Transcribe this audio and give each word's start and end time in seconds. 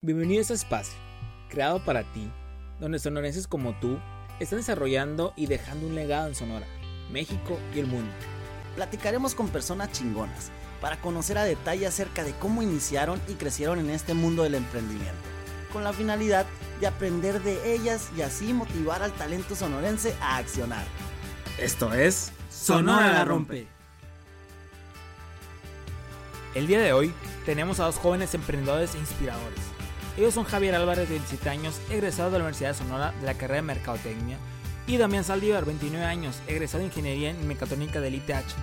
Bienvenido 0.00 0.38
a 0.38 0.42
este 0.42 0.54
espacio, 0.54 0.94
creado 1.50 1.84
para 1.84 2.04
ti, 2.12 2.30
donde 2.78 3.00
sonorenses 3.00 3.48
como 3.48 3.76
tú 3.80 3.98
están 4.38 4.60
desarrollando 4.60 5.32
y 5.34 5.46
dejando 5.46 5.88
un 5.88 5.96
legado 5.96 6.28
en 6.28 6.36
Sonora, 6.36 6.68
México 7.10 7.58
y 7.74 7.80
el 7.80 7.88
mundo. 7.88 8.12
Platicaremos 8.76 9.34
con 9.34 9.48
personas 9.48 9.90
chingonas 9.90 10.52
para 10.80 11.00
conocer 11.00 11.36
a 11.36 11.42
detalle 11.42 11.84
acerca 11.84 12.22
de 12.22 12.30
cómo 12.34 12.62
iniciaron 12.62 13.20
y 13.26 13.32
crecieron 13.32 13.80
en 13.80 13.90
este 13.90 14.14
mundo 14.14 14.44
del 14.44 14.54
emprendimiento, 14.54 15.18
con 15.72 15.82
la 15.82 15.92
finalidad 15.92 16.46
de 16.78 16.86
aprender 16.86 17.42
de 17.42 17.74
ellas 17.74 18.08
y 18.16 18.22
así 18.22 18.54
motivar 18.54 19.02
al 19.02 19.10
talento 19.14 19.56
sonorense 19.56 20.14
a 20.20 20.36
accionar. 20.36 20.86
Esto 21.58 21.92
es 21.92 22.30
Sonora 22.48 23.14
la 23.14 23.24
Rompe. 23.24 23.66
El 26.54 26.68
día 26.68 26.80
de 26.80 26.92
hoy 26.92 27.12
tenemos 27.44 27.80
a 27.80 27.86
dos 27.86 27.96
jóvenes 27.96 28.32
emprendedores 28.34 28.94
e 28.94 28.98
inspiradores. 28.98 29.77
Ellos 30.18 30.34
son 30.34 30.42
Javier 30.42 30.74
Álvarez, 30.74 31.08
de 31.08 31.14
27 31.14 31.48
años, 31.48 31.80
egresado 31.90 32.32
de 32.32 32.38
la 32.38 32.44
Universidad 32.44 32.70
de 32.70 32.78
Sonora 32.78 33.14
de 33.20 33.24
la 33.24 33.34
carrera 33.34 33.60
de 33.60 33.68
Mercadotecnia, 33.68 34.36
y 34.88 34.96
Damián 34.96 35.22
Saldívar, 35.22 35.64
29 35.64 36.04
años, 36.04 36.40
egresado 36.48 36.80
de 36.80 36.86
Ingeniería 36.86 37.30
en 37.30 37.46
Mecatrónica 37.46 38.00
del 38.00 38.16
ITH. 38.16 38.56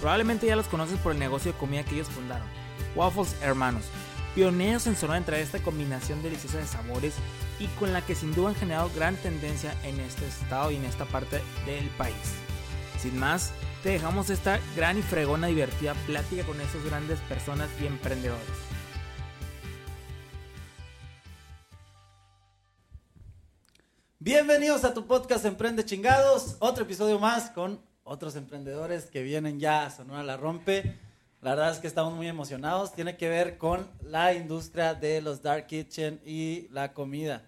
Probablemente 0.00 0.46
ya 0.46 0.54
los 0.54 0.68
conoces 0.68 0.96
por 1.00 1.10
el 1.10 1.18
negocio 1.18 1.50
de 1.50 1.58
comida 1.58 1.82
que 1.82 1.96
ellos 1.96 2.06
fundaron, 2.10 2.46
Waffles 2.94 3.34
Hermanos, 3.42 3.82
pioneros 4.36 4.86
en 4.86 4.94
Sonora 4.94 5.18
en 5.18 5.24
traer 5.24 5.42
esta 5.42 5.58
combinación 5.58 6.22
deliciosa 6.22 6.58
de 6.58 6.66
sabores 6.68 7.14
y 7.58 7.66
con 7.66 7.92
la 7.92 8.06
que 8.06 8.14
sin 8.14 8.32
duda 8.32 8.50
han 8.50 8.54
generado 8.54 8.88
gran 8.94 9.16
tendencia 9.16 9.74
en 9.82 9.98
este 9.98 10.24
estado 10.28 10.70
y 10.70 10.76
en 10.76 10.84
esta 10.84 11.06
parte 11.06 11.42
del 11.66 11.88
país. 11.98 12.14
Sin 13.02 13.18
más, 13.18 13.52
te 13.82 13.88
dejamos 13.88 14.30
esta 14.30 14.60
gran 14.76 14.96
y 14.96 15.02
fregona 15.02 15.48
divertida 15.48 15.94
plática 16.06 16.44
con 16.44 16.60
esas 16.60 16.84
grandes 16.84 17.18
personas 17.22 17.68
y 17.82 17.86
emprendedores. 17.86 18.74
Bienvenidos 24.24 24.84
a 24.84 24.94
tu 24.94 25.06
podcast 25.06 25.44
Emprende 25.44 25.84
Chingados, 25.84 26.56
otro 26.58 26.84
episodio 26.84 27.18
más 27.18 27.50
con 27.50 27.78
otros 28.04 28.36
emprendedores 28.36 29.04
que 29.04 29.22
vienen 29.22 29.60
ya 29.60 29.84
a 29.84 29.90
Sonora 29.90 30.22
La 30.22 30.38
Rompe. 30.38 30.96
La 31.42 31.50
verdad 31.50 31.72
es 31.72 31.78
que 31.78 31.86
estamos 31.86 32.14
muy 32.14 32.26
emocionados, 32.26 32.94
tiene 32.94 33.18
que 33.18 33.28
ver 33.28 33.58
con 33.58 33.86
la 34.02 34.32
industria 34.32 34.94
de 34.94 35.20
los 35.20 35.42
dark 35.42 35.66
kitchen 35.66 36.22
y 36.24 36.68
la 36.70 36.94
comida. 36.94 37.42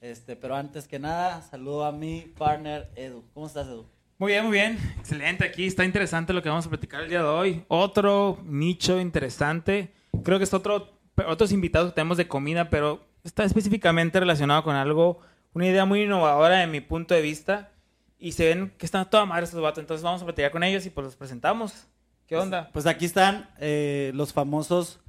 Este, 0.00 0.36
pero 0.36 0.54
antes 0.54 0.86
que 0.86 1.00
nada, 1.00 1.42
saludo 1.42 1.84
a 1.84 1.90
mi 1.90 2.32
partner 2.38 2.88
Edu. 2.94 3.24
¿Cómo 3.34 3.48
estás, 3.48 3.66
Edu? 3.66 3.86
Muy 4.16 4.30
bien, 4.30 4.44
muy 4.44 4.52
bien. 4.52 4.78
Excelente. 5.00 5.44
Aquí 5.44 5.66
está 5.66 5.84
interesante 5.84 6.32
lo 6.32 6.44
que 6.44 6.48
vamos 6.48 6.64
a 6.64 6.70
platicar 6.70 7.00
el 7.00 7.08
día 7.08 7.22
de 7.24 7.28
hoy. 7.28 7.64
Otro 7.66 8.38
nicho 8.44 9.00
interesante. 9.00 9.92
Creo 10.22 10.38
que 10.38 10.44
es 10.44 10.54
otro, 10.54 10.92
otros 11.26 11.50
invitados 11.50 11.90
que 11.90 11.96
tenemos 11.96 12.18
de 12.18 12.28
comida, 12.28 12.70
pero 12.70 13.04
está 13.24 13.42
específicamente 13.42 14.20
relacionado 14.20 14.62
con 14.62 14.76
algo, 14.76 15.18
una 15.54 15.66
idea 15.66 15.84
muy 15.84 16.02
innovadora 16.02 16.58
de 16.58 16.66
mi 16.66 16.80
punto 16.80 17.14
de 17.14 17.22
vista. 17.22 17.70
Y 18.18 18.32
se 18.32 18.46
ven 18.46 18.72
que 18.76 18.84
están 18.84 19.08
toda 19.08 19.24
madre 19.24 19.44
estos 19.44 19.62
vatos. 19.62 19.78
Entonces 19.80 20.04
vamos 20.04 20.20
a 20.20 20.24
platicar 20.26 20.50
con 20.50 20.62
ellos 20.62 20.84
y 20.84 20.90
pues 20.90 21.04
los 21.06 21.16
presentamos. 21.16 21.86
¿Qué 22.26 22.36
onda? 22.36 22.68
Pues 22.72 22.86
aquí 22.86 23.06
están 23.06 23.48
eh, 23.58 24.12
los 24.14 24.32
famosos 24.32 25.00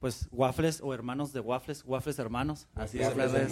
pues 0.00 0.28
waffles 0.30 0.80
o 0.82 0.92
hermanos 0.92 1.32
de 1.32 1.40
waffles, 1.40 1.82
waffles 1.86 2.18
hermanos, 2.18 2.66
así 2.74 3.00
es 3.00 3.14
redes. 3.14 3.50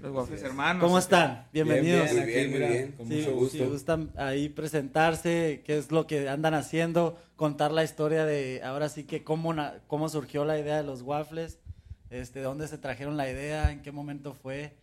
Los 0.00 0.12
Waffles 0.12 0.42
Hermanos. 0.42 0.82
¿Cómo 0.82 0.98
están? 0.98 1.46
Bienvenidos. 1.52 2.10
Bien, 2.12 2.26
bien, 2.26 2.50
muy 2.50 2.58
bien, 2.60 2.92
con 2.92 3.06
Sí, 3.08 3.14
mucho 3.16 3.34
gusto. 3.34 3.58
Si 3.58 3.64
gustan 3.66 4.10
ahí 4.16 4.48
presentarse, 4.48 5.62
qué 5.66 5.76
es 5.76 5.92
lo 5.92 6.06
que 6.06 6.28
andan 6.30 6.54
haciendo, 6.54 7.18
contar 7.36 7.72
la 7.72 7.84
historia 7.84 8.24
de 8.24 8.62
ahora 8.64 8.88
sí 8.88 9.04
que 9.04 9.22
cómo, 9.22 9.52
na- 9.52 9.74
cómo 9.86 10.08
surgió 10.08 10.44
la 10.46 10.58
idea 10.58 10.78
de 10.78 10.82
los 10.82 11.02
waffles, 11.02 11.58
este, 12.10 12.38
de 12.38 12.46
dónde 12.46 12.68
se 12.68 12.78
trajeron 12.78 13.16
la 13.18 13.28
idea, 13.30 13.70
en 13.70 13.82
qué 13.82 13.92
momento 13.92 14.32
fue, 14.32 14.74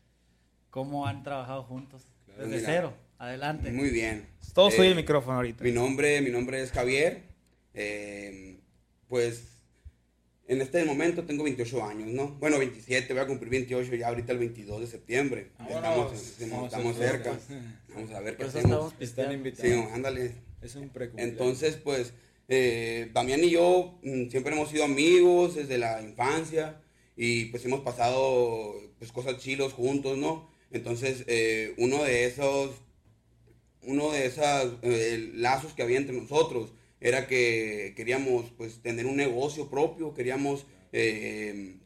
cómo 0.70 1.06
han 1.08 1.24
trabajado 1.24 1.64
juntos. 1.64 2.04
Claro, 2.26 2.44
Desde 2.44 2.58
mira. 2.58 2.70
cero, 2.74 2.94
adelante. 3.18 3.72
Muy 3.72 3.90
bien. 3.90 4.28
Todo 4.54 4.72
soy 4.72 4.88
Eh, 4.88 4.90
el 4.92 4.96
micrófono 4.96 5.38
ahorita. 5.38 5.64
Mi 5.64 5.72
nombre, 5.72 6.22
mi 6.22 6.30
nombre 6.30 6.62
es 6.62 6.72
Javier. 6.72 7.24
Eh, 7.74 8.60
pues 9.08 9.44
en 10.48 10.62
este 10.62 10.84
momento 10.86 11.24
tengo 11.26 11.44
28 11.44 11.84
años, 11.86 12.08
¿no? 12.10 12.30
Bueno, 12.40 12.58
27, 12.58 13.14
voy 13.14 13.22
a 13.22 13.28
cumplir 13.28 13.50
28 13.52 13.96
ya 13.96 14.08
ahorita 14.08 14.32
el 14.32 14.40
22 14.40 14.82
de 14.82 14.88
septiembre. 14.88 15.52
Ya 15.60 15.76
Estamos, 15.76 16.14
estamos, 16.40 16.66
estamos 16.66 16.98
cerca. 16.98 17.38
Vamos 17.94 18.12
a 18.12 18.20
ver 18.20 18.36
qué 18.38 18.44
hacemos. 18.44 18.64
estamos 18.66 18.86
Están 18.94 19.00
pisteando. 19.00 19.34
invitados. 19.34 19.72
Sí, 19.88 19.94
ándale. 19.94 20.32
Es 20.62 20.76
un. 20.76 20.92
Entonces, 21.18 21.76
pues, 21.78 22.14
eh, 22.48 23.12
Damián 23.14 23.44
y 23.44 23.52
yo 23.52 24.00
mm, 24.04 24.30
siempre 24.30 24.54
hemos 24.54 24.70
sido 24.70 24.84
amigos 24.86 25.56
desde 25.56 25.78
la 25.78 26.02
infancia 26.02 26.82
y 27.16 27.46
pues 27.46 27.64
hemos 27.66 27.82
pasado 27.82 28.74
pues 28.98 29.12
cosas 29.12 29.38
chilos 29.38 29.74
juntos, 29.74 30.18
¿no? 30.18 30.50
Entonces, 30.72 31.24
eh, 31.28 31.74
uno 31.78 32.04
de 32.04 32.26
esos, 32.26 32.72
uno 33.84 34.12
de 34.12 34.26
esos 34.26 34.78
lazos 35.36 35.74
que 35.74 35.84
había 35.84 35.98
entre 35.98 36.16
nosotros 36.16 36.74
era 37.00 37.28
que 37.28 37.94
queríamos 37.96 38.52
pues 38.58 38.82
tener 38.82 39.06
un 39.06 39.16
negocio 39.16 39.70
propio, 39.70 40.14
queríamos 40.14 40.66
eh, 40.92 41.78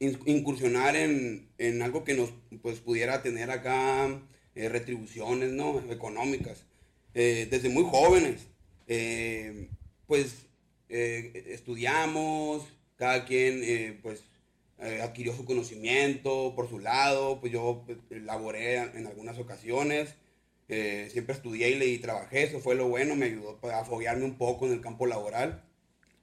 in- 0.00 0.20
incursionar 0.26 0.96
en, 0.96 1.48
en 1.58 1.82
algo 1.82 2.04
que 2.04 2.14
nos 2.14 2.30
pues 2.62 2.80
pudiera 2.80 3.22
tener 3.22 3.50
acá 3.50 4.20
eh, 4.54 4.68
retribuciones, 4.68 5.50
¿no? 5.52 5.80
Económicas 5.92 6.64
eh, 7.14 7.48
desde 7.50 7.68
muy 7.68 7.84
jóvenes. 7.84 8.46
eh, 8.88 9.68
pues 10.06 10.46
eh, 10.88 11.44
estudiamos, 11.48 12.64
cada 12.96 13.24
quien 13.24 13.60
eh, 13.64 13.98
pues 14.02 14.22
eh, 14.80 15.00
adquirió 15.02 15.34
su 15.34 15.44
conocimiento 15.44 16.52
por 16.56 16.68
su 16.68 16.78
lado, 16.78 17.40
pues 17.40 17.52
yo 17.52 17.84
pues, 17.86 17.98
laboré 18.22 18.76
en 18.76 19.06
algunas 19.06 19.38
ocasiones, 19.38 20.14
eh, 20.68 21.08
siempre 21.12 21.34
estudié 21.34 21.70
y, 21.70 21.74
le- 21.76 21.86
y 21.86 21.98
trabajé, 21.98 22.42
eso 22.44 22.58
fue 22.60 22.74
lo 22.74 22.88
bueno, 22.88 23.14
me 23.16 23.26
ayudó 23.26 23.58
a 23.70 23.84
foguearme 23.84 24.24
un 24.24 24.36
poco 24.38 24.66
en 24.66 24.72
el 24.72 24.80
campo 24.80 25.06
laboral. 25.06 25.62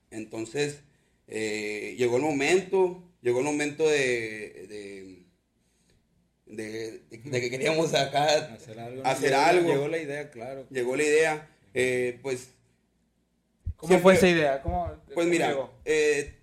Entonces 0.09 0.81
eh, 1.27 1.95
llegó 1.97 2.17
el 2.17 2.23
momento, 2.23 3.03
llegó 3.21 3.39
el 3.39 3.45
momento 3.45 3.87
de, 3.87 4.65
de, 4.67 5.25
de- 6.45 6.99
de- 7.09 7.17
de 7.29 7.41
que 7.41 7.49
queríamos 7.49 7.93
acá 7.93 8.25
hacer 8.53 8.79
algo. 8.79 9.05
hacer 9.05 9.29
Llegó- 9.31 9.41
algo. 9.41 9.69
Llegó 9.71 9.87
la 9.87 9.97
idea, 9.99 10.29
claro. 10.31 10.65
llegó 10.69 10.95
la 10.97 11.03
idea, 11.03 11.49
eh, 11.73 12.19
pues, 12.21 12.49
¿Cómo 13.77 13.87
siempre- 13.87 14.01
fue 14.03 14.13
esa 14.15 14.27
idea? 14.27 14.61
¿Cómo, 14.61 14.87
pues 15.05 15.15
cómo 15.15 15.27
mira, 15.27 15.47
llegó? 15.49 15.71
eh, 15.85 16.35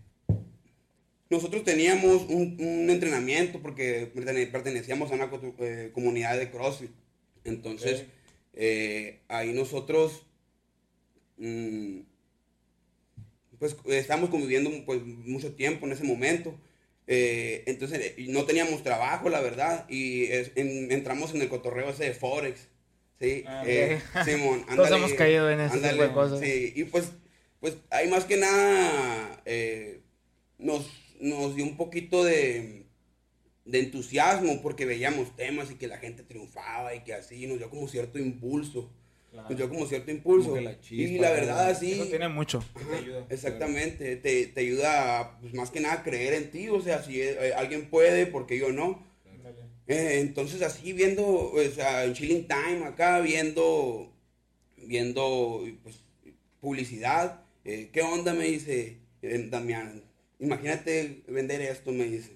nosotros 1.30 1.62
teníamos 1.64 2.22
un, 2.28 2.56
un 2.58 2.88
entrenamiento 2.90 3.60
porque 3.60 4.10
pertene- 4.14 4.50
pertenecíamos 4.50 5.10
a 5.10 5.14
una 5.14 5.30
eh, 5.60 5.90
comunidad 5.92 6.38
de 6.38 6.50
CrossFit. 6.50 6.90
Entonces, 7.44 8.04
eh, 8.54 9.20
ahí 9.28 9.52
nosotros, 9.52 10.24
mm, 11.36 12.00
pues, 13.58 13.76
estamos 13.86 14.30
conviviendo 14.30 14.70
pues, 14.86 15.02
mucho 15.04 15.54
tiempo 15.54 15.86
en 15.86 15.92
ese 15.92 16.04
momento. 16.04 16.54
Eh, 17.06 17.62
entonces, 17.66 18.14
no 18.28 18.44
teníamos 18.44 18.82
trabajo, 18.82 19.28
la 19.30 19.40
verdad, 19.40 19.86
y 19.88 20.24
es- 20.24 20.52
en- 20.56 20.92
entramos 20.92 21.34
en 21.34 21.42
el 21.42 21.48
cotorreo 21.48 21.90
ese 21.90 22.04
de 22.04 22.14
Forex. 22.14 22.68
Sí, 23.20 23.42
Ah, 23.46 23.64
eh. 23.66 24.00
Simón, 24.24 24.60
Todos 24.66 24.86
ándale, 24.86 24.96
hemos 24.96 25.12
caído 25.14 25.50
en 25.50 25.60
ese 25.60 25.74
tipo 25.74 25.82
de 25.86 25.90
ándale, 25.92 26.12
cosas. 26.12 26.40
Sí, 26.40 26.72
y 26.76 26.84
pues, 26.84 27.10
pues 27.60 27.76
ahí 27.90 28.08
más 28.08 28.24
que 28.26 28.36
nada 28.36 29.42
eh, 29.44 30.00
nos, 30.58 30.88
nos 31.20 31.54
dio 31.54 31.64
un 31.64 31.76
poquito 31.76 32.24
de, 32.24 32.86
de 33.64 33.78
entusiasmo 33.78 34.62
porque 34.62 34.84
veíamos 34.86 35.34
temas 35.36 35.70
y 35.70 35.74
que 35.74 35.88
la 35.88 35.98
gente 35.98 36.22
triunfaba 36.22 36.94
y 36.94 37.04
que 37.04 37.14
así 37.14 37.46
nos 37.46 37.58
dio 37.58 37.70
como 37.70 37.88
cierto 37.88 38.18
impulso. 38.18 38.90
Nos 39.32 39.56
dio 39.56 39.68
como 39.68 39.86
cierto 39.86 40.10
impulso. 40.10 40.48
Como 40.48 40.56
que 40.56 40.64
la 40.64 40.80
chispa, 40.80 41.14
y 41.14 41.18
la 41.18 41.28
¿no? 41.28 41.34
verdad, 41.34 41.68
así. 41.68 41.92
Eso 41.92 42.06
tiene 42.06 42.28
mucho. 42.28 42.64
Ajá, 42.74 42.88
Te 42.88 42.96
ayuda. 42.96 43.26
Exactamente, 43.28 44.16
te, 44.16 44.46
te 44.46 44.60
ayuda 44.60 45.38
pues, 45.40 45.52
más 45.54 45.70
que 45.70 45.80
nada 45.80 45.96
a 45.96 46.02
creer 46.02 46.32
en 46.32 46.50
ti, 46.50 46.68
o 46.70 46.80
sea, 46.80 47.02
si 47.02 47.20
eh, 47.20 47.52
alguien 47.54 47.90
puede, 47.90 48.26
porque 48.26 48.58
yo 48.58 48.72
no. 48.72 49.06
Eh, 49.86 50.20
entonces 50.20 50.60
así 50.60 50.92
viendo, 50.92 51.26
o 51.26 51.62
sea, 51.74 52.04
en 52.04 52.12
Chilling 52.12 52.46
Time 52.46 52.84
acá, 52.84 53.20
viendo, 53.20 54.12
viendo 54.76 55.64
pues, 55.82 56.04
publicidad, 56.60 57.42
eh, 57.64 57.88
¿qué 57.92 58.02
onda? 58.02 58.34
Me 58.34 58.44
dice 58.44 58.98
eh, 59.22 59.48
Damián, 59.50 60.04
imagínate 60.38 61.22
vender 61.28 61.60
esto, 61.60 61.92
me 61.92 62.04
dice. 62.04 62.32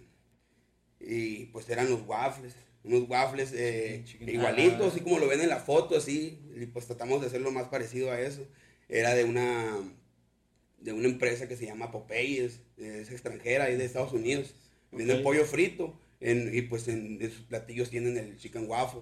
Y 1.01 1.47
pues 1.47 1.69
eran 1.69 1.91
los 1.91 2.03
waffles, 2.07 2.55
unos 2.85 3.09
waffles 3.09 3.53
eh, 3.55 4.05
igualitos, 4.21 4.93
así 4.93 5.01
como 5.01 5.19
lo 5.19 5.27
ven 5.29 5.41
en 5.41 5.49
la 5.49 5.59
foto, 5.59 5.97
así, 5.97 6.39
y 6.57 6.67
pues 6.67 6.87
tratamos 6.87 7.21
de 7.21 7.27
hacerlo 7.27 7.51
más 7.51 7.69
parecido 7.69 8.11
a 8.13 8.21
eso. 8.21 8.47
Era 8.89 9.15
de 9.15 9.25
una, 9.25 9.79
de 10.79 10.93
una 10.93 11.09
empresa 11.09 11.49
que 11.49 11.57
se 11.57 11.67
llama 11.67 11.91
Popeyes, 11.91 12.61
es 12.77 13.11
extranjera, 13.11 13.69
es 13.69 13.79
de 13.79 13.85
Estados 13.85 14.13
Unidos. 14.13 14.55
Venden 14.93 15.19
Ok. 15.19 15.23
pollo 15.25 15.45
frito 15.45 15.99
en- 16.21 16.55
y 16.55 16.63
pues 16.63 16.87
en, 16.89 17.19
en 17.21 17.31
sus 17.31 17.43
platillos 17.43 17.91
tienen 17.91 18.17
el 18.19 18.37
chicken 18.37 18.69
waffle. 18.69 19.01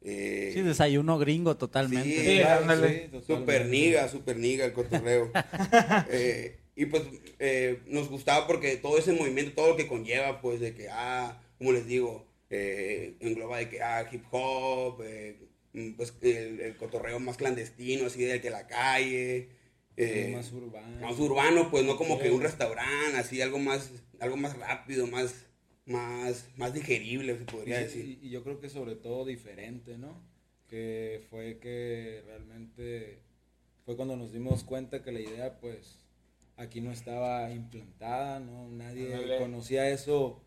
Eh, 0.00 0.52
Sí, 0.54 0.62
desayuno 0.62 1.18
gringo 1.18 1.56
totalmente. 1.56 2.08
Sí, 2.08 2.24
Sí, 2.24 2.36
sí, 2.36 2.38
totalmente. 2.42 3.20
Super 3.26 3.66
niga, 3.66 4.08
super 4.08 4.36
niga 4.38 4.64
el 4.64 4.72
cotorreo. 4.72 5.30
Eh, 6.10 6.58
y 6.80 6.86
pues 6.86 7.02
eh, 7.40 7.80
nos 7.86 8.08
gustaba 8.08 8.46
porque 8.46 8.76
todo 8.76 8.98
ese 8.98 9.12
movimiento, 9.12 9.52
todo 9.52 9.70
lo 9.70 9.76
que 9.76 9.86
conlleva, 9.88 10.40
pues 10.40 10.60
de 10.60 10.74
que, 10.74 10.88
ah, 10.90 11.42
como 11.58 11.72
les 11.72 11.86
digo, 11.86 12.24
eh, 12.50 13.16
engloba 13.20 13.58
de 13.58 13.68
que, 13.68 13.82
ah, 13.82 14.08
hip 14.12 14.24
hop, 14.30 15.02
eh, 15.02 15.36
mm, 15.72 15.92
pues 15.94 16.14
el, 16.22 16.60
el 16.60 16.76
cotorreo 16.76 17.18
más 17.18 17.36
clandestino, 17.36 18.06
así 18.06 18.22
de 18.22 18.40
que 18.40 18.50
la 18.50 18.66
calle. 18.66 19.48
eh, 19.96 20.30
más 20.32 20.52
urbano. 20.52 21.00
más 21.00 21.18
urbano, 21.18 21.70
pues 21.72 21.84
no 21.84 21.96
como 21.96 22.18
que 22.20 22.30
un 22.30 22.40
restaurante, 22.42 23.16
así 23.18 23.42
algo 23.42 23.58
más, 23.58 23.90
algo 24.20 24.36
más 24.36 24.56
rápido, 24.56 25.08
más, 25.08 25.46
más, 25.86 26.48
más 26.56 26.72
digerible, 26.74 27.36
se 27.36 27.44
podría 27.44 27.80
Y- 27.80 27.84
decir. 27.84 28.04
Y, 28.22 28.26
y 28.28 28.30
yo 28.30 28.44
creo 28.44 28.60
que 28.60 28.68
sobre 28.70 28.94
todo 28.94 29.24
diferente, 29.24 29.98
¿no? 29.98 30.22
Que 30.68 31.22
fue 31.30 31.58
que 31.58 32.22
realmente 32.26 33.18
fue 33.84 33.96
cuando 33.96 34.16
nos 34.16 34.32
dimos 34.32 34.62
cuenta 34.64 35.02
que 35.02 35.10
la 35.10 35.20
idea, 35.20 35.58
pues, 35.58 36.04
aquí 36.58 36.80
no 36.82 36.92
estaba 36.92 37.50
implantada, 37.52 38.40
¿no? 38.40 38.68
Nadie 38.70 39.08
conocía 39.38 39.90
eso 39.90 40.42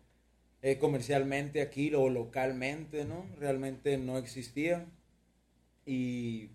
eh, 0.62 0.78
comercialmente 0.78 1.62
aquí 1.62 1.94
o 1.94 2.08
localmente, 2.10 3.04
¿no? 3.06 3.26
Realmente 3.38 3.98
no 3.98 4.18
existía. 4.18 4.86
Y 5.86 6.50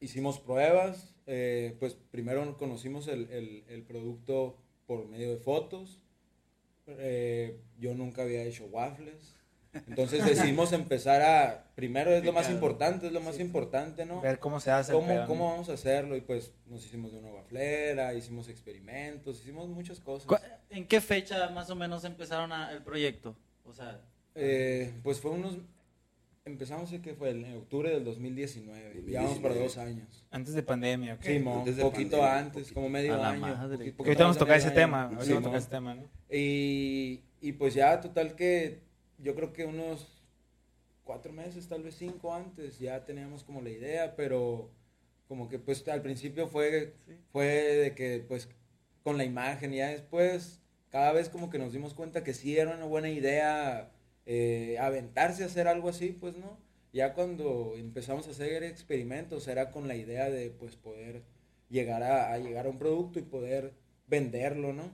hicimos 0.00 0.38
pruebas, 0.38 1.14
eh, 1.26 1.76
pues 1.78 1.94
primero 2.10 2.56
conocimos 2.58 3.08
el, 3.08 3.30
el- 3.30 3.64
el 3.68 3.82
producto 3.82 4.56
por 4.86 5.06
medio 5.08 5.30
de 5.30 5.38
fotos. 5.38 6.00
Eh, 6.86 7.60
yo 7.78 7.94
nunca 7.94 8.22
había 8.22 8.42
hecho 8.44 8.66
waffles. 8.66 9.36
Entonces 9.72 10.24
decidimos 10.24 10.72
empezar 10.72 11.22
a, 11.22 11.64
primero 11.76 12.10
es 12.10 12.24
lo 12.24 12.32
más 12.32 12.50
importante, 12.50 13.06
es 13.06 13.12
lo 13.12 13.20
más 13.20 13.38
importante, 13.38 14.04
¿no? 14.04 14.20
Ver 14.20 14.38
cómo 14.40 14.58
se 14.58 14.70
hace. 14.70 14.92
el 14.92 14.98
¿Cómo. 14.98 15.26
¿Cómo 15.26 15.50
vamos 15.50 15.68
a 15.68 15.74
hacerlo? 15.74 16.16
Y 16.16 16.22
pues 16.22 16.52
nos 16.66 16.84
hicimos 16.84 17.12
de 17.12 17.18
una 17.18 17.28
waflera, 17.30 18.12
hicimos 18.14 18.48
experimentos, 18.48 19.40
hicimos 19.40 19.68
muchas 19.68 20.00
cosas. 20.00 20.26
¿Cu- 20.26 20.36
¿En 20.70 20.86
qué 20.86 21.00
fecha 21.00 21.48
más 21.50 21.70
o 21.70 21.76
menos 21.76 22.04
empezaron 22.04 22.50
a- 22.52 22.72
el 22.72 22.82
proyecto? 22.82 23.36
O 23.64 23.72
sea, 23.72 24.00
Eh, 24.34 24.92
pues 25.02 25.20
fue 25.20 25.30
unos, 25.32 25.58
empezamos 26.44 26.90
que 27.02 27.14
fue 27.14 27.30
en 27.30 27.56
octubre 27.56 27.90
del 27.90 28.04
2019, 28.04 29.04
ya 29.06 29.22
vamos 29.22 29.38
para 29.38 29.54
2019. 29.54 29.62
dos 29.64 29.78
años. 29.78 30.24
Antes 30.30 30.54
de 30.54 30.62
pandemia, 30.62 31.14
ok. 31.14 31.22
Sí, 31.22 31.38
mo, 31.38 31.58
Antes 31.60 31.76
de 31.76 31.82
poquito 31.82 32.18
pandemia, 32.18 32.38
antes, 32.38 32.62
poquito. 32.62 32.74
como 32.74 32.88
medio 32.88 33.14
A 33.14 33.18
la 33.18 33.28
año. 33.30 33.40
madre. 33.40 33.76
poqui- 33.76 33.84
Que 33.84 33.92
poquito 33.92 34.02
ahorita 34.10 34.22
vamos 34.24 34.36
a 34.36 34.40
tocar 34.40 34.56
ese 34.56 34.70
tema. 34.72 35.08
Sí, 35.10 35.32
vamos 35.32 35.38
a 35.38 35.42
tocar 35.42 35.58
ese 35.58 35.68
tema, 35.70 35.94
¿no? 35.94 36.02
Y, 36.30 37.22
y 37.40 37.52
pues 37.52 37.74
ya 37.74 38.00
total 38.00 38.34
que 38.34 38.80
yo 39.22 39.34
creo 39.34 39.52
que 39.52 39.64
unos 39.64 40.22
cuatro 41.04 41.32
meses, 41.32 41.68
tal 41.68 41.82
vez 41.82 41.96
cinco 41.96 42.34
antes, 42.34 42.78
ya 42.78 43.04
teníamos 43.04 43.44
como 43.44 43.62
la 43.62 43.70
idea, 43.70 44.16
pero 44.16 44.70
como 45.28 45.48
que 45.48 45.58
pues 45.58 45.86
al 45.88 46.02
principio 46.02 46.48
fue, 46.48 46.94
fue 47.32 47.46
de 47.46 47.94
que 47.94 48.24
pues 48.26 48.48
con 49.02 49.16
la 49.16 49.24
imagen 49.24 49.72
y 49.72 49.78
ya 49.78 49.88
después 49.88 50.60
cada 50.90 51.12
vez 51.12 51.28
como 51.28 51.50
que 51.50 51.58
nos 51.58 51.72
dimos 51.72 51.94
cuenta 51.94 52.24
que 52.24 52.34
sí 52.34 52.58
era 52.58 52.74
una 52.74 52.84
buena 52.84 53.10
idea 53.10 53.90
eh, 54.26 54.76
aventarse 54.78 55.42
a 55.42 55.46
hacer 55.46 55.68
algo 55.68 55.88
así, 55.88 56.08
pues 56.12 56.36
no. 56.36 56.58
Ya 56.92 57.14
cuando 57.14 57.74
empezamos 57.76 58.26
a 58.26 58.32
hacer 58.32 58.64
experimentos 58.64 59.46
era 59.46 59.70
con 59.70 59.86
la 59.86 59.94
idea 59.94 60.28
de 60.28 60.50
pues 60.50 60.76
poder 60.76 61.22
llegar 61.68 62.02
a, 62.02 62.32
a 62.32 62.38
llegar 62.38 62.66
a 62.66 62.70
un 62.70 62.78
producto 62.78 63.18
y 63.20 63.22
poder 63.22 63.72
venderlo, 64.08 64.72
¿no? 64.72 64.90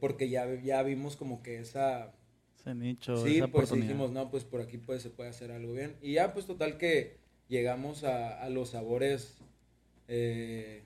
Porque 0.00 0.28
ya, 0.28 0.46
ya 0.62 0.82
vimos 0.82 1.16
como 1.16 1.42
que 1.42 1.58
esa... 1.58 2.12
ese 2.58 2.74
nicho, 2.74 3.16
sí, 3.24 3.36
esa 3.36 3.46
pues 3.48 3.64
oportunidad. 3.66 3.86
dijimos, 3.88 4.10
no, 4.10 4.30
pues 4.30 4.44
por 4.44 4.60
aquí 4.60 4.78
pues, 4.78 5.02
se 5.02 5.10
puede 5.10 5.30
hacer 5.30 5.50
algo 5.52 5.72
bien. 5.72 5.96
Y 6.02 6.14
ya 6.14 6.32
pues 6.32 6.46
total 6.46 6.76
que 6.78 7.16
llegamos 7.48 8.04
a, 8.04 8.42
a 8.42 8.48
los 8.50 8.70
sabores, 8.70 9.38
eh, 10.08 10.82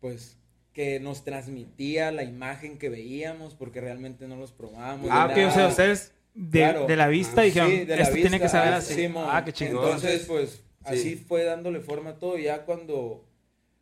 pues 0.00 0.36
que 0.72 1.00
nos 1.00 1.24
transmitía 1.24 2.12
la 2.12 2.22
imagen 2.22 2.78
que 2.78 2.88
veíamos, 2.88 3.54
porque 3.54 3.80
realmente 3.80 4.28
no 4.28 4.36
los 4.36 4.52
probábamos. 4.52 5.08
Ah, 5.10 5.26
ok, 5.30 5.48
o 5.48 5.50
sea, 5.50 5.68
ustedes 5.68 6.12
de, 6.34 6.60
Claro. 6.60 6.86
de 6.86 6.96
la 6.96 7.08
vista 7.08 7.40
Ah, 7.40 7.44
dijeron, 7.44 7.70
Sí, 7.70 7.84
de 7.84 7.96
la 7.96 8.02
esto 8.02 8.14
tiene 8.14 8.38
que 8.38 8.44
vista, 8.44 8.48
saber 8.48 8.72
ah, 8.74 8.76
así. 8.76 8.94
sí, 8.94 9.12
ah, 9.16 9.42
qué 9.44 9.52
chingón. 9.52 9.84
Entonces, 9.84 10.24
pues, 10.26 10.50
Sí. 10.50 10.62
así 10.84 11.16
fue 11.16 11.42
dándole 11.44 11.80
forma 11.80 12.10
a 12.10 12.18
todo. 12.18 12.38
Ya 12.38 12.64
cuando, 12.64 13.26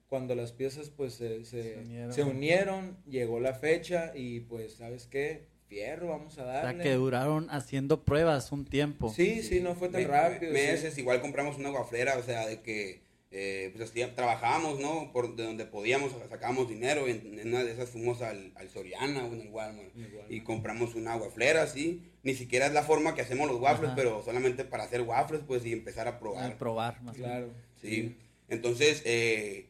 cuando 0.08 0.34
las 0.34 0.52
piezas, 0.52 0.88
pues, 0.90 1.12
se, 1.14 1.44
se- 1.44 1.74
Se 1.74 1.78
unieron. 1.80 2.12
se 2.14 2.24
unieron, 2.24 2.96
llegó 3.06 3.38
la 3.38 3.52
fecha 3.52 4.12
y, 4.16 4.40
pues, 4.40 4.74
¿sabes 4.76 5.06
qué? 5.06 5.46
Fierro, 5.68 6.08
vamos 6.08 6.38
a 6.38 6.42
O 6.42 6.46
darle. 6.46 6.74
sea, 6.74 6.82
que 6.82 6.94
duraron 6.96 7.48
haciendo 7.50 8.02
pruebas 8.04 8.52
un 8.52 8.64
tiempo. 8.64 9.12
Sí, 9.14 9.42
sí, 9.42 9.60
no 9.60 9.74
fue 9.74 9.88
tan 9.90 10.02
Me- 10.02 10.08
rápido. 10.08 10.52
me- 10.52 10.60
sí. 10.60 10.66
Meses, 10.66 10.98
igual 10.98 11.20
compramos 11.20 11.58
una 11.58 11.68
guaflera, 11.70 12.16
o 12.18 12.22
sea, 12.22 12.46
de 12.46 12.60
que 12.60 13.06
eh, 13.30 13.70
pues 13.76 13.90
así 13.90 14.02
trabajábamos, 14.16 14.80
¿no? 14.80 15.12
Por 15.12 15.36
de 15.36 15.44
donde 15.44 15.66
podíamos, 15.66 16.12
sacábamos 16.30 16.66
dinero. 16.70 17.06
En, 17.06 17.38
en 17.38 17.48
una 17.48 17.62
de 17.62 17.72
esas 17.72 17.90
fuimos 17.90 18.22
al, 18.22 18.52
al 18.54 18.70
Soriana 18.70 19.26
o 19.26 19.34
en 19.34 19.42
el 19.42 19.48
Walmart. 19.50 19.90
Y 20.30 20.40
compramos 20.40 20.94
una 20.94 21.14
guaflera, 21.16 21.62
así. 21.62 22.02
Ni 22.22 22.32
siquiera 22.34 22.64
es 22.66 22.72
la 22.72 22.82
forma 22.82 23.14
que 23.14 23.20
hacemos 23.20 23.46
los 23.46 23.60
waffles, 23.60 23.88
Ajá. 23.88 23.96
pero 23.96 24.22
solamente 24.24 24.64
para 24.64 24.84
hacer 24.84 25.02
waffles, 25.02 25.42
pues, 25.46 25.66
y 25.66 25.74
empezar 25.74 26.08
a 26.08 26.18
probar. 26.18 26.44
Al 26.44 26.56
probar, 26.56 27.02
más 27.02 27.16
bien. 27.18 27.28
Claro. 27.28 27.48
Sí. 27.82 28.16
Entonces, 28.48 29.02
eh, 29.04 29.66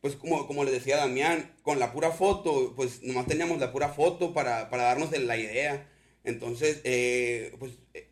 pues 0.00 0.16
como, 0.16 0.46
como 0.46 0.64
le 0.64 0.70
decía 0.70 0.96
Damián, 0.96 1.54
con 1.62 1.78
la 1.78 1.92
pura 1.92 2.10
foto, 2.10 2.72
pues 2.74 3.02
nomás 3.02 3.26
teníamos 3.26 3.58
la 3.60 3.72
pura 3.72 3.90
foto 3.90 4.32
para, 4.32 4.70
para 4.70 4.84
darnos 4.84 5.10
la 5.18 5.36
idea. 5.36 5.88
Entonces, 6.24 6.80
eh, 6.84 7.54
pues 7.58 7.72
eh, 7.94 8.08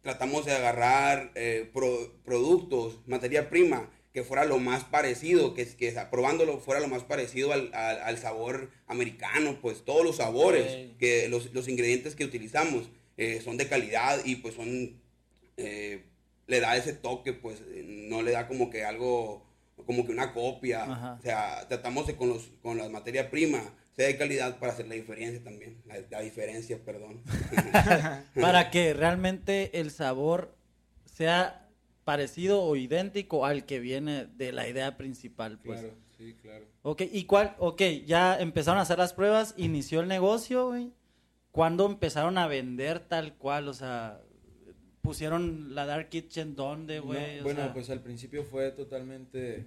tratamos 0.00 0.46
de 0.46 0.52
agarrar 0.52 1.30
eh, 1.34 1.68
pro- 1.72 2.12
productos, 2.24 3.00
materia 3.06 3.50
prima, 3.50 3.90
que 4.12 4.22
fuera 4.22 4.44
lo 4.44 4.58
más 4.58 4.84
parecido, 4.84 5.54
que, 5.54 5.66
que 5.66 5.92
probándolo 6.10 6.58
fuera 6.60 6.80
lo 6.80 6.88
más 6.88 7.02
parecido 7.02 7.52
al, 7.52 7.70
al- 7.74 8.00
al 8.00 8.18
sabor 8.18 8.70
americano, 8.86 9.58
pues 9.60 9.84
todos 9.84 10.04
los 10.04 10.16
sabores, 10.16 10.96
que 10.98 11.28
los, 11.28 11.52
los 11.52 11.68
ingredientes 11.68 12.14
que 12.14 12.24
utilizamos 12.24 12.88
son 13.44 13.56
de 13.56 13.68
calidad 13.68 14.20
y 14.24 14.36
pues 14.36 14.54
son, 14.54 15.00
le 15.56 16.60
da 16.60 16.76
ese 16.76 16.92
toque, 16.92 17.32
pues 17.32 17.60
no 17.84 18.22
le 18.22 18.32
da 18.32 18.46
como 18.46 18.70
que 18.70 18.84
algo, 18.84 19.43
como 19.84 20.04
que 20.04 20.12
una 20.12 20.32
copia, 20.32 20.84
Ajá. 20.84 21.16
o 21.18 21.22
sea, 21.22 21.68
tratamos 21.68 22.06
de 22.06 22.16
con, 22.16 22.28
los, 22.28 22.50
con 22.62 22.78
la 22.78 22.88
materia 22.88 23.30
prima, 23.30 23.62
sea 23.96 24.06
de 24.06 24.16
calidad 24.16 24.58
para 24.58 24.72
hacer 24.72 24.88
la 24.88 24.94
diferencia 24.94 25.42
también, 25.42 25.82
la, 25.86 25.96
la 26.10 26.20
diferencia, 26.20 26.78
perdón. 26.84 27.22
Para 28.40 28.70
que 28.70 28.92
realmente 28.92 29.80
el 29.80 29.90
sabor 29.90 30.56
sea 31.04 31.68
parecido 32.04 32.62
o 32.62 32.76
idéntico 32.76 33.46
al 33.46 33.64
que 33.64 33.80
viene 33.80 34.26
de 34.26 34.52
la 34.52 34.68
idea 34.68 34.96
principal, 34.96 35.58
pues. 35.58 35.80
Claro, 35.80 35.94
sí, 36.18 36.34
claro. 36.40 36.66
Ok, 36.82 37.02
¿y 37.12 37.24
cuál? 37.24 37.54
Ok, 37.58 37.82
ya 38.04 38.38
empezaron 38.38 38.78
a 38.78 38.82
hacer 38.82 38.98
las 38.98 39.12
pruebas, 39.12 39.54
inició 39.56 40.00
el 40.00 40.08
negocio, 40.08 40.68
güey. 40.68 40.92
¿Cuándo 41.50 41.86
empezaron 41.86 42.36
a 42.36 42.48
vender 42.48 42.98
tal 42.98 43.34
cual? 43.36 43.68
O 43.68 43.74
sea, 43.74 44.20
pusieron 45.04 45.74
la 45.74 45.84
Dark 45.86 46.08
Kitchen 46.08 46.56
dónde, 46.56 46.98
güey. 46.98 47.36
No, 47.36 47.42
bueno, 47.44 47.60
sea, 47.60 47.72
pues 47.74 47.90
al 47.90 48.00
principio 48.00 48.42
fue 48.42 48.72
totalmente 48.72 49.66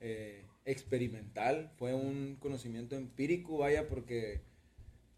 eh, 0.00 0.44
experimental, 0.64 1.72
fue 1.78 1.94
un 1.94 2.36
conocimiento 2.38 2.94
empírico, 2.94 3.58
vaya, 3.58 3.88
porque 3.88 4.42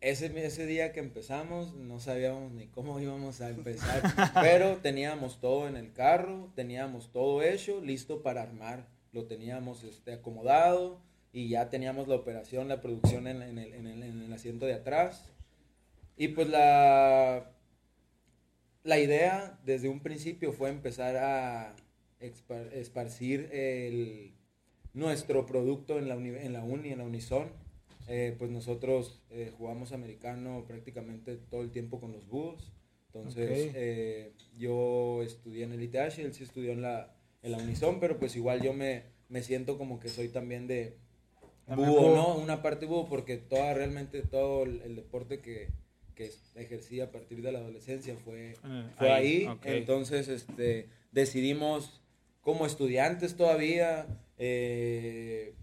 ese, 0.01 0.27
ese 0.47 0.65
día 0.67 0.93
que 0.93 1.01
empezamos 1.01 1.75
no 1.75 1.99
sabíamos 2.01 2.53
ni 2.53 2.69
cómo 2.69 2.99
íbamos 3.01 3.41
a 3.41 3.51
empezar, 3.51 4.01
pero 4.41 4.77
teníamos 4.79 5.41
todo 5.41 5.69
en 5.69 5.77
el 5.77 5.93
carro, 5.93 6.51
teníamos 6.55 7.11
todo 7.13 7.43
hecho, 7.43 7.81
listo 7.81 8.23
para 8.23 8.43
armar, 8.43 8.89
lo 9.13 9.25
teníamos 9.27 9.83
este, 9.85 10.13
acomodado 10.13 11.01
y 11.33 11.49
ya 11.49 11.69
teníamos 11.69 12.07
la 12.09 12.15
operación, 12.15 12.69
la 12.69 12.81
producción 12.81 13.27
en, 13.27 13.43
en 13.43 13.59
el, 13.59 13.75
en 13.75 13.87
el- 13.89 14.03
en 14.05 14.23
el 14.23 14.33
asiento 14.33 14.67
de 14.67 14.75
atrás. 14.75 15.29
Y 16.17 16.29
pues 16.29 16.49
la, 16.49 17.52
la 18.85 18.99
idea 18.99 19.59
desde 19.65 19.89
un 19.89 20.01
principio 20.01 20.53
fue 20.53 20.71
empezar 20.71 21.17
a 21.17 21.75
esparcir 22.21 23.49
el, 23.53 24.35
nuestro 24.95 25.47
producto 25.47 25.99
en 25.99 26.09
la, 26.09 26.17
uni, 26.17 26.31
en 26.31 26.53
la 26.53 26.63
uni, 26.65 26.91
en 26.91 26.99
la 26.99 27.05
Unison. 27.05 27.49
Eh, 28.09 28.35
pues 28.37 28.51
nosotros 28.51 29.23
eh, 29.31 29.53
jugamos 29.57 29.93
americano 29.93 30.65
prácticamente 30.67 31.37
todo 31.37 31.63
el 31.63 31.71
tiempo 31.71 32.01
con 32.01 32.13
los 32.13 32.29
búhos. 32.29 32.73
Entonces 33.07 33.73
eh, 33.75 34.33
yo 34.57 35.23
estudié 35.23 35.65
en 35.65 35.73
el 35.73 35.83
ITH, 35.83 36.19
él 36.19 36.33
sí 36.33 36.43
estudió 36.45 36.73
en 36.73 36.83
la, 36.83 37.15
en 37.43 37.53
la 37.53 37.59
Unison, 37.59 38.01
pero 38.01 38.19
pues 38.19 38.35
igual 38.37 38.63
yo 38.63 38.73
me, 38.73 39.05
me 39.29 39.43
siento 39.43 39.77
como 39.79 40.01
que 40.01 40.09
soy 40.09 40.29
también 40.29 40.67
de 40.67 40.97
búho, 41.67 41.87
búho. 41.87 42.17
¿no? 42.17 42.39
Una 42.39 42.63
parte 42.63 42.87
búho, 42.87 43.07
porque 43.07 43.37
toda, 43.37 43.75
realmente 43.75 44.23
todo 44.23 44.65
el, 44.65 44.81
el 44.83 44.97
deporte 44.97 45.41
que, 45.41 45.69
que 46.31 46.61
ejercí 46.63 47.01
a 47.01 47.11
partir 47.11 47.43
de 47.43 47.53
la 47.53 47.59
adolescencia 47.59 48.17
fue, 48.25 48.53
Eh, 48.65 48.85
fue 48.99 49.13
ahí. 49.13 49.49
Entonces, 49.65 50.29
este, 50.29 50.89
decidimos 51.11 52.01
como 52.41 52.67
estudiantes 52.67 53.37
todavía, 53.37 54.07
eh, 54.39 55.55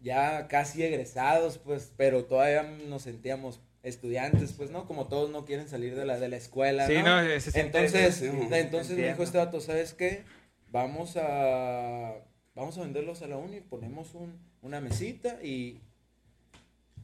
ya 0.00 0.48
casi 0.48 0.82
egresados, 0.82 1.58
pues, 1.58 1.92
pero 1.96 2.24
todavía 2.24 2.62
nos 2.88 3.02
sentíamos 3.02 3.60
estudiantes, 3.82 4.52
pues, 4.52 4.70
¿no? 4.70 4.86
Como 4.86 5.06
todos 5.08 5.30
no 5.30 5.44
quieren 5.44 5.68
salir 5.68 5.94
de 5.94 6.04
la, 6.04 6.18
de 6.18 6.28
la 6.28 6.36
escuela, 6.36 6.86
Sí, 6.86 6.94
¿no? 6.94 7.02
no, 7.04 7.20
ese 7.20 7.50
siente- 7.52 7.78
Entonces, 7.84 8.22
entonces 8.22 8.96
me 8.96 9.08
dijo 9.08 9.22
este 9.22 9.38
vato, 9.38 9.60
¿sabes 9.60 9.94
qué? 9.94 10.24
Vamos 10.70 11.16
a, 11.16 12.14
vamos 12.54 12.76
a 12.76 12.82
venderlos 12.82 13.22
a 13.22 13.28
la 13.28 13.36
uni, 13.38 13.60
ponemos 13.60 14.14
un, 14.14 14.38
una 14.62 14.80
mesita 14.80 15.38
y, 15.42 15.80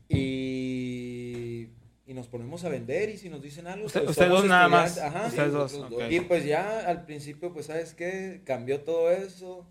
y, 0.08 1.68
y 2.06 2.14
nos 2.14 2.28
ponemos 2.28 2.64
a 2.64 2.68
vender 2.68 3.08
y 3.10 3.16
si 3.18 3.28
nos 3.30 3.42
dicen 3.42 3.66
algo... 3.66 3.86
Usted- 3.86 4.00
pues 4.00 4.10
ustedes 4.10 4.30
dos 4.30 4.44
nada 4.44 4.68
más. 4.68 4.98
Ajá. 4.98 5.26
Ustedes 5.28 5.52
dos. 5.52 5.80
Y 6.10 6.20
pues 6.20 6.44
ya 6.44 6.80
al 6.80 7.04
principio, 7.04 7.52
pues 7.52 7.66
sabes 7.66 7.94
qué, 7.94 8.42
cambió 8.44 8.80
todo 8.80 9.10
eso 9.10 9.66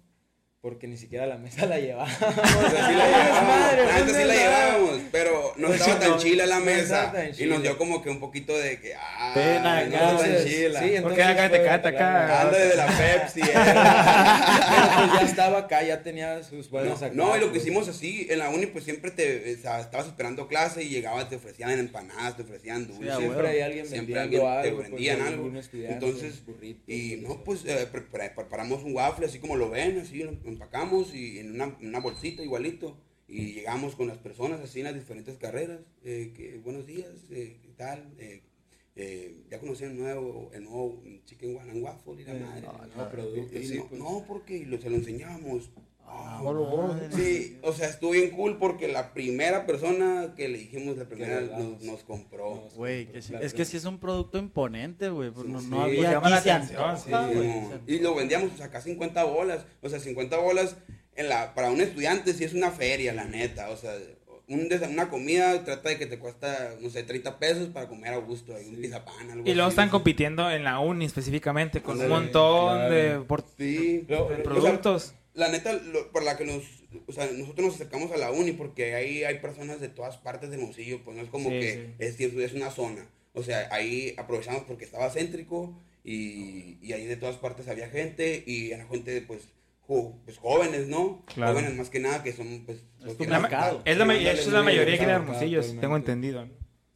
porque 0.64 0.88
ni 0.88 0.96
siquiera 0.96 1.26
la 1.28 1.38
mesa 1.38 1.66
la 1.66 1.78
llevábamos. 1.78 2.16
O 2.22 2.70
sea, 2.70 2.88
sí 2.88 2.96
la 2.96 3.06
llevábamos, 3.10 3.94
antes 3.96 4.16
sí 4.16 4.24
la 4.24 4.34
llevábamos, 4.34 5.02
pero 5.12 5.54
no 5.58 5.74
estaba 5.74 6.00
tan 6.00 6.18
chila 6.20 6.46
la 6.46 6.62
mesa. 6.62 7.14
Y 7.38 7.46
nos 7.48 7.62
dio 7.62 7.78
como 7.78 8.02
que 8.02 8.10
un 8.10 8.22
poquito 8.22 8.58
de 8.58 8.80
que, 8.80 8.96
ah, 8.96 9.23
Pena, 9.34 9.82
no 9.82 9.82
está 9.86 10.00
tan 10.00 10.10
Entonces, 10.12 10.46
chila. 10.46 10.80
sí, 10.80 10.86
Porque 10.86 10.96
entonces 11.22 11.26
acá 11.26 11.50
te 11.52 11.64
cata 11.64 11.90
acá. 11.90 12.42
Anda 12.42 12.58
de 12.60 12.76
la 12.76 12.86
Pepsi. 12.88 13.42
eh. 13.42 13.44
Pero 13.54 14.98
pues 15.10 15.14
ya 15.14 15.22
estaba 15.26 15.58
acá, 15.60 15.84
ya 15.84 16.02
tenía 16.04 16.44
sus 16.44 16.70
buenas 16.70 17.00
No, 17.02 17.06
acá, 17.08 17.16
no, 17.16 17.38
y 17.38 17.40
lo 17.40 17.46
que 17.48 17.52
pues. 17.54 17.64
hicimos 17.64 17.88
así, 17.88 18.28
en 18.30 18.40
la 18.40 18.50
uni 18.50 18.66
pues 18.68 18.84
siempre 18.84 19.12
te, 19.12 19.54
o 19.54 19.62
sea, 19.62 19.80
estabas 19.82 20.08
esperando 20.08 20.48
clase 20.48 20.84
y 20.84 20.90
llegabas, 20.90 21.30
te 21.30 21.36
ofrecían 21.38 21.72
empanadas, 21.80 22.36
te 22.38 22.44
ofrecían 22.44 22.88
dulces. 22.88 23.10
a 23.12 23.18
Siempre 23.18 23.48
hay 23.48 23.60
alguien 23.62 23.86
Siempre 23.88 24.16
vendiendo 24.16 24.48
alguien 24.50 24.62
te 24.64 24.68
algo. 24.68 24.78
pues, 24.78 24.90
vendían 24.92 25.22
algo. 25.22 25.52
Entonces, 25.74 26.46
burritos, 26.46 26.84
y 26.88 27.18
lo 27.18 27.30
no, 27.30 27.44
pues 27.44 27.66
eh, 27.66 27.88
pre- 27.92 28.02
pre- 28.02 28.30
preparamos 28.32 28.84
un 28.84 28.94
waffle 28.96 29.26
así 29.26 29.40
como 29.40 29.56
lo 29.56 29.70
ven, 29.70 30.00
así 30.00 30.20
lo 30.24 30.32
empacamos 30.46 31.14
y 31.14 31.40
en 31.40 31.54
una, 31.56 31.76
una 31.82 32.00
bolsita 32.00 32.42
igualito. 32.44 32.98
Y 33.28 33.54
llegamos 33.54 33.96
con 33.96 34.08
las 34.08 34.18
personas 34.18 34.60
así 34.60 34.80
en 34.82 34.86
las 34.86 34.94
diferentes 34.96 35.38
carreras. 35.38 35.80
eh, 36.04 36.34
que, 36.36 36.60
buenos 36.64 36.86
días, 36.86 37.08
eh, 37.32 37.58
¿qué 37.64 37.70
tal? 37.76 38.14
Eh, 38.20 38.42
eh, 38.96 39.44
ya 39.50 39.60
conocían 39.60 39.92
el 39.92 39.98
nuevo, 40.00 40.52
el 40.54 40.64
nuevo 40.64 41.02
Chicken 41.26 41.58
One 41.58 41.72
and 41.72 41.84
Waffle 41.84 42.22
y 42.22 42.26
la 42.26 42.34
madre. 42.34 42.62
no, 42.62 43.04
no, 43.04 43.10
producto, 43.10 43.58
Y 43.60 43.66
sí, 43.66 43.78
no, 43.78 43.88
pues. 43.88 44.00
no, 44.00 44.24
porque 44.28 44.66
lo, 44.66 44.80
se 44.80 44.90
lo 44.90 44.96
enseñamos. 44.98 45.72
Ah, 46.06 46.42
Ah. 46.46 47.10
Sí, 47.16 47.58
o 47.64 47.72
sea, 47.74 47.88
estuvo 47.88 48.12
bien 48.12 48.30
cool 48.32 48.58
porque 48.60 48.88
la 48.88 49.14
primera 49.14 49.66
persona 49.66 50.34
que 50.36 50.48
le 50.50 50.58
dijimos, 50.60 50.98
la 50.98 51.06
primera 51.06 51.42
nos, 51.42 51.82
nos 51.82 52.04
compró. 52.04 52.68
Güey, 52.76 53.08
que 53.08 53.22
sí- 53.22 53.32
La 53.34 53.40
es 53.40 53.54
que 53.54 53.66
sí 53.66 53.78
es 53.78 53.86
un 53.86 54.00
producto 54.00 54.38
imponente, 54.38 55.10
güey. 55.10 55.32
pues 55.32 55.48
No, 55.48 55.60
Sí, 55.62 55.68
no 55.70 55.82
había 55.82 56.12
llama 56.12 56.30
la 56.30 56.38
atención, 56.38 56.98
sí. 57.00 57.10
No, 57.10 57.32
y 57.88 58.00
lo 58.00 58.14
vendíamos 58.16 58.50
pues, 58.50 58.62
acá 58.62 58.82
50 58.82 59.24
bolas. 59.24 59.66
O 59.82 59.90
sea, 59.90 60.00
50 60.00 60.38
bolas 60.38 60.76
en 61.16 61.30
la, 61.30 61.56
para 61.56 61.72
un 61.72 61.82
estudiante 61.82 62.34
sí 62.34 62.44
es 62.44 62.54
una 62.54 62.70
feria, 62.72 63.14
la 63.14 63.24
neta. 63.26 63.70
O 63.70 63.78
sea, 63.78 63.96
un 64.48 64.70
una 64.90 65.10
comida 65.10 65.64
trata 65.64 65.90
de 65.90 65.98
que 65.98 66.06
te 66.06 66.20
cuesta, 66.20 66.76
no 66.82 66.90
sé, 66.90 67.04
30 67.04 67.40
pesos 67.40 67.70
para 67.70 67.88
comer 67.88 68.14
a 68.14 68.18
gusto. 68.18 68.56
Hay 68.56 68.68
un 68.68 68.76
pizapán, 68.82 69.32
algo 69.32 69.44
Y 69.48 69.54
luego 69.54 69.68
así, 69.68 69.74
están 69.74 69.86
no 69.88 69.92
sé. 69.92 69.92
compitiendo 69.92 70.52
en 70.52 70.64
la 70.64 70.80
uni 70.80 71.06
específicamente 71.06 71.82
con 71.82 72.00
un 72.00 72.10
montón 72.10 72.76
claro. 72.76 72.94
de 72.94 73.20
por- 73.22 73.44
Sí, 73.58 74.04
Lo- 74.08 74.30
de 74.30 74.38
lo- 74.40 74.44
productos. 74.44 75.14
la 75.34 75.50
neta, 75.50 75.74
lo- 75.74 76.12
por 76.12 76.24
la 76.24 76.36
que 76.38 76.46
nos, 76.46 76.64
o 77.08 77.12
sea, 77.14 77.26
nosotros 77.32 77.66
nos 77.68 77.76
acercamos 77.76 78.12
a 78.12 78.18
la 78.18 78.32
uni 78.32 78.52
porque 78.52 78.94
ahí 78.96 79.24
hay 79.24 79.40
personas 79.40 79.80
de 79.80 79.90
todas 79.90 80.18
partes 80.18 80.50
de 80.50 80.58
Hermosillo, 80.58 81.02
pues 81.04 81.16
no 81.18 81.24
es 81.24 81.30
como 81.30 81.50
Sí, 81.50 81.60
que 81.60 81.94
sí. 81.98 82.26
Es, 82.26 82.34
es 82.38 82.54
una 82.54 82.70
zona. 82.70 83.08
O 83.34 83.42
sea, 83.44 83.68
ahí 83.72 84.14
aprovechamos 84.18 84.64
porque 84.68 84.86
estaba 84.86 85.10
céntrico 85.10 85.74
y, 86.04 86.78
y 86.82 86.94
ahí 86.94 87.06
de 87.06 87.16
todas 87.16 87.38
partes 87.38 87.68
había 87.68 87.90
gente 87.90 88.44
y 88.46 88.72
era 88.72 88.86
gente, 88.88 89.22
pues, 89.22 89.42
jo- 89.88 90.20
pues 90.26 90.38
jóvenes, 90.38 90.88
¿no? 90.88 91.24
Claro. 91.34 91.54
Jóvenes 91.54 91.76
más 91.78 91.90
que 91.90 92.00
nada 92.00 92.24
que 92.24 92.32
son, 92.34 92.64
pues, 92.66 92.84
Es 93.06 93.16
que 93.16 93.28
La 93.28 93.40
mercado. 93.40 93.82
es 93.86 93.98
la, 93.98 94.06
Sí, 94.06 94.12
es 94.28 94.48
mayoría 94.48 94.98
que 94.98 95.04
era 95.04 95.20
mercado, 95.20 95.24
Hermosillo, 95.24 95.58
totalmente. 95.60 95.82
tengo 95.82 95.96
entendido. 95.98 96.48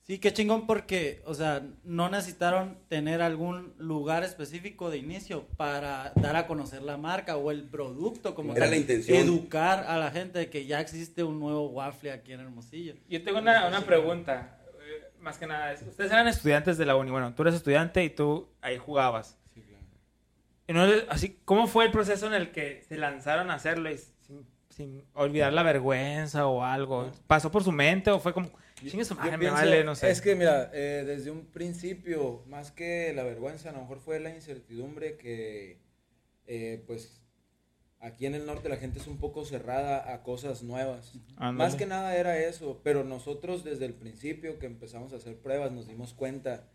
Sí, 0.03 0.19
qué 0.19 0.31
chingón 0.31 0.65
porque, 0.67 1.21
o 1.25 1.33
sea, 1.33 1.63
no 1.83 2.09
necesitaron 2.09 2.77
tener 2.87 3.21
algún 3.21 3.73
lugar 3.77 4.23
específico 4.23 4.89
de 4.89 4.99
inicio 4.99 5.45
para 5.57 6.13
dar 6.15 6.37
a 6.37 6.47
conocer 6.47 6.81
la 6.81 6.95
marca 6.95 7.35
o 7.35 7.51
el 7.51 7.63
producto, 7.65 8.33
como 8.33 8.53
Era 8.53 8.61
tal. 8.61 8.69
la 8.71 8.77
intención. 8.77 9.17
Educar 9.17 9.83
a 9.85 9.97
la 9.97 10.09
gente 10.09 10.39
de 10.39 10.49
que 10.49 10.65
ya 10.65 10.79
existe 10.79 11.23
un 11.25 11.41
nuevo 11.41 11.67
waffle 11.71 12.13
aquí 12.13 12.31
en 12.31 12.39
Hermosillo. 12.39 12.93
Yo 13.09 13.21
tengo 13.21 13.39
una, 13.39 13.67
una 13.67 13.81
pregunta, 13.81 14.57
eh, 14.79 15.11
más 15.19 15.37
que 15.37 15.45
nada, 15.45 15.73
es, 15.73 15.81
ustedes 15.81 16.09
eran 16.09 16.29
estudiantes 16.29 16.77
de 16.77 16.85
la 16.85 16.95
uni, 16.95 17.11
bueno, 17.11 17.35
tú 17.35 17.41
eres 17.41 17.55
estudiante 17.55 18.01
y 18.05 18.09
tú 18.09 18.47
ahí 18.61 18.77
jugabas. 18.77 19.37
Le- 20.67 21.05
así, 21.09 21.39
¿Cómo 21.45 21.67
fue 21.67 21.85
el 21.85 21.91
proceso 21.91 22.27
en 22.27 22.33
el 22.33 22.51
que 22.51 22.83
se 22.87 22.97
lanzaron 22.97 23.49
a 23.51 23.55
hacerlo 23.55 23.89
y 23.89 23.97
sin, 23.97 24.45
sin 24.69 25.03
olvidar 25.13 25.53
la 25.53 25.63
vergüenza 25.63 26.47
o 26.47 26.63
algo? 26.63 27.11
¿Pasó 27.27 27.51
por 27.51 27.63
su 27.63 27.71
mente 27.71 28.11
o 28.11 28.19
fue 28.19 28.33
como, 28.33 28.49
chingue 28.75 29.05
su 29.05 29.15
madre, 29.15 29.37
me 29.37 29.49
vale, 29.49 29.83
no 29.83 29.95
sé? 29.95 30.09
Es 30.11 30.21
que 30.21 30.35
mira, 30.35 30.69
eh, 30.73 31.03
desde 31.05 31.31
un 31.31 31.45
principio, 31.45 32.43
más 32.47 32.71
que 32.71 33.13
la 33.15 33.23
vergüenza, 33.23 33.69
a 33.69 33.73
lo 33.73 33.81
mejor 33.81 33.99
fue 33.99 34.19
la 34.19 34.29
incertidumbre 34.29 35.15
que, 35.17 35.79
eh, 36.47 36.83
pues, 36.85 37.21
aquí 37.99 38.25
en 38.25 38.35
el 38.35 38.45
norte 38.45 38.69
la 38.69 38.77
gente 38.77 38.99
es 38.99 39.07
un 39.07 39.17
poco 39.17 39.45
cerrada 39.45 40.13
a 40.13 40.21
cosas 40.21 40.63
nuevas. 40.63 41.13
Ándale. 41.37 41.53
Más 41.57 41.75
que 41.75 41.85
nada 41.85 42.15
era 42.15 42.37
eso, 42.37 42.81
pero 42.83 43.03
nosotros 43.03 43.63
desde 43.63 43.85
el 43.85 43.93
principio 43.93 44.59
que 44.59 44.65
empezamos 44.65 45.13
a 45.13 45.15
hacer 45.15 45.37
pruebas 45.39 45.71
nos 45.71 45.87
dimos 45.87 46.13
cuenta 46.13 46.67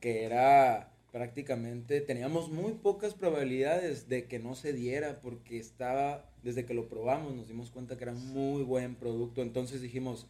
que 0.00 0.24
era 0.24 0.93
prácticamente, 1.14 2.00
teníamos 2.00 2.50
muy 2.50 2.72
pocas 2.72 3.14
probabilidades 3.14 4.08
de 4.08 4.26
que 4.26 4.40
no 4.40 4.56
se 4.56 4.72
diera 4.72 5.20
porque 5.20 5.58
estaba, 5.58 6.28
desde 6.42 6.66
que 6.66 6.74
lo 6.74 6.88
probamos 6.88 7.36
nos 7.36 7.46
dimos 7.46 7.70
cuenta 7.70 7.96
que 7.96 8.02
era 8.02 8.14
muy 8.14 8.64
buen 8.64 8.96
producto, 8.96 9.40
entonces 9.40 9.80
dijimos, 9.80 10.26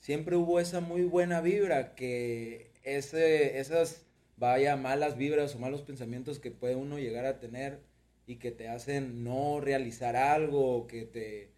siempre 0.00 0.34
hubo 0.34 0.58
esa 0.58 0.80
muy 0.80 1.02
buena 1.02 1.40
vibra 1.40 1.94
que 1.94 2.72
ese, 2.82 3.60
esas, 3.60 4.06
vaya, 4.36 4.74
malas 4.74 5.16
vibras 5.16 5.54
o 5.54 5.60
malos 5.60 5.82
pensamientos 5.82 6.40
que 6.40 6.50
puede 6.50 6.74
uno 6.74 6.98
llegar 6.98 7.24
a 7.24 7.38
tener 7.38 7.78
y 8.26 8.38
que 8.38 8.50
te 8.50 8.66
hacen 8.66 9.22
no 9.22 9.60
realizar 9.60 10.16
algo, 10.16 10.88
que 10.88 11.04
te, 11.04 11.52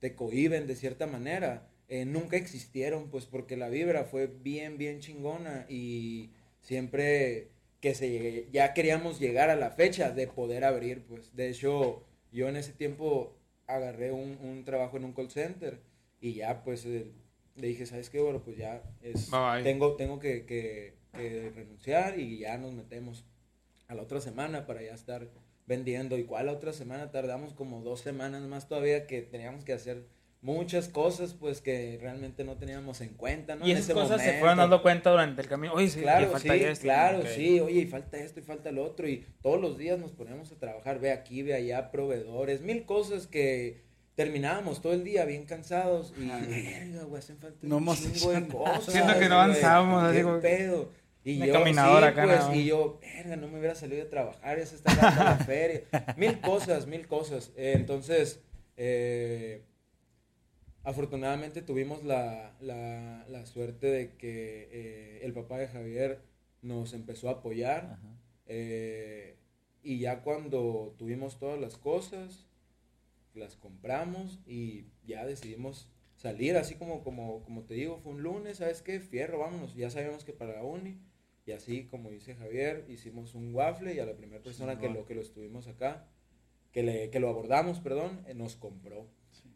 te 0.00 0.14
cohiben 0.14 0.66
de 0.66 0.76
cierta 0.76 1.06
manera, 1.06 1.66
eh, 1.88 2.04
nunca 2.04 2.36
existieron, 2.36 3.08
pues 3.08 3.24
porque 3.24 3.56
la 3.56 3.70
vibra 3.70 4.04
fue 4.04 4.26
bien, 4.26 4.76
bien 4.76 5.00
chingona 5.00 5.64
y 5.70 6.28
siempre 6.60 7.51
que 7.82 7.94
se 7.94 8.08
llegue- 8.08 8.48
ya 8.52 8.72
queríamos 8.72 9.18
llegar 9.20 9.50
a 9.50 9.56
la 9.56 9.70
fecha 9.70 10.10
de 10.12 10.28
poder 10.28 10.64
abrir, 10.64 11.02
pues 11.04 11.34
de 11.36 11.50
hecho 11.50 12.04
yo 12.30 12.48
en 12.48 12.56
ese 12.56 12.72
tiempo 12.72 13.36
agarré 13.66 14.12
un, 14.12 14.38
un 14.40 14.64
trabajo 14.64 14.96
en 14.96 15.04
un 15.04 15.12
call 15.12 15.30
center 15.30 15.80
y 16.20 16.34
ya 16.34 16.62
pues 16.62 16.86
eh, 16.86 17.10
le 17.56 17.66
dije, 17.66 17.84
¿sabes 17.84 18.08
qué? 18.08 18.20
Bueno, 18.20 18.40
pues 18.42 18.56
ya 18.56 18.82
es, 19.02 19.30
Bye, 19.30 19.40
bye. 19.40 19.62
tengo, 19.64 19.96
tengo 19.96 20.18
que, 20.20 20.46
que- 20.46 20.94
que 21.12 21.50
renunciar 21.54 22.18
y 22.18 22.38
ya 22.38 22.56
nos 22.56 22.72
metemos 22.72 23.26
a 23.88 23.94
la 23.94 24.02
otra 24.02 24.20
semana 24.22 24.64
para 24.64 24.80
ya 24.82 24.94
estar 24.94 25.28
vendiendo. 25.66 26.16
¿Y 26.16 26.24
cuál 26.24 26.46
la 26.46 26.52
otra 26.52 26.72
semana? 26.72 27.10
Tardamos 27.10 27.52
como 27.52 27.82
dos 27.82 28.00
semanas 28.00 28.40
más 28.42 28.66
todavía 28.68 29.06
que 29.06 29.20
teníamos 29.20 29.64
que 29.64 29.74
hacer 29.74 30.06
muchas 30.42 30.88
cosas 30.88 31.34
pues 31.34 31.60
que 31.62 31.98
realmente 32.02 32.42
no 32.44 32.56
teníamos 32.56 33.00
en 33.00 33.10
cuenta, 33.10 33.54
¿no? 33.56 33.66
y 33.66 33.70
En 33.70 33.76
esas 33.78 33.90
ese 33.90 33.94
cosas 33.94 34.20
se 34.20 34.26
momento. 34.26 34.40
fueron 34.40 34.58
dando 34.58 34.82
cuenta 34.82 35.10
durante 35.10 35.40
el 35.40 35.48
camino. 35.48 35.72
Oye, 35.72 35.88
sí, 35.88 36.00
Claro, 36.00 36.20
le 36.20 36.26
sí, 36.26 36.32
falta 36.32 36.54
esto, 36.56 36.82
claro, 36.82 37.18
ok. 37.20 37.26
sí, 37.34 37.60
oye, 37.60 37.80
y 37.80 37.86
falta 37.86 38.18
esto 38.18 38.40
y 38.40 38.42
falta 38.42 38.70
lo 38.72 38.84
otro, 38.84 39.08
y 39.08 39.24
todos 39.40 39.60
los 39.60 39.78
días 39.78 39.98
nos 39.98 40.10
ponemos 40.12 40.50
a 40.52 40.56
trabajar, 40.56 40.98
ve 40.98 41.12
aquí, 41.12 41.42
ve 41.42 41.54
allá, 41.54 41.90
proveedores, 41.92 42.60
mil 42.60 42.84
cosas 42.84 43.26
que 43.26 43.80
terminábamos 44.16 44.82
todo 44.82 44.92
el 44.92 45.04
día 45.04 45.24
bien 45.24 45.46
cansados 45.46 46.12
y, 46.18 46.26
verga, 46.26 47.04
güey, 47.04 47.18
hacen 47.20 47.38
falta 47.38 47.58
No 47.62 47.76
un 47.76 47.82
hemos 47.84 48.02
chingo 48.02 48.32
de 48.32 48.46
cosas. 48.48 48.92
Siento 48.92 49.18
que 49.18 49.28
no 49.28 49.36
avanzamos, 49.36 50.02
así 50.02 50.16
qué 50.18 50.22
como 50.24 50.40
pedo. 50.40 50.90
Y 51.24 51.38
yo, 51.38 51.52
caminadora 51.52 52.08
sí, 52.08 52.12
acá, 52.18 52.24
pues, 52.48 52.56
y 52.58 52.64
yo, 52.64 52.98
verga, 53.00 53.36
no 53.36 53.46
me 53.46 53.58
hubiera 53.60 53.76
salido 53.76 54.02
de 54.02 54.10
trabajar, 54.10 54.58
ya 54.58 54.66
se 54.66 54.74
está 54.74 54.92
dando 54.96 55.22
la 55.22 55.36
feria. 55.36 55.82
Mil 56.16 56.40
cosas, 56.40 56.88
mil 56.88 57.06
cosas. 57.06 57.52
Eh, 57.56 57.74
entonces, 57.76 58.40
eh, 58.76 59.62
afortunadamente 60.84 61.62
tuvimos 61.62 62.04
la, 62.04 62.56
la, 62.60 63.26
la 63.28 63.46
suerte 63.46 63.86
de 63.86 64.16
que 64.16 64.68
eh, 64.70 65.20
el 65.22 65.32
papá 65.32 65.58
de 65.58 65.68
Javier 65.68 66.22
nos 66.62 66.92
empezó 66.94 67.28
a 67.28 67.32
apoyar. 67.32 67.98
Eh, 68.46 69.36
y 69.82 69.98
ya 69.98 70.22
cuando 70.22 70.94
tuvimos 70.98 71.38
todas 71.38 71.60
las 71.60 71.76
cosas, 71.76 72.46
las 73.34 73.56
compramos 73.56 74.40
y 74.46 74.86
ya 75.04 75.24
decidimos 75.26 75.88
salir, 76.14 76.56
así 76.56 76.76
como, 76.76 77.02
como, 77.02 77.42
como 77.42 77.64
te 77.64 77.74
digo, 77.74 77.98
fue 77.98 78.12
un 78.12 78.22
lunes, 78.22 78.58
¿sabes 78.58 78.82
qué? 78.82 79.00
Fierro, 79.00 79.40
vámonos, 79.40 79.74
ya 79.74 79.90
sabíamos 79.90 80.24
que 80.24 80.32
para 80.32 80.52
la 80.52 80.62
uni, 80.62 81.00
y 81.46 81.52
así 81.52 81.86
como 81.86 82.10
dice 82.10 82.36
Javier, 82.36 82.84
hicimos 82.88 83.34
un 83.34 83.52
waffle 83.54 83.94
y 83.94 83.98
a 83.98 84.06
la 84.06 84.14
primera 84.14 84.42
persona 84.42 84.78
que 84.78 84.88
lo, 84.88 85.04
que 85.04 85.16
lo 85.16 85.20
estuvimos 85.20 85.66
acá, 85.66 86.06
que, 86.70 86.84
le, 86.84 87.10
que 87.10 87.18
lo 87.18 87.28
abordamos, 87.28 87.80
perdón, 87.80 88.22
eh, 88.28 88.34
nos 88.34 88.54
compró. 88.54 89.08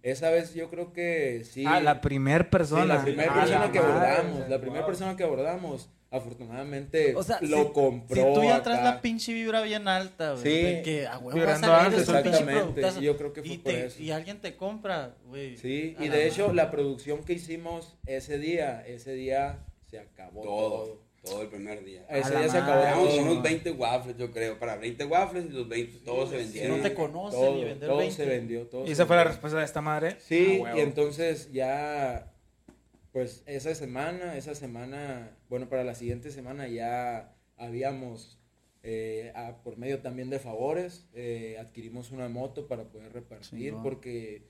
Esa 0.06 0.30
vez 0.30 0.54
yo 0.54 0.70
creo 0.70 0.92
que 0.92 1.42
sí. 1.44 1.64
Ah, 1.66 1.80
la 1.80 2.00
primer 2.00 2.48
persona. 2.48 2.82
Sí, 2.82 2.88
la 2.88 3.02
primera 3.02 3.32
Ah, 3.32 3.40
persona 3.40 3.66
la 3.66 3.72
que 3.72 3.80
madre, 3.80 3.92
abordamos, 3.92 4.48
la 4.48 4.60
primera 4.60 4.80
wow. 4.82 4.86
persona 4.86 5.16
que 5.16 5.24
abordamos, 5.24 5.90
afortunadamente 6.12 7.14
O 7.16 7.22
sea, 7.24 7.38
lo 7.42 7.64
si, 7.64 7.72
compró. 7.72 8.16
si 8.16 8.34
tú 8.34 8.42
ya 8.44 8.54
acá. 8.54 8.62
traes 8.62 8.84
la 8.84 9.00
pinche 9.00 9.32
vibra 9.32 9.62
bien 9.62 9.88
alta, 9.88 10.32
güey. 10.34 10.42
Sí. 10.44 10.62
de 10.62 10.82
que 10.82 11.06
a 11.08 11.18
huevo 11.18 11.32
Vibrando 11.34 11.68
vas 11.68 11.80
a 11.80 11.82
salir, 11.82 11.98
alto, 11.98 12.00
es 12.02 12.08
un 12.08 12.14
pinche 12.14 12.28
exactamente, 12.30 12.60
productazo. 12.64 13.00
yo 13.00 13.16
creo 13.16 13.32
que 13.32 13.42
fue 13.42 13.50
y, 13.54 13.58
por 13.58 13.72
te- 13.72 13.86
eso. 13.86 14.02
y 14.02 14.10
alguien 14.12 14.40
te 14.40 14.56
compra, 14.56 15.14
güey. 15.26 15.56
Sí, 15.56 15.96
y 15.98 16.08
la 16.08 16.14
de 16.14 16.28
hecho 16.28 16.42
madre. 16.42 16.54
la 16.56 16.70
producción 16.70 17.24
que 17.24 17.32
hicimos 17.32 17.96
ese 18.06 18.38
día, 18.38 18.84
ese 18.86 19.12
día 19.14 19.58
se 19.90 19.98
acabó 19.98 20.42
todo. 20.42 20.68
Todo. 20.84 21.05
Todo 21.26 21.42
el 21.42 21.48
primer 21.48 21.84
día. 21.84 22.06
Ese 22.08 22.36
día 22.36 22.48
se 22.48 22.58
acabó 22.58 23.04
unos 23.18 23.42
20 23.42 23.72
waffles, 23.72 24.16
yo 24.16 24.30
creo. 24.30 24.58
Para 24.58 24.76
20 24.76 25.04
waffles 25.04 25.46
y 25.46 25.48
los 25.50 25.68
20 25.68 25.98
todos 26.04 26.30
se 26.30 26.38
Si 26.38 26.42
vendieron. 26.44 26.76
no 26.78 26.82
te 26.82 26.94
conocen 26.94 27.40
Todo, 27.40 27.58
y 27.60 27.64
vender 27.64 27.88
todo 27.88 27.98
20. 27.98 28.14
se 28.14 28.24
vendió. 28.26 28.66
Todo 28.68 28.84
¿Y 28.84 28.86
se 28.88 28.92
esa 28.94 29.06
fue 29.06 29.16
la 29.16 29.24
respuesta 29.24 29.58
de 29.58 29.64
esta 29.64 29.80
madre? 29.80 30.16
Sí, 30.20 30.62
Ah, 30.64 30.74
y 30.76 30.80
entonces 30.80 31.52
ya, 31.52 32.32
pues 33.12 33.42
esa 33.46 33.74
semana, 33.74 34.36
esa 34.36 34.54
semana, 34.54 35.30
bueno, 35.48 35.68
para 35.68 35.84
la 35.84 35.94
siguiente 35.94 36.30
semana 36.30 36.68
ya 36.68 37.34
habíamos, 37.56 38.38
eh, 38.82 39.32
a- 39.34 39.56
por 39.64 39.76
medio 39.78 40.00
también 40.00 40.30
de 40.30 40.38
favores, 40.38 41.06
eh, 41.14 41.56
adquirimos 41.60 42.10
una 42.12 42.28
moto 42.28 42.68
para 42.68 42.84
poder 42.84 43.12
repartir, 43.12 43.74
porque 43.82 44.42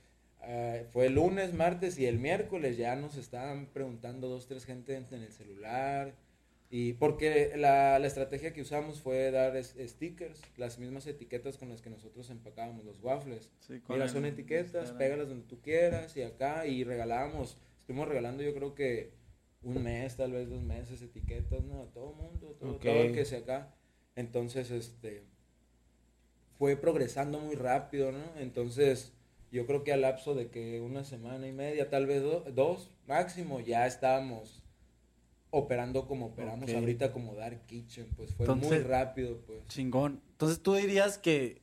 ah, 0.43 0.81
fue 0.93 1.07
el 1.07 1.15
lunes, 1.15 1.55
martes 1.55 1.99
y 1.99 2.07
el 2.07 2.19
miércoles 2.19 2.77
ya 2.77 2.95
nos 2.97 3.17
estaban 3.17 3.67
preguntando 3.73 4.29
dos, 4.29 4.47
tres 4.47 4.65
gente 4.67 4.95
en, 4.95 5.07
en 5.11 5.23
el 5.23 5.33
celular. 5.33 6.15
Y 6.69 6.95
porque 6.95 7.53
la, 7.57 7.99
la 8.01 8.07
estrategia 8.07 8.53
que 8.53 8.61
usamos 8.63 9.01
fue 9.01 9.31
dar 9.31 9.57
es- 9.57 9.77
stickers, 9.87 10.43
las 10.57 10.79
mismas 10.79 11.07
etiquetas 11.07 11.59
con 11.59 11.69
las 11.69 11.81
que 11.81 11.91
nosotros 11.91 12.29
empacábamos 12.31 12.85
los 12.85 13.01
waffles. 13.01 13.53
Sí, 13.61 13.81
Mira, 13.89 14.09
son 14.09 14.27
etiquetas, 14.27 14.91
pégalas 14.93 15.29
donde 15.29 15.47
tú 15.47 15.61
quieras 15.61 16.17
y 16.17 16.23
acá 16.23 16.67
y 16.67 16.83
regalábamos, 16.83 17.57
estuvimos 17.79 18.09
regalando 18.09 18.43
yo 18.43 18.53
creo 18.55 18.75
que 18.75 19.13
un 19.63 19.83
mes, 19.83 20.17
tal 20.17 20.33
vez 20.33 20.49
dos 20.49 20.63
meses 20.63 21.01
etiquetas, 21.03 21.63
¿no? 21.65 21.83
A 21.83 21.87
todo 21.93 22.13
mundo, 22.13 22.57
todo, 22.59 22.73
Ok. 22.73 22.83
todo 22.83 23.03
el 23.03 23.13
que 23.13 23.25
sea 23.25 23.39
acá. 23.41 23.75
Entonces, 24.17 24.71
este, 24.71 25.23
fue 26.59 26.77
progresando 26.77 27.39
muy 27.39 27.55
rápido, 27.55 28.13
¿no? 28.13 28.25
Entonces, 28.39 29.13
yo 29.53 29.67
creo 29.67 29.85
que 29.85 29.93
al 29.93 30.01
lapso 30.03 30.35
de 30.35 30.49
que 30.51 30.81
una 30.81 31.05
semana 31.05 31.47
y 31.47 31.53
media, 31.53 31.91
tal 31.91 32.07
vez 32.07 32.23
do- 32.23 32.45
dos 32.53 32.91
máximo, 33.07 33.61
ya 33.61 33.87
estábamos 33.87 34.63
operando 35.57 36.07
como 36.07 36.27
operamos 36.27 36.73
ahorita 36.73 37.13
como 37.13 37.35
Dark 37.35 37.67
Kitchen, 37.67 38.09
pues 38.17 38.35
fue 38.35 38.55
muy 38.55 38.79
rápido, 38.79 39.39
pues. 39.47 39.67
Chingón. 39.69 40.21
Entonces 40.33 40.63
tú 40.63 40.75
dirías 40.75 41.19
que, 41.19 41.63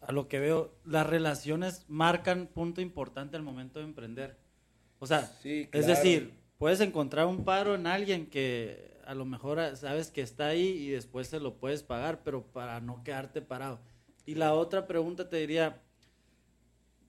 a 0.00 0.12
lo 0.12 0.28
que 0.28 0.38
veo, 0.38 0.74
las 0.84 1.06
relaciones 1.06 1.84
marcan 1.88 2.46
punto 2.46 2.80
importante 2.80 3.36
al 3.36 3.42
momento 3.42 3.80
de 3.80 3.86
emprender. 3.86 4.38
O 5.00 5.06
sea, 5.06 5.26
Sí, 5.42 5.68
es 5.72 5.86
decir, 5.86 6.32
puedes 6.58 6.80
encontrar 6.80 7.26
un 7.26 7.44
paro 7.44 7.74
en 7.74 7.86
alguien 7.86 8.26
que 8.26 8.96
a 9.04 9.14
lo 9.14 9.24
mejor 9.24 9.58
ah, 9.58 9.74
sabes 9.74 10.10
que 10.10 10.20
está 10.20 10.48
ahí 10.48 10.68
y 10.68 10.90
después 10.90 11.28
se 11.28 11.40
lo 11.40 11.58
puedes 11.58 11.82
pagar, 11.82 12.22
pero 12.22 12.44
para 12.44 12.80
no 12.80 13.02
quedarte 13.02 13.42
parado. 13.42 13.80
Y 14.26 14.34
la 14.34 14.54
otra 14.54 14.86
pregunta 14.86 15.28
te 15.28 15.38
diría, 15.38 15.82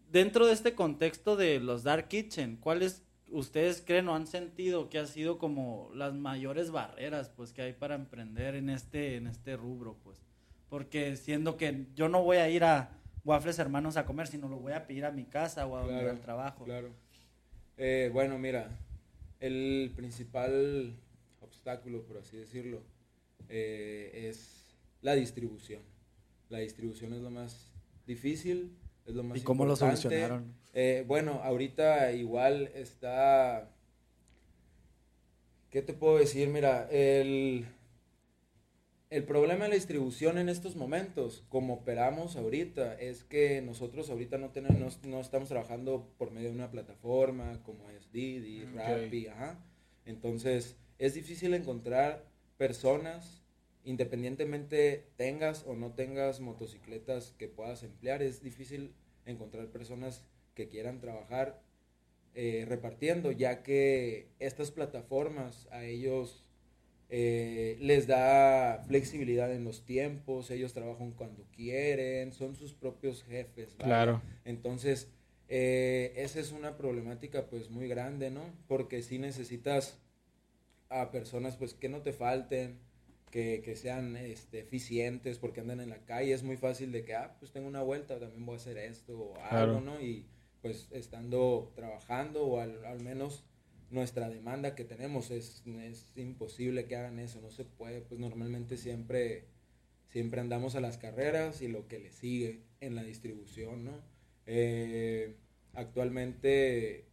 dentro 0.09 0.47
de 0.47 0.53
este 0.53 0.73
contexto 0.73 1.35
de 1.35 1.59
los 1.59 1.83
Dark 1.83 2.07
Kitchen, 2.07 2.57
¿cuáles 2.57 3.03
ustedes 3.31 3.83
creen 3.85 4.07
o 4.09 4.15
han 4.15 4.27
sentido 4.27 4.89
que 4.89 4.99
ha 4.99 5.05
sido 5.05 5.37
como 5.37 5.91
las 5.93 6.13
mayores 6.13 6.71
barreras 6.71 7.29
pues 7.29 7.53
que 7.53 7.61
hay 7.61 7.73
para 7.73 7.95
emprender 7.95 8.55
en 8.55 8.69
este 8.69 9.15
en 9.15 9.27
este 9.27 9.55
rubro 9.57 9.97
pues? 10.03 10.21
Porque 10.69 11.15
siendo 11.15 11.57
que 11.57 11.87
yo 11.95 12.09
no 12.09 12.23
voy 12.23 12.37
a 12.37 12.49
ir 12.49 12.63
a 12.63 12.99
Waffles 13.23 13.59
Hermanos 13.59 13.97
a 13.97 14.05
comer, 14.05 14.27
sino 14.27 14.47
lo 14.47 14.57
voy 14.59 14.73
a 14.73 14.87
pedir 14.87 15.05
a 15.05 15.11
mi 15.11 15.25
casa 15.25 15.65
o 15.65 15.75
a 15.75 15.81
donde 15.81 15.95
Claro, 15.95 16.11
al 16.11 16.21
trabajo. 16.21 16.63
Claro. 16.63 16.89
Eh, 17.77 18.09
bueno, 18.13 18.37
mira, 18.37 18.77
el 19.39 19.91
principal 19.95 20.95
obstáculo, 21.41 22.03
por 22.03 22.17
así 22.17 22.37
decirlo, 22.37 22.81
eh, 23.47 24.27
es 24.29 24.75
la 25.01 25.15
distribución. 25.15 25.81
La 26.49 26.59
distribución 26.59 27.13
es 27.13 27.21
lo 27.21 27.29
más 27.29 27.71
difícil, 28.05 28.75
es 29.05 29.15
lo 29.15 29.23
más 29.23 29.37
¿Y 29.37 29.41
cómo 29.41 29.65
lo 29.65 29.75
solucionaron? 29.75 30.53
Eh, 30.73 31.03
bueno, 31.07 31.41
ahorita 31.43 32.11
igual 32.13 32.71
está... 32.73 33.71
¿Qué 35.69 35.81
te 35.81 35.93
puedo 35.93 36.17
decir? 36.17 36.47
Mira, 36.49 36.87
el, 36.89 37.67
el 39.11 39.23
problema 39.23 39.65
de 39.65 39.69
la 39.69 39.75
distribución 39.75 40.37
en 40.37 40.49
estos 40.49 40.75
momentos, 40.75 41.45
como 41.49 41.75
operamos 41.75 42.35
ahorita, 42.35 42.95
es 42.99 43.23
que 43.23 43.61
nosotros 43.61 44.09
ahorita 44.09 44.37
no, 44.37 44.49
tenemos, 44.49 45.03
no, 45.03 45.09
no 45.09 45.21
estamos 45.21 45.49
trabajando 45.49 46.11
por 46.17 46.31
medio 46.31 46.49
de 46.49 46.55
una 46.55 46.71
plataforma 46.71 47.61
como 47.63 47.89
es 47.89 48.11
Didi, 48.11 48.63
Ok. 48.63 48.75
Rappi, 48.75 49.27
ajá. 49.27 49.63
Entonces, 50.05 50.75
es 50.97 51.13
difícil 51.13 51.53
encontrar 51.53 52.25
personas, 52.57 53.43
independientemente 53.83 55.07
tengas 55.15 55.65
o 55.65 55.75
no 55.75 55.93
tengas 55.93 56.39
motocicletas 56.39 57.33
que 57.37 57.47
puedas 57.47 57.83
emplear, 57.83 58.21
es 58.21 58.41
difícil 58.41 58.93
encontrar 59.25 59.67
personas 59.67 60.25
que 60.59 60.67
quieran 60.67 60.99
trabajar 60.99 61.61
eh, 62.35 62.65
repartiendo, 62.67 63.31
ya 63.31 63.63
que 63.63 64.27
estas 64.39 64.71
plataformas 64.71 65.69
a 65.71 65.85
ellos 65.85 66.43
eh, 67.07 67.77
les 67.79 68.07
da 68.07 68.83
flexibilidad 68.85 69.53
en 69.53 69.63
los 69.63 69.85
tiempos, 69.85 70.51
ellos 70.51 70.73
trabajan 70.73 71.11
cuando 71.13 71.45
quieren, 71.55 72.33
son 72.33 72.55
sus 72.55 72.73
propios 72.73 73.23
jefes. 73.23 73.77
¿vale? 73.77 73.89
Claro. 73.89 74.21
Entonces, 74.43 75.09
eh, 75.47 76.11
esa 76.17 76.41
es 76.41 76.51
una 76.51 76.75
problemática 76.75 77.47
pues 77.47 77.69
muy 77.69 77.87
grande, 77.87 78.29
¿no? 78.29 78.43
Porque 78.67 79.01
si 79.01 79.17
necesitas 79.17 79.97
a 80.89 81.09
personas 81.09 81.55
pues 81.55 81.73
que 81.73 81.87
no 81.87 82.01
te 82.01 82.11
falten, 82.11 82.79
que, 83.31 83.61
que 83.63 83.77
sean 83.77 84.17
este, 84.17 84.59
eficientes 84.59 85.39
porque 85.39 85.61
andan 85.61 85.79
en 85.79 85.89
la 85.89 86.03
calle, 86.03 86.33
es 86.33 86.43
muy 86.43 86.57
fácil 86.57 86.91
de 86.91 87.05
que, 87.05 87.15
ah, 87.15 87.37
pues 87.39 87.51
tengo 87.53 87.67
una 87.67 87.81
vuelta, 87.81 88.19
también 88.19 88.45
voy 88.45 88.55
a 88.55 88.57
hacer 88.57 88.77
esto 88.77 89.17
o 89.17 89.33
Claro. 89.35 89.77
algo, 89.77 89.81
¿no? 89.81 90.01
Y 90.01 90.25
pues 90.61 90.87
estando 90.91 91.71
trabajando 91.75 92.45
o 92.45 92.59
al, 92.59 92.85
al 92.85 93.01
menos 93.01 93.43
nuestra 93.91 94.29
demanda 94.29 94.75
que 94.75 94.83
tenemos 94.83 95.31
es, 95.31 95.63
es 95.65 96.17
imposible 96.17 96.85
que 96.85 96.95
hagan 96.95 97.19
eso, 97.19 97.41
no 97.41 97.51
se 97.51 97.65
puede, 97.65 98.01
pues 98.01 98.19
normalmente 98.19 98.77
siempre, 98.77 99.45
siempre 100.07 100.41
andamos 100.41 100.75
a 100.75 100.81
las 100.81 100.97
carreras 100.97 101.61
y 101.61 101.67
lo 101.67 101.87
que 101.87 101.99
le 101.99 102.11
sigue 102.11 102.63
en 102.81 102.95
la 102.95 103.03
distribución, 103.03 103.85
¿no? 103.85 104.01
Eh, 104.45 105.35
actualmente 105.73 107.05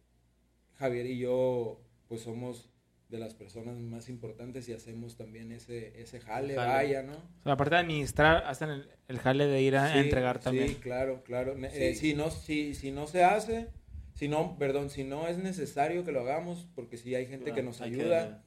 Javier 0.75 1.05
y 1.05 1.19
yo 1.19 1.81
pues 2.07 2.21
somos 2.21 2.69
de 3.09 3.17
las 3.19 3.33
personas 3.33 3.77
más 3.79 4.09
importantes 4.09 4.67
y 4.67 4.73
hacemos 4.73 5.15
también 5.15 5.51
ese, 5.51 6.01
ese 6.01 6.19
jale, 6.19 6.55
Jale. 6.55 6.67
vaya, 6.73 7.03
¿no? 7.03 7.13
O 7.13 7.43
sea, 7.43 7.53
aparte 7.53 7.75
de 7.75 7.81
administrar, 7.81 8.43
hacen 8.45 8.69
el, 8.69 8.89
el 9.07 9.19
jale 9.19 9.47
de 9.47 9.61
ir 9.61 9.75
a, 9.77 9.85
a 9.85 9.93
Sí, 9.93 9.99
entregar 9.99 10.39
también. 10.39 10.67
Sí, 10.69 10.75
claro, 10.75 11.23
claro. 11.23 11.55
Ne- 11.55 11.69
eh, 11.73 11.93
Sí. 11.95 12.09
si, 12.09 12.13
no, 12.15 12.29
si, 12.31 12.75
si 12.75 12.91
no 12.91 13.07
se 13.07 13.23
hace, 13.23 13.69
si 14.13 14.27
no, 14.27 14.57
perdón, 14.57 14.89
si 14.89 15.03
no 15.05 15.27
es 15.27 15.37
necesario 15.37 16.03
que 16.03 16.11
lo 16.11 16.19
hagamos, 16.21 16.67
porque 16.75 16.97
si 16.97 17.15
hay 17.15 17.27
gente 17.27 17.53
que 17.53 17.63
nos 17.63 17.79
Hay 17.81 17.91
que- 17.91 18.01
ayuda, 18.01 18.43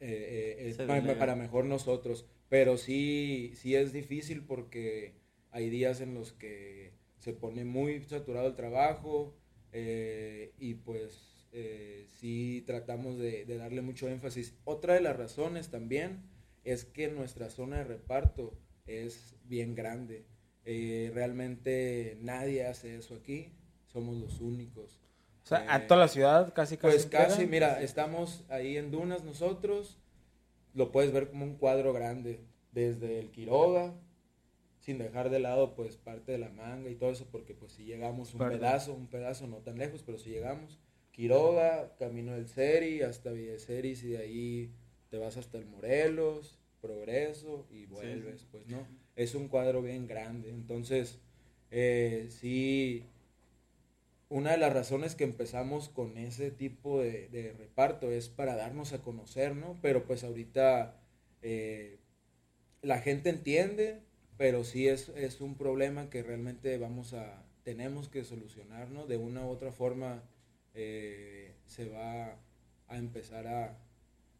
eh, 0.00 0.56
eh, 0.58 0.68
es 0.68 0.76
Se 0.76 0.86
pa- 0.86 0.94
delega. 0.96 1.18
para 1.18 1.36
mejor 1.36 1.64
nosotros. 1.64 2.26
Pero 2.48 2.76
sí, 2.78 3.52
sí 3.54 3.74
es 3.76 3.92
difícil 3.92 4.44
porque 4.44 5.14
hay 5.50 5.68
días 5.70 6.00
en 6.00 6.14
los 6.14 6.32
que 6.32 6.92
se 7.18 7.32
pone 7.32 7.64
muy 7.64 8.02
saturado 8.02 8.48
el 8.48 8.54
trabajo 8.56 9.36
eh, 9.72 10.52
y 10.58 10.74
pues 10.74 11.35
eh, 11.52 12.08
sí 12.14 12.62
tratamos 12.66 13.18
de, 13.18 13.44
de 13.44 13.56
darle 13.56 13.82
mucho 13.82 14.08
énfasis. 14.08 14.54
Otra 14.64 14.94
de 14.94 15.00
las 15.00 15.16
razones 15.16 15.70
también 15.70 16.22
es 16.64 16.84
que 16.84 17.08
nuestra 17.08 17.50
zona 17.50 17.78
de 17.78 17.84
reparto 17.84 18.58
es 18.86 19.36
bien 19.44 19.74
grande. 19.74 20.26
Eh, 20.64 21.10
realmente 21.14 22.18
nadie 22.20 22.66
hace 22.66 22.96
eso 22.96 23.14
aquí, 23.14 23.52
somos 23.86 24.16
los 24.16 24.40
únicos. 24.40 25.00
O 25.44 25.46
sea, 25.48 25.64
a 25.72 25.78
Eh, 25.78 25.86
toda 25.86 26.00
la 26.00 26.08
ciudad 26.08 26.52
casi 26.54 26.76
casi. 26.76 26.92
pues 26.96 27.06
casi, 27.06 27.46
mira, 27.46 27.80
estamos 27.82 28.44
ahí 28.48 28.76
en 28.76 28.90
Dunas 28.90 29.22
nosotros, 29.22 29.98
lo 30.74 30.90
puedes 30.90 31.12
ver 31.12 31.30
como 31.30 31.44
un 31.44 31.56
cuadro 31.56 31.92
grande, 31.92 32.44
desde 32.72 33.20
el 33.20 33.30
Quiroga, 33.30 33.94
sin 34.80 34.98
dejar 34.98 35.30
de 35.30 35.38
lado 35.38 35.74
pues 35.76 35.96
parte 35.96 36.32
de 36.32 36.38
la 36.38 36.50
manga 36.50 36.90
y 36.90 36.96
todo 36.96 37.10
eso, 37.10 37.26
porque 37.30 37.54
pues 37.54 37.72
si 37.72 37.84
llegamos 37.84 38.34
un 38.34 38.38
Perdón. 38.38 38.58
pedazo, 38.58 38.92
un 38.94 39.06
pedazo 39.06 39.46
no 39.46 39.58
tan 39.58 39.78
lejos, 39.78 40.02
pero 40.04 40.18
si 40.18 40.30
llegamos, 40.30 40.78
Quiroga, 41.16 41.96
Camino 41.98 42.34
del 42.34 42.46
Seri, 42.46 43.00
hasta 43.00 43.32
Villeceris 43.32 44.04
y 44.04 44.10
de 44.10 44.18
ahí 44.18 44.74
te 45.08 45.16
vas 45.16 45.38
hasta 45.38 45.56
el 45.56 45.64
Morelos, 45.64 46.58
Progreso 46.82 47.66
y 47.70 47.86
vuelves, 47.86 48.46
pues 48.50 48.66
no, 48.68 48.86
es 49.16 49.34
un 49.34 49.48
cuadro 49.48 49.80
bien 49.80 50.06
grande, 50.06 50.50
entonces 50.50 51.18
eh, 51.70 52.28
sí 52.28 53.06
una 54.28 54.52
de 54.52 54.58
las 54.58 54.72
razones 54.72 55.14
que 55.14 55.24
empezamos 55.24 55.88
con 55.88 56.18
ese 56.18 56.50
tipo 56.50 57.00
de, 57.00 57.28
de 57.28 57.52
reparto 57.52 58.10
es 58.10 58.28
para 58.28 58.56
darnos 58.56 58.92
a 58.92 59.02
conocer, 59.02 59.54
¿no? 59.54 59.78
Pero 59.82 60.04
pues 60.04 60.24
ahorita 60.24 61.00
eh, 61.42 61.98
la 62.82 62.98
gente 63.00 63.30
entiende, 63.30 64.02
pero 64.36 64.64
sí 64.64 64.88
es, 64.88 65.10
es 65.10 65.40
un 65.40 65.56
problema 65.56 66.10
que 66.10 66.22
realmente 66.22 66.76
vamos 66.76 67.14
a, 67.14 67.44
tenemos 67.62 68.08
que 68.08 68.24
solucionar, 68.24 68.90
¿no? 68.90 69.06
De 69.06 69.16
una 69.16 69.46
u 69.46 69.48
otra 69.48 69.72
forma 69.72 70.22
eh, 70.76 71.54
se 71.66 71.88
va 71.88 72.36
a 72.88 72.96
empezar 72.96 73.46
a, 73.48 73.78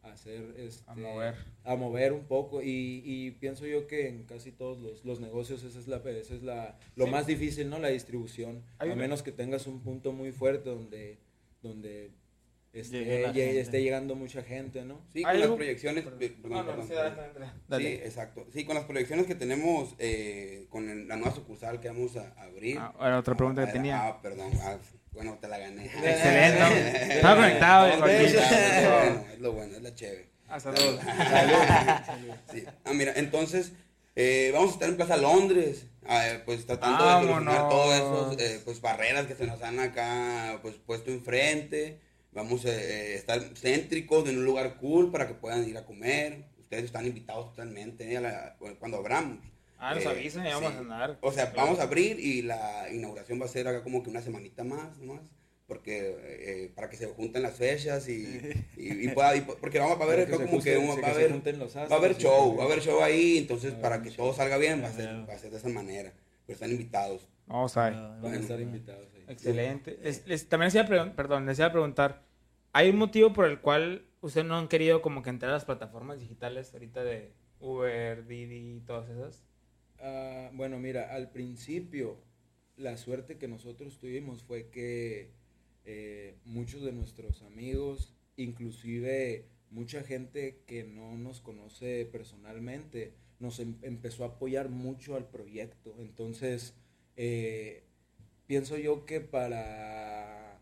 a 0.02 0.12
hacer, 0.12 0.54
este, 0.58 0.88
A 0.88 0.94
mover. 0.94 1.34
a 1.64 1.74
mover 1.74 2.12
un 2.12 2.24
poco 2.26 2.62
y, 2.62 3.02
y 3.04 3.32
pienso 3.32 3.66
yo 3.66 3.86
que 3.88 4.08
en 4.08 4.24
casi 4.24 4.52
todos 4.52 4.78
los, 4.78 5.04
los 5.04 5.18
negocios 5.18 5.64
esa 5.64 5.78
es 5.80 5.88
la 5.88 5.96
esa 5.96 6.34
es 6.34 6.42
la 6.42 6.78
lo 6.94 7.06
Sí. 7.06 7.10
más 7.10 7.26
difícil 7.26 7.68
no 7.68 7.78
la 7.80 7.88
distribución 7.88 8.62
Hay 8.78 8.90
a 8.90 8.92
una- 8.92 9.02
menos 9.02 9.22
que 9.24 9.32
tengas 9.32 9.66
un 9.66 9.80
punto 9.80 10.12
muy 10.12 10.30
fuerte 10.30 10.70
donde 10.70 11.18
donde 11.62 12.12
esté, 12.72 13.32
Llegue 13.32 13.64
llegando 13.82 14.14
mucha 14.14 14.42
gente, 14.42 14.84
¿no? 14.84 15.00
Sí, 15.10 15.22
con 15.22 15.40
las 15.40 15.48
proyecciones. 15.48 16.04
Perdón. 16.04 16.18
perdón, 16.20 16.50
No, 16.50 16.56
no, 16.62 16.66
perdón, 16.66 16.82
sí, 16.86 16.92
perdón. 16.94 17.16
dale, 17.16 17.32
dale, 17.32 17.52
dale. 17.68 17.84
Sí, 17.84 17.94
exacto. 18.04 18.46
Sí, 18.52 18.64
con 18.66 18.74
las 18.76 18.84
proyecciones 18.84 19.26
que 19.26 19.34
tenemos 19.34 19.94
eh, 19.98 20.66
con 20.68 20.88
el- 20.90 21.08
la 21.08 21.16
nueva 21.16 21.34
sucursal 21.34 21.80
que 21.80 21.88
vamos 21.88 22.16
a 22.18 22.34
abrir. 22.40 22.76
Ah, 22.78 22.94
era 23.00 23.18
otra 23.18 23.34
pregunta 23.34 23.64
que 23.64 23.70
Ah, 23.70 23.72
tenía. 23.72 24.06
Ah, 24.06 24.20
perdón. 24.22 24.50
Ah, 24.60 24.76
bueno, 25.16 25.36
te 25.40 25.48
la 25.48 25.58
gané. 25.58 25.86
Excelente. 25.86 26.60
¿no? 26.60 26.66
Estaba 27.14 27.36
conectado. 27.42 28.00
Conectados, 28.00 28.52
es 28.52 28.82
lo 28.84 28.92
bueno, 28.92 29.24
es 29.32 29.38
lo 29.40 29.52
bueno, 29.52 29.76
es 29.76 29.82
la 29.82 29.94
chévere. 29.94 30.28
Ah, 30.48 30.60
saludos. 30.60 31.00
Sí. 32.52 32.64
Ah, 32.84 32.92
mira, 32.92 33.12
entonces 33.16 33.72
eh, 34.14 34.50
vamos 34.52 34.70
a 34.70 34.72
estar 34.74 34.88
en 34.88 34.96
Plaza 34.96 35.16
Londres, 35.16 35.86
eh, 36.08 36.40
pues 36.44 36.64
tratando 36.66 37.04
de 37.04 37.12
solucionar 37.12 37.54
Vámonos. 37.62 37.70
todas 37.70 38.36
esas 38.36 38.46
eh, 38.50 38.60
pues, 38.64 38.80
barreras 38.80 39.26
que 39.26 39.34
se 39.34 39.46
nos 39.46 39.60
han 39.62 39.80
acá 39.80 40.58
pues 40.62 40.76
puesto 40.76 41.10
enfrente. 41.10 41.98
Vamos 42.32 42.64
a 42.66 42.68
eh, 42.70 43.14
estar 43.14 43.40
céntricos 43.60 44.28
en 44.28 44.38
un 44.38 44.44
lugar 44.44 44.76
cool 44.76 45.10
para 45.10 45.26
que 45.26 45.34
puedan 45.34 45.66
ir 45.68 45.76
a 45.78 45.84
comer. 45.84 46.44
Ustedes 46.60 46.84
están 46.84 47.06
invitados 47.06 47.50
totalmente 47.50 48.12
eh, 48.12 48.16
a 48.18 48.20
la- 48.20 48.56
cuando 48.78 48.98
abramos. 48.98 49.38
Ah, 49.78 49.94
nos 49.94 50.04
Eh, 50.04 50.08
avisan 50.08 50.46
y 50.46 50.50
vamos 50.50 50.70
sí. 50.70 50.76
a 50.76 50.80
andar. 50.80 51.18
O 51.20 51.32
sea, 51.32 51.52
vamos 51.56 51.78
a 51.78 51.82
abrir 51.84 52.18
y 52.18 52.42
la 52.42 52.86
inauguración 52.92 53.40
va 53.40 53.44
a 53.44 53.48
ser 53.48 53.68
acá 53.68 53.82
como 53.82 54.02
que 54.02 54.10
una 54.10 54.22
semanita 54.22 54.64
más, 54.64 54.98
nomás. 54.98 55.30
Porque 55.66 56.16
eh, 56.20 56.72
para 56.76 56.88
que 56.88 56.96
se 56.96 57.06
junten 57.08 57.42
las 57.42 57.56
fechas 57.56 58.08
y, 58.08 58.12
y, 58.76 59.04
y 59.04 59.08
pueda, 59.08 59.34
y 59.34 59.40
po- 59.40 59.56
porque 59.60 59.78
vamos 59.80 60.00
a 60.00 60.06
ver 60.06 60.20
acá 60.20 60.36
como 60.36 60.62
que 60.62 60.78
un- 60.78 60.88
va 61.02 61.08
a 61.08 61.10
haber, 61.10 61.32
va 61.32 61.94
a 61.96 61.98
haber 61.98 62.16
show, 62.16 62.56
va 62.56 62.62
a 62.62 62.66
haber 62.66 62.80
show 62.80 63.02
ahí, 63.02 63.38
entonces 63.38 63.74
Va 63.74 63.78
a 63.78 63.82
para 63.82 64.02
que 64.02 64.10
show. 64.10 64.26
todo 64.26 64.32
salga 64.34 64.58
bien 64.58 64.80
va 64.82 64.86
a 64.86 64.90
Ya 64.92 64.96
ser, 64.96 65.08
veo. 65.14 65.26
va 65.26 65.34
a 65.34 65.38
ser 65.38 65.50
de 65.50 65.56
esa 65.56 65.68
manera. 65.68 66.12
Pero 66.46 66.54
están 66.54 66.70
invitados. 66.70 67.28
Vamos 67.46 67.76
a 67.76 67.84
ver. 67.90 67.94
Ah, 67.98 68.18
Van 68.22 68.34
a 68.34 68.36
estar 68.38 68.60
invitados 68.60 69.08
ahí. 69.14 69.24
Excelente. 69.28 69.98
Les- 70.02 70.24
les- 70.26 70.48
también 70.48 70.72
les 70.72 70.74
iba 70.88 71.12
perdón, 71.16 71.46
les 71.46 71.58
iba 71.58 71.66
a 71.66 71.72
preguntar, 71.72 72.22
¿hay 72.72 72.90
un 72.90 72.96
motivo 72.98 73.32
por 73.32 73.46
el 73.46 73.60
cual 73.60 74.06
ustedes 74.20 74.46
no 74.46 74.56
han 74.56 74.68
querido 74.68 75.02
como 75.02 75.22
que 75.22 75.30
entrar 75.30 75.50
a 75.50 75.54
las 75.54 75.64
plataformas 75.64 76.20
digitales 76.20 76.72
ahorita 76.72 77.02
de 77.02 77.32
Uber, 77.58 78.24
Didi 78.26 78.76
y 78.76 78.80
todas 78.82 79.08
esas? 79.10 79.42
Ah, 80.08 80.50
bueno, 80.54 80.78
mira, 80.78 81.12
al 81.12 81.30
principio 81.30 82.16
la 82.76 82.96
suerte 82.96 83.38
que 83.38 83.48
nosotros 83.48 83.98
tuvimos 83.98 84.44
fue 84.44 84.68
que 84.68 85.30
eh, 85.84 86.36
muchos 86.44 86.82
de 86.82 86.92
nuestros 86.92 87.42
amigos, 87.42 88.12
inclusive 88.36 89.46
mucha 89.70 90.04
gente 90.04 90.62
que 90.66 90.84
no 90.84 91.16
nos 91.16 91.40
conoce 91.40 92.06
personalmente, 92.06 93.14
nos 93.40 93.58
em- 93.58 93.78
empezó 93.82 94.22
a 94.22 94.28
apoyar 94.28 94.68
mucho 94.68 95.16
al 95.16 95.26
proyecto. 95.28 95.96
Entonces, 95.98 96.74
eh, 97.16 97.82
pienso 98.46 98.76
yo 98.78 99.06
que 99.06 99.20
para, 99.20 100.60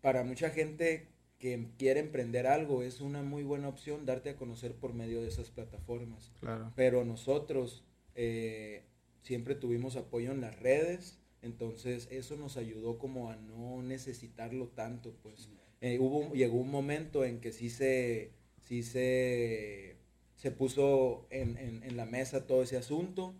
para 0.00 0.24
mucha 0.24 0.48
gente 0.50 1.08
que 1.38 1.68
quiere 1.76 2.00
emprender 2.00 2.46
algo 2.46 2.82
es 2.82 3.00
una 3.02 3.22
muy 3.22 3.42
buena 3.42 3.68
opción 3.68 4.06
darte 4.06 4.30
a 4.30 4.36
conocer 4.36 4.74
por 4.74 4.94
medio 4.94 5.20
de 5.20 5.28
esas 5.28 5.50
plataformas 5.50 6.30
Claro. 6.40 6.72
pero 6.76 7.04
nosotros 7.04 7.84
eh, 8.14 8.84
siempre 9.22 9.54
tuvimos 9.54 9.96
apoyo 9.96 10.32
en 10.32 10.40
las 10.40 10.58
redes, 10.60 11.18
entonces 11.42 12.08
eso 12.10 12.36
nos 12.36 12.56
ayudó 12.56 12.98
como 12.98 13.30
a 13.30 13.36
no 13.36 13.82
necesitarlo 13.82 14.68
tanto, 14.68 15.14
pues. 15.22 15.50
Eh, 15.80 15.98
hubo, 15.98 16.32
llegó 16.34 16.58
un 16.58 16.70
momento 16.70 17.24
en 17.24 17.40
que 17.40 17.52
sí 17.52 17.68
se, 17.70 18.32
sí 18.62 18.82
se, 18.82 19.96
se 20.36 20.50
puso 20.52 21.26
en, 21.30 21.56
en- 21.58 21.82
en 21.82 21.96
la 21.96 22.06
mesa 22.06 22.46
todo 22.46 22.62
ese 22.62 22.76
asunto, 22.76 23.34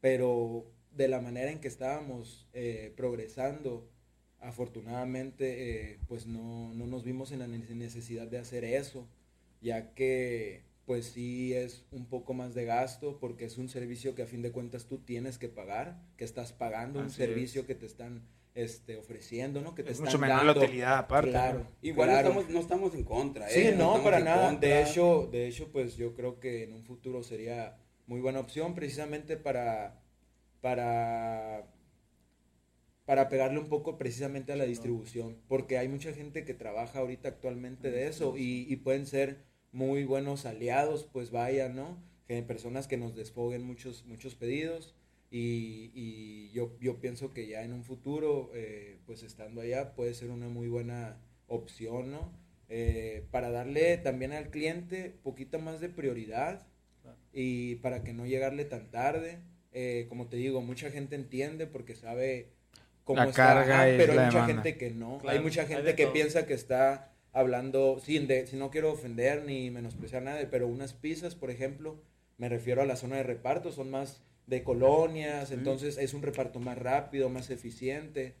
pero 0.00 0.66
de 0.92 1.08
la 1.08 1.20
manera 1.20 1.50
en 1.50 1.60
que 1.60 1.68
estábamos 1.68 2.48
eh, 2.52 2.92
progresando, 2.96 3.88
afortunadamente, 4.40 5.92
eh, 5.92 5.98
pues 6.08 6.26
no, 6.26 6.72
no 6.74 6.86
nos 6.86 7.04
vimos 7.04 7.32
en 7.32 7.40
la 7.40 7.46
ne- 7.48 7.58
necesidad 7.74 8.26
de 8.28 8.38
hacer 8.38 8.64
eso, 8.64 9.08
ya 9.60 9.94
que 9.94 10.62
pues 10.86 11.06
sí 11.06 11.52
es 11.52 11.84
un 11.90 12.06
poco 12.06 12.32
más 12.32 12.54
de 12.54 12.64
gasto 12.64 13.18
porque 13.18 13.44
es 13.44 13.58
un 13.58 13.68
servicio 13.68 14.14
que 14.14 14.22
a 14.22 14.26
fin 14.26 14.40
de 14.42 14.52
cuentas 14.52 14.86
tú 14.86 14.98
tienes 14.98 15.36
que 15.36 15.48
pagar, 15.48 16.00
que 16.16 16.24
estás 16.24 16.52
pagando 16.52 17.00
un 17.00 17.10
servicio 17.10 17.62
es. 17.62 17.66
que 17.66 17.74
te 17.74 17.86
están 17.86 18.28
este, 18.54 18.96
ofreciendo, 18.96 19.60
¿no? 19.60 19.74
Que 19.74 19.82
te 19.82 19.90
Es 19.90 19.98
están 19.98 20.06
mucho 20.06 20.18
menor 20.18 20.44
la 20.44 20.54
dando. 20.54 20.60
utilidad 20.62 20.98
aparte. 20.98 21.30
Claro, 21.30 21.58
¿no? 21.60 21.66
Igual 21.82 22.08
claro. 22.08 22.28
no, 22.32 22.40
estamos, 22.40 22.54
no 22.54 22.60
estamos 22.60 22.94
en 22.94 23.04
contra. 23.04 23.48
Sí, 23.48 23.60
¿eh? 23.60 23.74
no, 23.76 23.96
estamos 23.96 24.00
para 24.02 24.20
nada. 24.20 24.48
contra. 24.50 24.68
De 24.68 24.82
hecho, 24.82 25.28
de 25.30 25.48
hecho, 25.48 25.72
pues 25.72 25.96
yo 25.96 26.14
creo 26.14 26.38
que 26.40 26.62
en 26.62 26.72
un 26.72 26.84
futuro 26.84 27.22
sería 27.22 27.76
muy 28.06 28.20
buena 28.20 28.40
opción 28.40 28.74
precisamente 28.74 29.36
para, 29.36 30.00
para, 30.60 31.66
para 33.04 33.28
pegarle 33.28 33.58
un 33.58 33.68
poco 33.68 33.98
precisamente 33.98 34.52
a 34.52 34.56
la 34.56 34.64
distribución, 34.64 35.36
porque 35.48 35.78
hay 35.78 35.88
mucha 35.88 36.12
gente 36.12 36.44
que 36.44 36.54
trabaja 36.54 37.00
ahorita 37.00 37.28
actualmente 37.28 37.90
de 37.90 38.06
eso 38.06 38.36
y, 38.36 38.66
y 38.72 38.76
pueden 38.76 39.06
ser 39.06 39.44
muy 39.76 40.04
buenos 40.04 40.46
aliados, 40.46 41.04
pues 41.12 41.30
vaya, 41.30 41.68
¿no? 41.68 41.98
Que 42.26 42.42
personas 42.42 42.88
que 42.88 42.96
nos 42.96 43.14
desfoguen 43.14 43.62
muchos, 43.62 44.04
muchos 44.06 44.34
pedidos 44.34 44.94
y, 45.30 45.90
y 45.94 46.50
yo, 46.52 46.74
yo 46.80 46.98
pienso 46.98 47.32
que 47.34 47.46
ya 47.46 47.62
en 47.62 47.72
un 47.74 47.84
futuro, 47.84 48.50
eh, 48.54 48.98
pues 49.04 49.22
estando 49.22 49.60
allá 49.60 49.94
puede 49.94 50.14
ser 50.14 50.30
una 50.30 50.48
muy 50.48 50.68
buena 50.68 51.18
opción, 51.46 52.10
¿no? 52.10 52.32
Eh, 52.68 53.26
para 53.30 53.50
darle 53.50 53.98
también 53.98 54.32
al 54.32 54.48
cliente 54.50 55.14
poquito 55.22 55.58
más 55.58 55.80
de 55.80 55.88
prioridad 55.90 56.66
Claro. 57.02 57.18
y 57.32 57.76
para 57.76 58.02
que 58.02 58.12
no 58.14 58.26
llegarle 58.26 58.64
tan 58.64 58.90
tarde. 58.90 59.38
Eh, 59.72 60.06
como 60.08 60.26
te 60.28 60.36
digo, 60.38 60.62
mucha 60.62 60.90
gente 60.90 61.14
entiende 61.16 61.66
porque 61.66 61.94
sabe 61.94 62.48
cómo 63.04 63.20
La 63.20 63.28
está, 63.28 63.54
carga 63.54 63.88
es 63.90 63.98
pero 63.98 64.12
hay 64.14 64.18
mucha 64.26 64.40
demanda. 64.46 64.62
gente 64.62 64.78
que 64.78 64.90
no. 64.90 65.18
Claro, 65.18 65.36
hay 65.38 65.44
mucha 65.44 65.66
gente 65.66 65.94
que 65.94 66.04
todo. 66.04 66.12
piensa 66.14 66.46
que 66.46 66.54
está 66.54 67.12
hablando, 67.38 67.98
sin 68.00 68.26
de, 68.26 68.46
si 68.46 68.56
no 68.56 68.70
quiero 68.70 68.92
ofender 68.92 69.44
ni 69.44 69.70
menospreciar 69.70 70.22
nada, 70.22 70.40
pero 70.50 70.66
unas 70.68 70.94
pizzas, 70.94 71.34
por 71.34 71.50
ejemplo, 71.50 72.02
me 72.38 72.48
refiero 72.48 72.82
a 72.82 72.86
la 72.86 72.96
zona 72.96 73.16
de 73.16 73.22
reparto, 73.24 73.72
son 73.72 73.90
más 73.90 74.22
de 74.46 74.62
colonias, 74.64 75.50
entonces 75.50 75.98
es 75.98 76.14
un 76.14 76.22
reparto 76.22 76.60
más 76.60 76.78
rápido, 76.78 77.28
más 77.30 77.50
eficiente. 77.50 78.36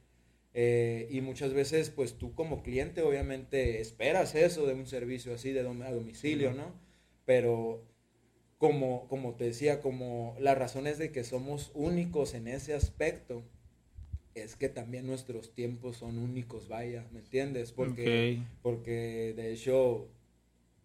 eh, 0.54 1.08
y 1.10 1.20
muchas 1.20 1.52
veces, 1.54 1.90
pues 1.90 2.16
tú 2.18 2.34
como 2.34 2.62
cliente, 2.62 3.02
obviamente 3.02 3.80
esperas 3.80 4.34
eso 4.34 4.66
de 4.66 4.74
un 4.74 4.86
servicio 4.86 5.34
así 5.34 5.52
de 5.52 5.64
dom- 5.64 5.84
a 5.84 5.92
domicilio, 5.92 6.52
¿no? 6.54 6.74
Pero 7.26 7.84
como, 8.58 9.08
como 9.08 9.34
te 9.36 9.44
decía, 9.44 9.80
como 9.80 10.36
la 10.40 10.54
razón 10.54 10.86
es 10.86 10.98
de 10.98 11.12
que 11.12 11.24
somos 11.24 11.70
únicos 11.74 12.34
en 12.34 12.48
ese 12.48 12.74
aspecto, 12.74 13.44
es 14.36 14.54
que 14.56 14.68
también 14.68 15.06
nuestros 15.06 15.54
tiempos 15.54 15.96
son 15.96 16.18
únicos, 16.18 16.68
vaya, 16.68 17.04
¿me 17.12 17.20
entiendes? 17.20 17.72
Porque, 17.72 18.38
porque 18.62 19.32
de 19.36 19.52
hecho, 19.52 20.08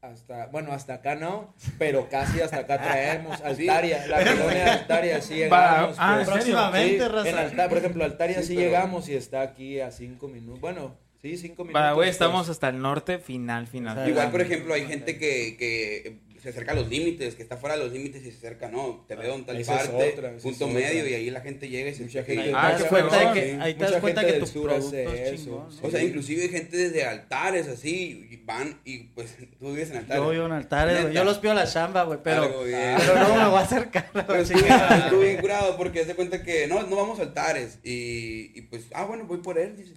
hasta, 0.02 0.48
bueno, 0.48 0.72
hasta 0.72 0.96
acá 0.96 1.16
no, 1.16 1.54
pero 1.78 2.10
casi 2.10 2.40
hasta 2.42 2.60
acá 2.60 2.82
traemos 2.82 3.40
Altaria, 3.44 4.08
la 4.08 4.18
colonia 4.24 4.64
de 4.64 4.70
Altaria 4.72 5.22
sí 5.22 5.36
llegamos. 5.36 5.96
ah, 6.00 6.16
pues, 6.16 6.28
¿en 6.28 6.42
serio? 6.42 6.56
Próximamente, 6.56 7.04
sí, 7.04 7.08
raza. 7.12 7.30
en 7.30 7.38
Alta- 7.38 7.70
por 7.70 7.78
ejemplo, 7.78 8.04
Altaria 8.04 8.38
Sí, 8.42 8.48
sí, 8.48 8.56
pero- 8.56 8.68
llegamos 8.68 9.10
y 9.10 9.16
está 9.16 9.42
aquí 9.42 9.80
a 9.80 9.92
cinco 9.92 10.28
minutos, 10.28 10.60
bueno, 10.62 10.96
sí, 11.22 11.38
cinco 11.38 11.64
minutos. 11.64 11.74
Para, 11.82 11.94
güey, 11.94 12.08
pues. 12.08 12.16
estamos 12.16 12.50
hasta 12.50 12.70
el 12.70 12.80
norte, 12.82 13.20
final, 13.20 13.68
final. 13.68 13.98
O 13.98 14.02
sea, 14.02 14.10
Igual, 14.10 14.32
por 14.32 14.42
ejemplo, 14.42 14.74
hay 14.74 14.86
gente 14.88 15.18
que, 15.20 15.56
que 15.58 16.20
se 16.42 16.50
acerca 16.50 16.72
a 16.72 16.76
los 16.76 16.90
límites, 16.90 17.36
que 17.36 17.44
está 17.44 17.56
fuera 17.56 17.78
de 17.78 17.84
los 17.84 17.94
límites 17.94 18.24
y 18.26 18.32
se 18.32 18.38
acerca, 18.38 18.68
no, 18.68 19.06
te 19.08 19.16
veo 19.16 19.36
en 19.36 19.46
tal 19.46 19.58
Esa 19.58 19.82
es 19.82 19.88
parte, 19.90 20.10
otra, 20.14 20.28
esa 20.30 20.38
es 20.38 20.44
punto 20.44 20.66
otra. 20.66 20.80
medio, 20.80 21.08
y 21.08 21.14
ahí 21.14 21.30
la 21.30 21.42
gente 21.42 21.70
llega 21.70 21.90
y 21.90 21.94
se 21.94 22.04
Mucha 22.04 22.24
gente, 22.24 22.52
Ah, 22.56 22.74
te 22.76 22.84
das 22.84 22.90
cuenta 22.90 23.34
de 23.34 23.40
que, 23.40 23.62
ahí 23.62 23.74
te 23.76 23.80
das 23.80 23.90
Mucha 23.92 24.02
cuenta 24.02 24.22
gente 24.22 24.34
que 24.34 24.40
del 24.40 24.50
tu 24.52 24.60
sur 24.60 24.64
producto 24.70 24.88
hace 24.88 25.04
es 25.04 25.34
eso, 25.34 25.44
chingón. 25.46 25.72
sí. 25.72 25.80
O 25.84 25.92
sea, 25.92 26.04
inclusive 26.04 26.50
gente 26.50 26.78
desde 26.78 27.04
altares 27.06 27.68
así, 27.68 28.28
y 28.32 28.38
van 28.38 28.80
y 28.86 29.00
pues 29.00 29.36
tú 29.60 29.70
vives 29.72 29.92
en 29.92 29.98
altares. 29.98 30.24
Yo 30.24 30.30
vivo 30.32 30.46
en 30.48 30.52
altares, 30.52 31.02
güey. 31.04 31.14
Yo 31.14 31.24
los 31.24 31.38
pido 31.38 31.52
a 31.52 31.56
la 31.56 31.68
chamba, 31.68 32.04
güey, 32.04 32.20
pero, 32.24 32.62
pero 32.64 33.20
no 33.20 33.36
me 33.36 33.46
voy 33.50 33.60
a 33.60 33.62
acercar. 33.62 34.10
Pero 34.14 34.36
estuve 34.36 35.26
bien 35.26 35.38
curado 35.38 35.78
porque 35.78 36.04
se 36.06 36.16
cuenta 36.16 36.42
que 36.44 36.66
no, 36.68 36.82
no 36.84 36.96
vamos 36.96 37.20
a 37.20 37.24
altares. 37.24 37.78
Y, 37.84 38.52
y 38.58 38.62
pues, 38.64 38.86
ah, 38.94 39.04
bueno, 39.06 39.26
voy 39.26 39.38
por 39.40 39.60
él, 39.60 39.78
dice. 39.78 39.94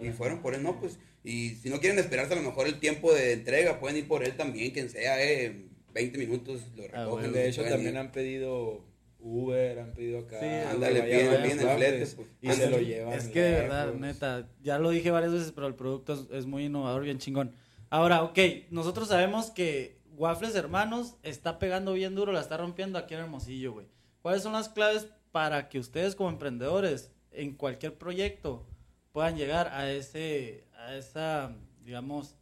Y 0.00 0.10
fueron 0.10 0.42
por 0.42 0.54
él, 0.54 0.62
no, 0.64 0.80
pues. 0.80 0.98
Y 1.22 1.50
si 1.62 1.70
no 1.70 1.80
quieren 1.80 1.98
esperarse 1.98 2.32
a 2.34 2.36
lo 2.36 2.42
mejor 2.42 2.66
el 2.66 2.78
tiempo 2.80 3.14
de 3.14 3.32
entrega, 3.32 3.80
pueden 3.80 3.96
ir 3.96 4.08
por 4.08 4.24
él 4.24 4.36
también, 4.36 4.72
quien 4.72 4.90
sea, 4.90 5.22
eh, 5.24 5.68
20 5.94 6.18
minutos 6.18 6.60
lo 6.76 6.82
Ah, 6.82 6.86
recogen. 6.88 7.08
bueno. 7.10 7.32
De 7.32 7.48
hecho, 7.48 7.62
también 7.62 7.94
ir. 7.94 7.98
han 7.98 8.12
pedido 8.12 8.84
Uber, 9.20 9.78
han 9.78 9.92
pedido 9.94 10.18
acá. 10.20 10.38
Sí, 10.40 10.46
ándale, 10.46 11.02
piden- 11.02 11.32
el 11.44 11.76
flete, 11.76 12.06
pues. 12.16 12.28
Y 12.42 12.50
se 12.52 12.68
lo 12.68 12.78
llevan. 12.78 13.14
Es 13.14 13.28
que 13.28 13.40
de 13.40 13.52
verdad, 13.52 13.94
neta, 13.94 14.48
ya 14.62 14.78
lo 14.78 14.90
dije 14.90 15.10
varias 15.10 15.32
veces, 15.32 15.52
pero 15.52 15.66
el 15.66 15.74
producto 15.74 16.12
es, 16.12 16.26
es 16.30 16.46
muy 16.46 16.66
innovador, 16.66 17.02
bien 17.04 17.18
chingón. 17.18 17.54
Ahora, 17.88 18.22
ok, 18.24 18.38
nosotros 18.70 19.08
sabemos 19.08 19.50
que 19.50 19.98
Waffles 20.16 20.54
Hermanos 20.54 21.16
está 21.22 21.58
pegando 21.58 21.92
bien 21.94 22.14
duro, 22.14 22.32
la 22.32 22.40
está 22.40 22.56
rompiendo 22.58 22.98
aquí 22.98 23.14
en 23.14 23.20
Hermosillo, 23.20 23.72
güey. 23.72 23.86
¿Cuáles 24.20 24.42
son 24.42 24.52
las 24.52 24.68
claves 24.68 25.08
para 25.32 25.68
que 25.68 25.78
ustedes 25.78 26.14
como 26.14 26.28
emprendedores 26.28 27.10
en 27.30 27.54
cualquier 27.54 27.94
proyecto 27.96 28.66
puedan 29.12 29.36
llegar 29.36 29.68
a 29.68 29.90
ese, 29.90 30.66
a 30.76 30.96
esa, 30.96 31.56
digamos, 31.84 32.36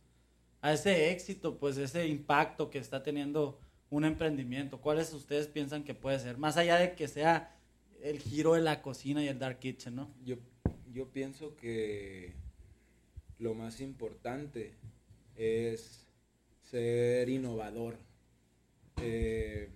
a 0.63 0.73
ese 0.73 1.11
éxito, 1.11 1.59
pues 1.59 1.77
ese 1.77 2.07
impacto 2.07 2.71
que 2.71 2.79
está 2.79 3.03
teniendo 3.03 3.61
un 3.91 4.05
emprendimiento? 4.05 4.81
¿Cuáles 4.81 5.13
ustedes 5.13 5.49
piensan 5.49 5.85
que 5.85 5.95
puede 5.95 6.19
ser? 6.19 6.39
Más 6.39 6.57
allá 6.57 6.79
de 6.79 6.95
que 6.95 7.09
sea 7.09 7.55
el 8.01 8.21
giro 8.21 8.55
de 8.55 8.63
la 8.63 8.81
cocina 8.81 9.23
y 9.23 9.29
el 9.29 9.39
dark 9.39 9.59
kitchen, 9.59 9.97
¿no? 9.97 10.15
Yo, 10.25 10.37
yo 10.91 11.11
pienso 11.11 11.57
que 11.57 12.33
lo 13.39 13.55
más 13.55 13.81
importante 13.81 14.73
es 15.37 16.07
ser 16.63 17.29
innovador. 17.29 17.97
Eh, 19.03 19.69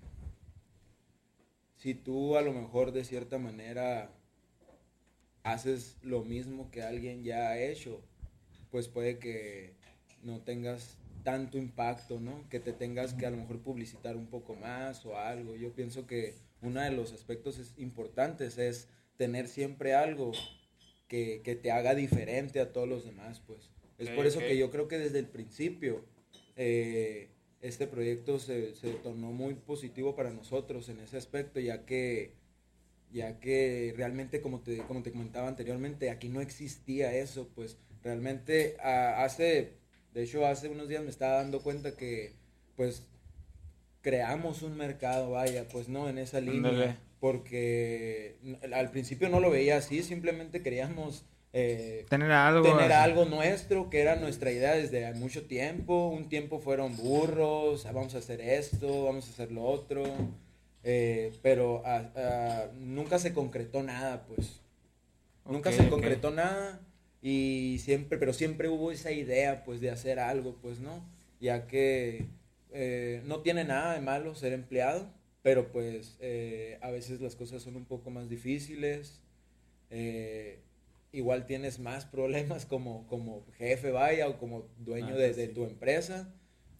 si 1.77 1.95
tú 1.95 2.37
a 2.37 2.43
lo 2.43 2.53
mejor 2.53 2.93
de 2.93 3.05
cierta 3.05 3.39
manera 3.39 4.13
haces 5.43 5.99
lo 6.03 6.25
mismo 6.25 6.71
que 6.71 6.83
alguien 6.83 7.23
ya 7.23 7.49
ha 7.49 7.61
hecho, 7.61 8.03
pues 8.71 8.89
puede 8.89 9.19
que 9.19 9.76
no 10.27 10.41
tengas 10.41 10.99
tanto 11.23 11.57
impacto, 11.57 12.21
¿no? 12.21 12.49
Que 12.51 12.61
te 12.61 12.73
tengas 12.73 13.15
que 13.15 13.27
a 13.27 13.31
lo 13.31 13.37
mejor 13.37 13.61
publicitar 13.61 14.17
un 14.17 14.27
poco 14.27 14.55
más 14.55 15.07
o 15.07 15.17
algo. 15.17 15.57
Yo 15.57 15.73
pienso 15.73 16.07
que 16.07 16.35
uno 16.61 16.81
de 16.81 16.91
los 16.91 17.13
aspectos 17.13 17.75
importantes 17.79 18.59
es 18.59 18.89
tener 19.17 19.49
siempre 19.49 19.95
algo 19.95 20.33
que, 21.09 21.41
te 21.63 21.71
haga 21.71 21.95
diferente 21.95 22.61
a 22.61 22.73
todos 22.73 22.89
los 22.89 23.05
demás, 23.05 23.41
pues. 23.47 23.71
Es 23.99 24.11
por 24.11 24.27
eso 24.27 24.41
que 24.41 24.59
yo 24.59 24.71
creo 24.71 24.89
que 24.89 24.99
desde 24.99 25.19
el 25.19 25.27
principio 25.27 26.05
eh, 26.55 27.31
este 27.63 27.87
proyecto 27.87 28.39
se, 28.39 28.75
se, 28.75 28.91
tornó 28.93 29.33
muy 29.33 29.55
positivo 29.55 30.15
para 30.15 30.31
nosotros 30.31 30.89
en 30.91 31.01
ese 31.01 31.17
aspecto, 31.17 31.61
ya 31.61 31.87
que, 31.87 32.35
ya 33.11 33.41
que 33.41 33.95
realmente, 33.97 34.43
como 34.43 34.61
te, 34.61 34.79
como 34.79 35.03
te 35.03 35.13
comentaba 35.13 35.49
anteriormente, 35.49 36.11
aquí 36.11 36.29
no 36.29 36.41
existía 36.41 37.17
eso, 37.17 37.49
pues 37.55 37.79
realmente 38.03 38.77
hace, 38.81 39.73
de 40.17 40.23
hecho 40.23 40.47
hace 40.47 40.71
unos 40.71 40.89
días 40.89 41.03
me 41.03 41.11
estaba 41.11 41.35
dando 41.35 41.61
cuenta 41.61 41.95
que 41.95 42.33
pues 42.75 43.07
creamos 44.01 44.63
un 44.63 44.75
mercado, 44.75 45.33
vaya, 45.33 45.69
pues 45.69 45.91
no, 45.91 46.09
en 46.09 46.17
esa 46.17 46.41
línea, 46.41 46.99
porque 47.21 48.39
al 48.73 48.91
principio 48.91 49.29
no 49.29 49.41
lo 49.41 49.51
veía 49.51 49.77
así, 49.77 50.03
simplemente 50.03 50.63
queríamos 50.63 51.27
eh, 51.53 52.07
tener 52.09 52.33
algo 52.33 52.63
tener 52.63 52.93
algo 52.93 53.27
nuestro 53.27 53.91
que 53.91 54.01
era 54.01 54.17
nuestra 54.17 54.51
idea 54.51 54.73
desde 54.73 55.13
mucho 55.13 55.47
tiempo. 55.47 56.09
Un 56.09 56.31
tiempo 56.31 56.61
fueron 56.61 56.97
burros 56.97 57.85
ah, 57.85 57.93
vamos 57.93 58.15
a 58.15 58.19
hacer 58.19 58.41
esto 58.41 59.05
vamos 59.05 59.27
a 59.29 59.31
hacer 59.33 59.53
lo 59.53 59.65
otro 59.65 60.03
eh, 60.83 61.33
pero 61.43 61.83
ah, 61.85 62.11
ah, 62.17 62.65
nunca 62.79 63.19
se 63.19 63.35
concretó 63.35 63.83
nada 63.83 64.25
pues. 64.27 64.61
Nunca 65.45 65.73
se 65.73 65.89
concretó 65.91 66.31
nada 66.31 66.81
y 67.27 67.79
siempre 67.79 68.19
pero 68.19 68.33
siempre 68.33 68.69
hubo 68.69 68.93
esa 68.93 69.11
idea 69.11 69.65
pues 69.65 69.81
de 69.81 69.91
hacer 69.91 70.19
algo 70.19 70.57
pues 70.63 70.81
no 70.81 71.05
ya 71.41 71.67
que 71.67 72.27
eh, 72.73 73.23
no 73.25 73.41
tiene 73.41 73.65
nada 73.65 73.95
de 73.95 74.01
malo 74.01 74.35
ser 74.35 74.53
empleado 74.53 75.13
pero 75.43 75.73
pues 75.73 76.19
a 76.83 76.91
veces 76.91 77.21
las 77.21 77.37
cosas 77.37 77.63
son 77.63 77.77
un 77.77 77.85
poco 77.85 78.11
más 78.11 78.29
difíciles 78.29 79.23
eh, 79.91 80.61
igual 81.17 81.47
tienes 81.47 81.79
más 81.79 82.05
problemas 82.05 82.67
como, 82.67 83.07
como 83.07 83.45
jefe, 83.57 83.91
vaya, 83.91 84.29
o 84.29 84.39
como 84.39 84.69
dueño 84.79 85.15
ah, 85.15 85.19
de, 85.19 85.49
tu 85.49 85.65
empresa, 85.65 86.33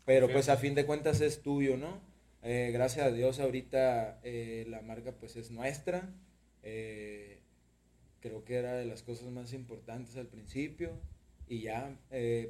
pero 0.05 0.29
pues 0.31 0.49
a 0.49 0.57
fin 0.57 0.75
de 0.75 0.85
cuentas 0.85 1.21
es 1.21 1.43
tuyo, 1.43 1.77
¿no? 1.77 2.01
Eh, 2.43 2.71
gracias 2.73 3.07
a 3.07 3.11
Dios 3.11 3.41
ahorita 3.41 4.21
eh, 4.23 4.67
la 4.69 4.83
marca 4.83 5.13
pues 5.13 5.37
es 5.37 5.51
nuestra, 5.51 6.15
eh, 6.63 7.36
creo 8.27 8.45
que 8.45 8.57
era 8.57 8.75
de 8.75 8.85
las 8.85 9.03
cosas 9.03 9.31
más 9.31 9.53
importantes 9.53 10.17
al 10.17 10.27
principio 10.27 10.91
y 11.49 11.61
ya, 11.61 11.97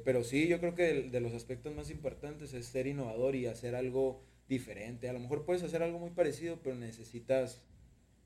pero 0.03 0.23
sí, 0.23 0.47
yo 0.47 0.59
creo 0.59 0.73
que 0.73 1.03
de, 1.03 1.19
los 1.19 1.33
aspectos 1.33 1.75
más 1.75 1.91
importantes 1.91 2.53
es 2.53 2.65
ser 2.65 2.87
innovador 2.87 3.35
y 3.35 3.45
hacer 3.45 3.75
algo 3.75 4.23
diferente. 4.49 5.07
A 5.07 5.13
lo 5.13 5.19
mejor 5.19 5.45
puedes 5.45 5.61
hacer 5.61 5.83
algo 5.83 5.99
muy 5.99 6.09
parecido, 6.11 6.59
pero 6.63 6.75
necesitas 6.75 7.61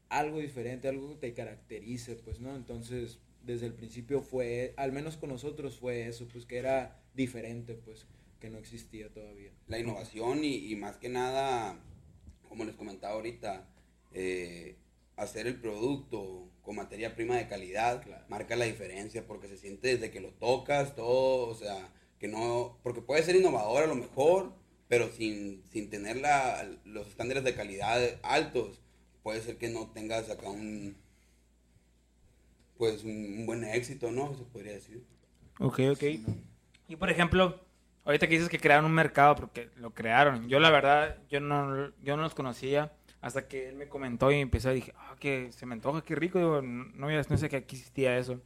algo 0.07 0.39
diferente, 0.39 0.87
algo 0.87 1.09
que 1.09 1.27
te 1.27 1.33
caracterice, 1.33 2.15
pues, 2.15 2.39
¿no? 2.39 2.55
Entonces, 2.55 3.19
desde 3.43 3.65
el 3.65 3.73
principio 3.73 4.21
fue, 4.21 4.73
al 4.77 4.91
menos 4.91 5.17
con 5.17 5.29
nosotros 5.29 5.77
fue 5.77 6.07
eso, 6.07 6.27
pues 6.31 6.45
que 6.45 6.57
era 6.57 7.01
diferente, 7.15 7.75
pues 7.75 8.05
que 8.39 8.49
no 8.49 8.57
existía 8.57 9.09
todavía. 9.09 9.51
La 9.67 9.79
innovación 9.79 10.43
y, 10.43 10.75
más 10.75 10.97
que 10.97 11.09
nada, 11.09 11.79
como 12.47 12.65
les 12.65 12.75
comentaba 12.75 13.13
ahorita, 13.13 13.67
eh, 14.13 14.75
hacer 15.15 15.47
el 15.47 15.59
producto 15.59 16.50
con 16.62 16.76
materia 16.76 17.15
prima 17.15 17.38
de 17.38 17.47
calidad 17.47 18.04
marca 18.30 18.56
la 18.56 18.65
diferencia 18.65 19.26
porque 19.26 19.47
se 19.47 19.58
siente 19.58 19.89
desde 19.89 20.12
que 20.12 20.21
lo 20.21 20.30
tocas, 20.30 20.95
todo, 20.95 21.47
o 21.47 21.56
sea, 21.56 21.89
que 22.19 22.28
no, 22.28 22.78
porque 22.84 23.02
puede 23.02 23.24
ser 23.24 23.36
innovador 23.36 23.84
a 23.84 23.88
lo 23.88 23.95
mejor, 23.95 24.54
pero 24.88 25.10
sin, 25.10 25.63
sin 25.71 25.89
tener 25.89 26.17
la, 26.17 26.67
los 26.86 27.08
estándares 27.08 27.43
de 27.43 27.56
calidad 27.56 28.00
altos, 28.21 28.82
puede 29.24 29.41
ser 29.41 29.58
que 29.58 29.69
no 29.69 29.89
tengas 29.91 30.30
acá 30.30 30.50
un, 30.50 30.95
pues 32.78 33.04
un, 33.04 33.45
buen 33.45 33.63
éxito, 33.63 34.12
¿no? 34.12 34.34
Se 34.36 34.43
podría 34.43 34.74
decir. 34.74 35.04
Ok, 35.60 35.80
ok. 35.91 36.04
Y 36.88 36.95
por 36.95 37.10
ejemplo, 37.10 37.60
ahorita 38.06 38.28
que 38.28 38.34
dices 38.34 38.50
que 38.50 38.60
crearon 38.60 38.86
un 38.86 38.93
mercado, 38.93 39.36
porque 39.36 39.69
lo 39.78 39.93
crearon. 39.93 40.47
Yo 40.50 40.60
la 40.60 40.69
verdad, 40.69 41.17
yo 41.30 41.39
no, 41.39 41.91
yo 42.02 42.17
no 42.17 42.24
los 42.24 42.36
conocía 42.36 42.91
hasta 43.21 43.47
que 43.47 43.69
él 43.69 43.75
me 43.75 43.88
comentó 43.88 44.31
y 44.31 44.39
empecé 44.39 44.69
a 44.69 44.73
dije, 44.73 44.93
ah, 44.97 45.15
que 45.19 45.51
se 45.51 45.65
me 45.65 45.73
antoja, 45.73 46.03
qué 46.03 46.15
rico. 46.15 46.39
Digo, 46.39 46.62
no, 46.62 47.10
no 47.10 47.38
sé 47.38 47.49
que 47.49 47.57
aquí 47.57 47.75
existía 47.75 48.17
eso. 48.17 48.41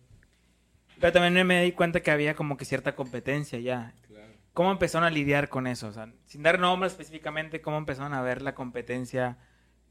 Pero 1.00 1.14
también 1.14 1.48
me 1.48 1.64
di 1.64 1.72
cuenta 1.72 2.02
que 2.02 2.12
había 2.12 2.36
como 2.36 2.58
que 2.58 2.66
cierta 2.66 2.96
competencia 2.96 3.60
ya. 3.60 3.94
Claro. 4.08 4.34
¿Cómo 4.54 4.72
empezaron 4.72 5.06
a 5.06 5.10
lidiar 5.10 5.50
con 5.50 5.68
eso? 5.68 5.88
O 5.88 5.92
sea, 5.94 6.12
sin 6.26 6.44
dar 6.44 6.60
nombres 6.60 6.94
específicamente, 6.94 7.62
¿cómo 7.62 7.78
empezaron 7.78 8.14
a 8.14 8.22
ver 8.22 8.42
la 8.42 8.54
competencia 8.54 9.38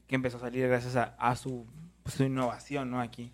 que 0.07 0.15
empezó 0.15 0.37
a 0.37 0.41
salir 0.41 0.67
gracias 0.67 0.95
a, 0.95 1.35
su, 1.35 1.67
su 2.05 2.23
innovación, 2.23 2.91
¿no? 2.91 3.01
Aquí. 3.01 3.33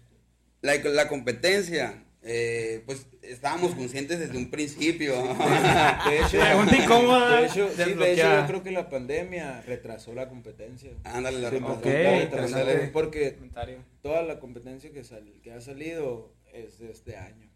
La, 0.62 0.76
la 0.76 1.08
competencia, 1.08 2.04
eh, 2.24 2.84
pues 2.86 3.08
estábamos 3.24 3.74
conscientes 3.74 4.20
desde 4.20 4.38
un 4.38 4.52
principio. 4.52 5.14
De 6.06 6.20
hecho, 6.20 6.38
De 6.38 7.46
hecho, 7.46 7.70
sí, 7.70 7.94
de 7.94 8.14
hecho, 8.14 8.42
yo 8.42 8.48
creo 8.48 8.64
que 8.64 8.72
la 8.72 8.90
pandemia 8.90 9.62
retrasó 9.62 10.14
la 10.14 10.30
competencia. 10.30 10.92
Ándale, 11.04 11.40
la 11.40 11.50
retrasó. 11.50 12.92
porque 12.94 13.38
toda 14.02 14.22
la 14.24 14.40
competencia 14.40 14.92
que, 14.92 15.04
sal, 15.04 15.32
que 15.42 15.52
ha 15.54 15.62
salido 15.62 16.34
es 16.54 16.80
de 16.80 16.92
este 16.92 17.18
año. 17.18 17.50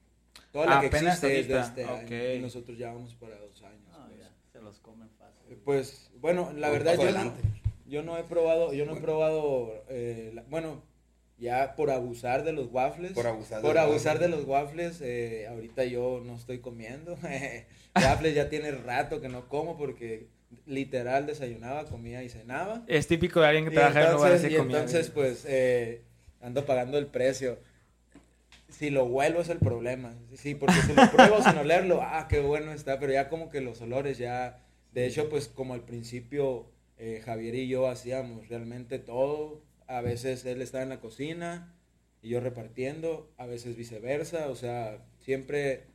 Toda 0.51 0.67
la 0.67 0.81
que 0.81 0.87
existe 0.87 1.39
es 1.39 1.47
de 1.47 1.59
este 1.59 1.83
año. 1.83 2.33
Y 2.35 2.39
nosotros 2.39 2.77
ya 2.77 2.91
vamos 2.91 3.13
para 3.15 3.37
dos 3.37 3.61
años. 3.61 3.91
Ah, 3.93 4.07
pues. 4.09 4.27
Se 4.51 4.61
los 4.61 4.79
comen 4.79 5.09
fácil. 5.19 5.51
Eh, 5.51 5.57
pues, 5.63 6.09
bueno, 6.21 6.53
la 6.55 6.69
verdad 6.69 6.97
yo 6.97 7.11
no, 7.11 7.33
yo 7.87 8.03
no 8.03 8.17
he 8.17 8.23
probado, 8.23 8.73
yo 8.73 8.85
no 8.85 8.95
he 8.95 9.01
probado, 9.01 9.83
eh, 9.89 10.33
bueno, 10.49 10.81
ya 11.37 11.75
por 11.75 11.91
abusar 11.91 12.43
de 12.43 12.53
los 12.53 12.67
waffles. 12.71 13.11
Por 13.13 13.27
abusar, 13.27 13.61
por 13.61 13.77
abusar 13.77 14.19
de 14.19 14.29
los 14.29 14.45
waffles, 14.45 15.01
eh, 15.01 15.47
ahorita 15.47 15.83
yo 15.85 16.21
no 16.25 16.35
estoy 16.35 16.59
comiendo. 16.59 17.17
waffles 17.95 18.35
ya 18.35 18.49
tiene 18.49 18.71
rato 18.71 19.21
que 19.21 19.29
no 19.29 19.47
como 19.49 19.77
porque 19.77 20.27
literal 20.65 21.25
desayunaba, 21.25 21.85
comía 21.85 22.23
y 22.23 22.29
cenaba. 22.29 22.83
Es 22.87 23.07
típico 23.07 23.41
de 23.41 23.47
alguien 23.47 23.65
que 23.65 23.71
trabaja 23.71 24.05
en 24.05 24.13
lugares 24.13 24.41
de 24.41 24.55
comida. 24.55 24.77
Y 24.77 24.81
entonces, 24.81 25.09
pues, 25.09 25.45
eh, 25.47 26.03
ando 26.41 26.65
pagando 26.65 26.97
el 26.97 27.07
precio. 27.07 27.59
Si 28.69 28.89
lo 28.89 29.05
huelo 29.05 29.41
es 29.41 29.49
el 29.49 29.59
problema. 29.59 30.15
Sí, 30.35 30.55
porque 30.55 30.75
si 30.75 30.93
lo 30.93 31.09
pruebo 31.11 31.41
sin 31.41 31.57
olerlo, 31.57 32.01
ah, 32.01 32.27
qué 32.29 32.39
bueno 32.39 32.71
está. 32.71 32.99
Pero 32.99 33.13
ya 33.13 33.29
como 33.29 33.49
que 33.49 33.61
los 33.61 33.81
olores 33.81 34.17
ya... 34.17 34.61
De 34.91 35.05
hecho, 35.05 35.29
pues, 35.29 35.49
como 35.49 35.73
al 35.73 35.81
principio 35.81 36.71
eh, 36.97 37.21
Javier 37.25 37.55
y 37.55 37.67
yo 37.67 37.89
hacíamos 37.89 38.47
realmente 38.47 38.97
todo 38.97 39.61
a 39.87 40.01
veces 40.01 40.45
él 40.45 40.61
estaba 40.61 40.83
en 40.83 40.89
la 40.89 40.99
cocina 40.99 41.73
y 42.21 42.29
yo 42.29 42.39
repartiendo, 42.39 43.31
a 43.37 43.45
veces 43.45 43.75
viceversa, 43.75 44.49
o 44.49 44.55
sea, 44.55 45.05
siempre 45.19 45.87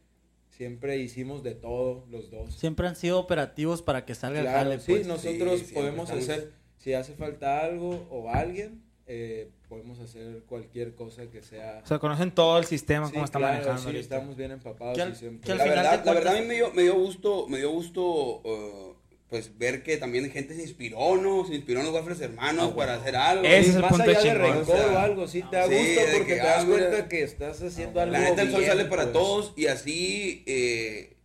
siempre 0.61 0.99
hicimos 0.99 1.43
de 1.43 1.55
todo 1.55 2.05
los 2.11 2.31
dos. 2.31 2.55
Siempre 2.55 2.87
han 2.87 2.95
sido 2.95 3.19
operativos 3.19 3.81
para 3.81 4.05
que 4.05 4.15
salga 4.15 4.41
el 4.41 4.47
jale. 4.47 4.79
Sí, 4.79 4.93
pues. 4.93 5.07
nosotros 5.07 5.63
podemos 5.73 6.11
hacer, 6.11 6.53
si 6.77 6.93
hace 6.93 7.15
falta 7.15 7.65
algo 7.65 8.07
o 8.11 8.29
alguien, 8.29 8.83
eh, 9.07 9.51
podemos 9.69 9.99
hacer 10.01 10.43
cualquier 10.45 10.95
cosa 10.95 11.27
que 11.31 11.43
sea. 11.43 11.81
O 11.83 11.87
sea, 11.87 11.99
conocen 11.99 12.31
todo 12.33 12.59
el 12.59 12.67
sistema, 12.67 13.11
cómo 13.11 13.25
está 13.25 13.39
manejando. 13.39 13.91
Sí, 13.91 13.97
estamos 13.97 14.37
bien 14.37 14.51
empapados. 14.51 14.99
y 14.99 15.15
siempre... 15.15 15.55
la, 15.55 15.65
verdad, 15.65 16.05
la 16.05 16.13
verdad, 16.13 16.37
a 16.37 16.41
mí 16.41 16.47
me 16.47 16.55
dio, 16.55 16.73
me 16.73 16.83
dio 16.83 16.95
gusto, 16.95 17.49
me 17.49 17.59
dio 17.59 17.71
gusto 17.71 18.03
uh, 18.03 18.90
pues 19.31 19.57
ver 19.57 19.85
que 19.85 19.97
también 19.97 20.29
gente 20.33 20.57
se 20.57 20.63
inspiró, 20.63 21.17
¿no? 21.17 21.47
Se 21.47 21.55
inspiró 21.55 21.79
en 21.79 21.87
los 21.87 21.95
waffles 21.95 22.21
hermanos 22.21 22.71
ah, 22.73 22.77
para 22.77 22.95
hacer 22.97 23.15
algo. 23.15 23.45
Ese 23.45 23.71
es 23.71 23.77
el 23.77 23.83
Más 23.83 23.93
punto 23.93 24.11
allá 24.11 24.21
de 24.21 24.35
rencor 24.35 24.81
o 24.93 24.99
algo, 24.99 25.29
sí 25.29 25.45
te 25.49 25.57
da 25.57 25.67
gusto 25.67 26.01
porque 26.17 26.35
te 26.35 26.43
das 26.43 26.65
cuenta 26.65 27.09
que 27.09 27.23
estás 27.23 27.63
haciendo 27.63 28.01
algo 28.01 28.13
La 28.13 28.19
neta, 28.19 28.43
el 28.43 28.51
sol 28.51 28.65
sale 28.67 28.87
para 28.87 29.05
pues. 29.05 29.13
todos 29.13 29.55
y 29.57 29.67
así 29.69 30.43
eh, 30.47 31.17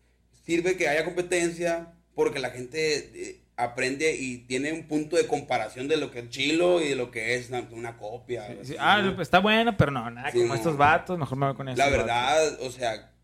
sirve 0.45 0.77
que 0.77 0.87
haya 0.87 1.03
competencia 1.03 1.93
porque 2.13 2.37
la 2.37 2.51
gente 2.51 3.09
eh, 3.15 3.41
aprende 3.57 4.15
y 4.15 4.37
tiene 4.37 4.71
un 4.71 4.87
punto 4.87 5.15
de 5.15 5.25
comparación 5.25 5.87
de 5.87 5.97
lo 5.97 6.11
que 6.11 6.19
es 6.19 6.29
chilo 6.29 6.81
y 6.81 6.89
de 6.89 6.95
lo 6.95 7.09
que 7.09 7.33
es 7.33 7.49
una, 7.49 7.97
copia. 7.97 8.55
ah, 8.77 9.15
está 9.19 9.39
bueno, 9.39 9.75
pero 9.75 9.89
no, 9.89 10.11
nada, 10.11 10.31
como 10.31 10.53
estos 10.53 10.77
vatos, 10.77 11.17
mejor 11.17 11.37
me 11.39 11.47
voy 11.47 11.55
con 11.55 11.69
eso. 11.69 11.77
La 11.79 11.89
verdad, 11.89 12.61
o 12.61 12.69
sea 12.69 13.14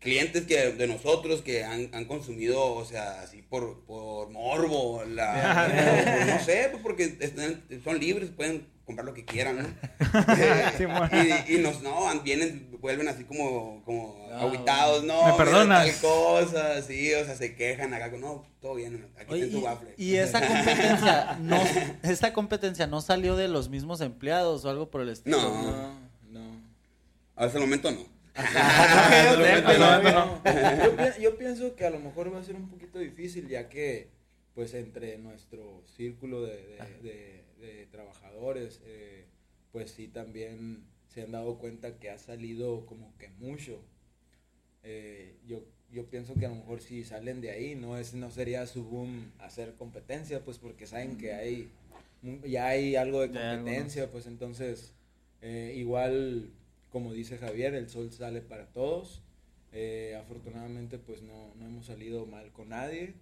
clientes 0.00 0.46
que 0.46 0.72
de 0.72 0.86
nosotros 0.86 1.42
que 1.42 1.64
han, 1.64 1.90
han 1.94 2.04
consumido, 2.04 2.74
o 2.74 2.84
sea, 2.84 3.22
así 3.22 3.42
por, 3.42 3.84
por 3.84 4.30
morbo, 4.30 5.04
la, 5.04 6.24
no 6.38 6.44
sé, 6.44 6.68
pues 6.70 6.82
porque 6.82 7.18
son 7.84 7.98
libres, 7.98 8.30
pueden 8.30 8.66
comprar 8.84 9.04
lo 9.04 9.12
que 9.12 9.24
quieran, 9.24 9.58
¿no? 9.58 9.68
Sí, 10.78 10.84
y, 11.48 11.56
y 11.56 11.58
nos, 11.58 11.82
no, 11.82 12.08
vienen, 12.22 12.76
vuelven 12.80 13.08
así 13.08 13.24
como, 13.24 13.82
como 13.84 14.28
Ah, 14.32 14.42
aguitados, 14.42 15.04
no, 15.04 15.16
¿Me 15.24 15.32
mira, 15.32 15.36
perdonas? 15.36 15.86
tal 15.86 16.00
cosa, 16.00 16.82
sí, 16.82 17.12
o 17.14 17.24
sea, 17.24 17.34
se 17.34 17.54
quejan 17.56 17.92
acá, 17.92 18.08
no, 18.16 18.46
todo 18.60 18.74
bien, 18.76 19.06
aquí 19.18 19.32
Oye, 19.34 19.44
está 19.46 19.58
tu 19.58 19.64
waffle. 19.64 19.94
y, 19.96 20.14
esta 20.16 20.46
competencia 20.46 21.38
no 21.40 21.62
esta 22.02 22.32
competencia 22.32 22.86
no 22.86 23.00
salió 23.00 23.36
de 23.36 23.48
los 23.48 23.68
mismos 23.68 24.00
empleados 24.00 24.64
o 24.64 24.70
algo 24.70 24.90
por 24.90 25.00
el 25.00 25.08
estilo. 25.08 25.38
No. 25.38 25.62
No, 25.62 26.00
no. 26.30 26.60
Hasta 27.36 27.58
el 27.58 27.64
momento 27.64 27.90
no. 27.90 28.17
Yo, 30.84 30.96
pi- 30.96 31.22
yo 31.22 31.36
pienso 31.38 31.74
que 31.76 31.84
a 31.84 31.90
lo 31.90 31.98
mejor 32.00 32.32
va 32.32 32.38
a 32.40 32.44
ser 32.44 32.56
un 32.56 32.68
poquito 32.68 32.98
difícil 32.98 33.48
ya 33.48 33.68
que 33.68 34.08
pues 34.54 34.74
entre 34.74 35.18
nuestro 35.18 35.82
círculo 35.96 36.42
de, 36.42 36.56
de- 37.02 37.02
de- 37.02 37.44
de 37.66 37.86
trabajadores 37.86 38.80
eh, 38.84 39.24
pues 39.72 39.90
sí 39.90 40.08
también 40.08 40.84
se 41.08 41.22
han 41.22 41.32
dado 41.32 41.58
cuenta 41.58 41.98
que 41.98 42.10
ha 42.10 42.18
salido 42.18 42.86
como 42.86 43.16
que 43.18 43.28
mucho. 43.38 43.80
Eh, 44.84 45.36
yo, 45.46 45.62
yo 45.90 46.06
pienso 46.06 46.34
que 46.34 46.46
a 46.46 46.48
lo 46.50 46.54
mejor 46.56 46.80
si 46.80 47.02
salen 47.04 47.40
de 47.40 47.50
ahí 47.50 47.74
no 47.74 47.96
es 47.98 48.14
no 48.14 48.30
sería 48.30 48.66
su 48.66 48.84
boom 48.84 49.32
hacer 49.38 49.74
competencia 49.74 50.40
pues 50.44 50.58
porque 50.58 50.86
saben 50.86 51.16
que 51.18 51.32
hay 51.34 51.68
ya 52.44 52.68
hay 52.68 52.94
algo 52.96 53.20
de 53.20 53.28
competencia 53.56 54.10
pues 54.10 54.26
entonces 54.26 54.92
eh, 55.40 55.72
igual 55.76 56.50
como 56.90 57.12
dice 57.12 57.38
Javier 57.38 57.74
el 57.74 57.88
sol 57.88 58.10
sale 58.12 58.40
para 58.40 58.66
todos 58.66 59.22
eh, 59.72 60.16
afortunadamente 60.20 60.98
pues 60.98 61.22
no, 61.22 61.54
no 61.56 61.66
hemos 61.66 61.86
salido 61.86 62.26
mal 62.26 62.52
con 62.52 62.70
nadie 62.70 63.14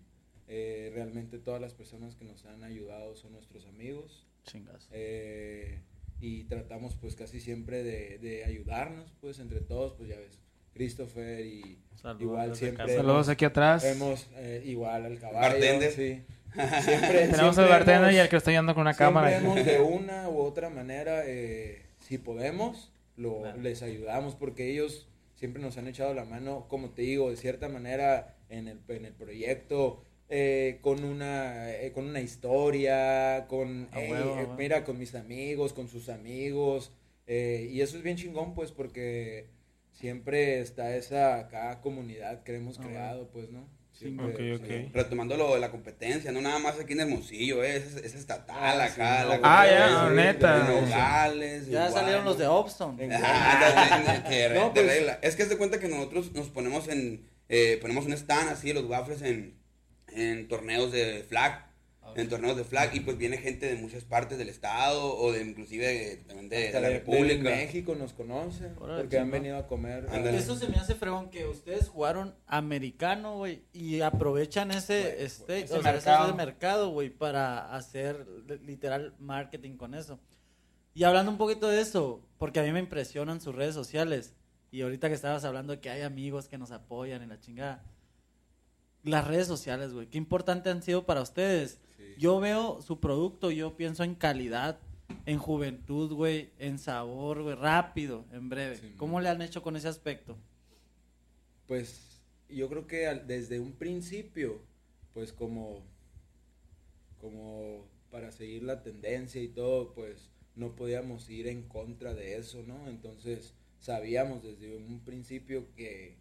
Eh, 0.49 0.93
realmente 0.95 1.39
todas 1.41 1.61
las 1.61 1.75
personas 1.75 2.15
que 2.15 2.25
nos 2.25 2.45
han 2.47 2.63
ayudado 2.63 3.17
son 3.17 3.33
nuestros 3.33 3.67
amigos 3.67 4.25
Chingas. 4.45 4.87
eh, 4.93 5.81
y 6.21 6.45
tratamos 6.45 6.95
pues 7.01 7.17
casi 7.17 7.41
siempre 7.41 7.83
de, 7.83 8.19
de 8.19 8.45
ayudarnos 8.45 9.13
pues 9.21 9.41
entre 9.41 9.61
todos 9.61 9.95
pues 9.95 10.09
ya 10.09 10.17
ves 10.17 10.39
Christopher 10.73 11.45
y 11.45 11.79
Saludos 11.97 12.23
igual 12.23 12.55
siempre. 12.57 12.95
Saludos 12.97 13.29
aquí 13.29 13.45
atrás. 13.45 13.83
hemos 13.85 14.29
eh, 14.37 14.63
igual 14.67 15.05
al 15.07 15.19
caballo 15.19 15.41
Bartender. 15.55 15.91
sí. 15.91 16.23
siempre, 16.85 17.27
Tenemos 17.29 17.55
siempre 17.57 17.65
al 17.65 17.71
bartender 17.71 18.13
y 18.13 18.15
hemos- 18.15 18.23
al 18.23 18.29
que 18.29 18.37
está 18.37 18.51
yendo 18.53 18.73
con 18.75 18.83
una 18.83 18.93
siempre 18.95 19.07
cámara. 19.21 19.37
hemos 19.39 19.65
de 19.65 19.81
una 19.81 20.29
u 20.29 20.39
otra 20.39 20.71
manera 20.71 21.23
eh, 21.27 21.87
si 21.99 22.19
podemos 22.19 22.93
lo, 23.17 23.41
Claro. 23.41 23.61
les 23.61 23.83
ayudamos 23.83 24.35
porque 24.35 24.71
ellos 24.71 25.09
siempre 25.35 25.63
nos 25.63 25.77
han 25.79 25.87
echado 25.89 26.15
la 26.15 26.25
mano 26.25 26.67
como 26.69 26.91
te 26.91 27.03
digo 27.03 27.31
de 27.31 27.37
cierta 27.37 27.69
manera 27.69 28.37
en 28.49 28.69
el, 28.69 28.81
en 28.89 29.05
el 29.05 29.13
proyecto 29.15 30.03
eh, 30.29 30.79
con 30.83 31.05
una 31.05 31.71
eh, 31.73 31.93
con 31.93 32.07
una 32.07 32.21
historia 32.21 33.47
con 33.49 33.89
A 33.93 34.01
"Ey, 34.01 34.11
huevo, 34.13 34.31
a 34.31 34.33
eh, 34.33 34.45
huevo". 34.45 34.57
mira 34.57 34.85
con 34.85 34.99
mis 34.99 35.15
amigos 35.15 35.73
con 35.73 35.89
sus 35.89 36.09
amigos 36.09 36.93
y 37.29 37.81
eso 37.81 37.97
es 37.97 38.03
bien 38.05 38.17
chingón 38.17 38.55
pues 38.55 38.71
porque 38.73 39.47
siempre 39.93 40.61
está 40.61 40.95
esa 40.97 41.39
acá 41.41 41.81
comunidad 41.81 42.43
que 42.45 42.55
hemos 42.55 42.79
Ah, 42.79 42.83
creado 42.83 43.29
pues 43.31 43.51
no 43.51 43.69
Sí, 43.99 44.05
Siempre, 44.15 44.53
ok, 44.55 44.61
ok. 44.61 44.67
sí. 44.69 44.91
Retomando 44.93 45.37
lo 45.39 45.55
de 45.55 45.61
la 45.61 45.71
competencia, 45.71 46.31
no 46.31 46.43
nada 46.43 46.59
más 46.59 46.79
aquí 46.79 46.93
en 46.93 47.01
Hermosillo, 47.01 47.65
eh, 47.65 47.77
es, 47.77 47.97
es 47.97 48.15
estatal 48.15 48.79
Ah, 48.81 48.85
acá. 48.85 48.93
sí, 49.23 49.29
la 49.29 49.39
no, 49.39 49.41
Ah, 49.43 49.65
competencia, 49.65 49.79
ya, 49.89 50.09
sí, 50.09 50.15
neta. 50.15 50.57
en 50.57 50.67
Nogales, 50.87 51.67
Ya 51.69 51.91
salieron 51.91 52.25
los 52.27 52.37
de 52.37 52.45
Ah, 53.13 54.23
No, 54.55 54.65
de 54.67 54.71
pues- 54.83 54.87
regla. 54.87 55.19
Es 55.23 55.35
que 55.37 55.45
haz 55.45 55.49
de 55.49 55.57
cuenta 55.57 55.81
que 55.81 55.89
nosotros 55.89 56.33
nos 56.35 56.49
ponemos 56.49 56.89
en, 56.89 57.27
eh, 57.49 57.79
ponemos 57.81 58.05
un 58.05 58.13
stand 58.13 58.51
así, 58.51 58.73
los 58.75 58.85
waffles 58.85 59.23
en, 59.23 59.55
en 60.09 60.47
torneos 60.49 60.93
de 60.93 61.25
flag, 61.27 61.65
en 62.17 62.29
torneos 62.29 62.57
de 62.57 62.65
flag, 62.65 62.95
y 62.95 63.01
pues 63.01 63.17
viene 63.19 63.39
gente 63.39 63.67
de 63.67 63.77
muchas 63.77 64.05
partes 64.05 64.39
del 64.39 64.49
estado, 64.49 65.17
o 65.17 65.33
de 65.33 65.43
inclusive 65.45 65.87
de- 65.87 66.17
también 66.19 66.49
de, 66.49 66.73
la 66.73 66.81
de- 66.81 66.89
de 66.89 66.95
república. 67.01 67.43
México 67.51 67.95
nos 67.95 68.13
conocen 68.13 68.75
Órale, 68.79 69.03
porque 69.03 69.19
han 69.19 69.31
venido 69.31 69.57
a 69.57 69.67
comer. 69.67 70.07
Ándale. 70.11 70.39
Eso 70.39 70.57
se 70.57 70.69
me 70.69 70.77
hace 70.77 70.95
fregón 70.95 71.31
que 71.31 71.47
ustedes 71.47 71.89
jugaron 71.89 72.35
americano, 72.47 73.37
güey, 73.37 73.63
y 73.73 74.01
aprovechan 74.01 74.71
ese, 74.71 75.25
este, 75.25 75.65
o 75.65 75.67
sea, 75.69 75.77
ese 75.79 75.83
mercado. 75.93 76.35
mercado, 76.35 76.91
güey, 76.91 77.11
para 77.11 77.75
hacer 77.75 78.27
li- 78.49 78.59
literal 78.67 79.15
marketing 79.19 79.77
con 79.77 79.95
eso. 79.95 80.19
Y 80.95 81.05
hablando 81.05 81.31
un 81.31 81.39
poquito 81.39 81.69
de 81.69 81.81
eso, 81.83 82.27
porque 82.39 82.61
a 82.61 82.63
mí 82.63 82.73
me 82.73 82.81
impresionan 82.81 83.41
sus 83.41 83.55
redes 83.55 83.75
sociales, 83.75 84.35
y 84.71 84.81
ahorita 84.83 85.09
que 85.09 85.15
estabas 85.15 85.45
hablando 85.45 85.73
de 85.75 85.81
que 85.81 85.91
hay 85.91 86.03
amigos 86.03 86.49
que 86.49 86.57
nos 86.59 86.71
apoyan 86.71 87.23
en 87.23 87.29
la 87.29 87.39
chingada, 87.39 87.85
las 89.03 89.27
redes 89.27 89.47
sociales, 89.47 89.93
güey, 89.93 90.09
qué 90.09 90.19
importante 90.19 90.69
han 90.71 90.83
sido 90.83 91.07
para 91.07 91.21
ustedes. 91.23 91.79
Yo 92.19 92.41
veo 92.41 92.81
su 92.83 92.99
producto, 93.01 93.51
yo 93.51 93.77
pienso 93.77 94.03
en 94.05 94.15
calidad, 94.15 94.79
en 95.27 95.39
juventud, 95.39 96.13
güey, 96.13 96.51
en 96.59 96.79
sabor, 96.79 97.43
güey, 97.43 97.55
rápido, 97.57 98.25
en 98.33 98.49
breve. 98.49 98.77
Sí, 98.77 98.95
¿Cómo 98.97 99.21
le 99.21 99.29
han 99.29 99.43
hecho 99.43 99.63
con 99.63 99.77
ese 99.77 99.89
aspecto? 99.89 100.37
Pues 101.67 102.21
yo 102.49 102.69
creo 102.69 102.87
que 102.87 103.07
al- 103.07 103.27
desde 103.27 103.61
un 103.61 103.73
principio, 103.73 104.61
pues 105.13 105.33
como, 105.33 105.83
como 107.21 107.87
para 108.11 108.31
seguir 108.31 108.63
la 108.63 108.83
tendencia 108.83 109.43
y 109.43 109.49
todo, 109.49 109.93
pues 109.95 110.31
no 110.55 110.75
podíamos 110.75 111.29
ir 111.29 111.49
en 111.49 111.63
contra 111.69 112.15
de 112.15 112.37
eso, 112.37 112.63
¿no? 112.63 112.89
Entonces 112.89 113.55
sabíamos 113.79 114.43
desde 114.43 114.75
un 114.77 115.01
principio 115.01 115.67
que 115.75 116.17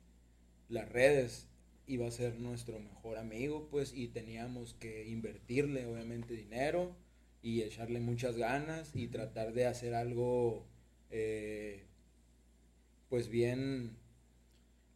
las 0.67 0.89
redes 0.89 1.47
iba 1.87 2.07
a 2.07 2.11
ser 2.11 2.39
nuestro 2.39 2.79
mejor 2.79 3.17
amigo, 3.17 3.67
pues, 3.69 3.93
y 3.93 4.07
teníamos 4.09 4.73
que 4.75 5.07
invertirle, 5.07 5.85
obviamente, 5.85 6.33
dinero 6.35 6.95
y 7.41 7.61
echarle 7.61 7.99
muchas 7.99 8.37
ganas 8.37 8.95
y 8.95 9.07
tratar 9.07 9.53
de 9.53 9.65
hacer 9.67 9.93
algo, 9.95 10.67
eh, 11.11 11.85
pues, 13.09 13.29
bien, 13.29 13.97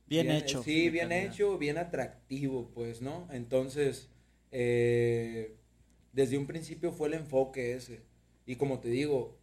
Bien, 0.05 0.31
hecho. 0.31 0.63
Sí, 0.63 0.89
bien 0.89 1.09
calidad. 1.09 1.33
hecho, 1.33 1.57
bien 1.59 1.77
atractivo, 1.77 2.71
pues, 2.73 3.01
¿no? 3.01 3.27
Entonces, 3.31 4.09
eh, 4.51 5.55
desde 6.13 6.37
un 6.37 6.47
principio 6.47 6.91
fue 6.91 7.09
el 7.09 7.13
enfoque 7.13 7.73
ese. 7.73 8.01
Y 8.45 8.55
como 8.55 8.79
te 8.79 8.89
digo, 8.89 9.37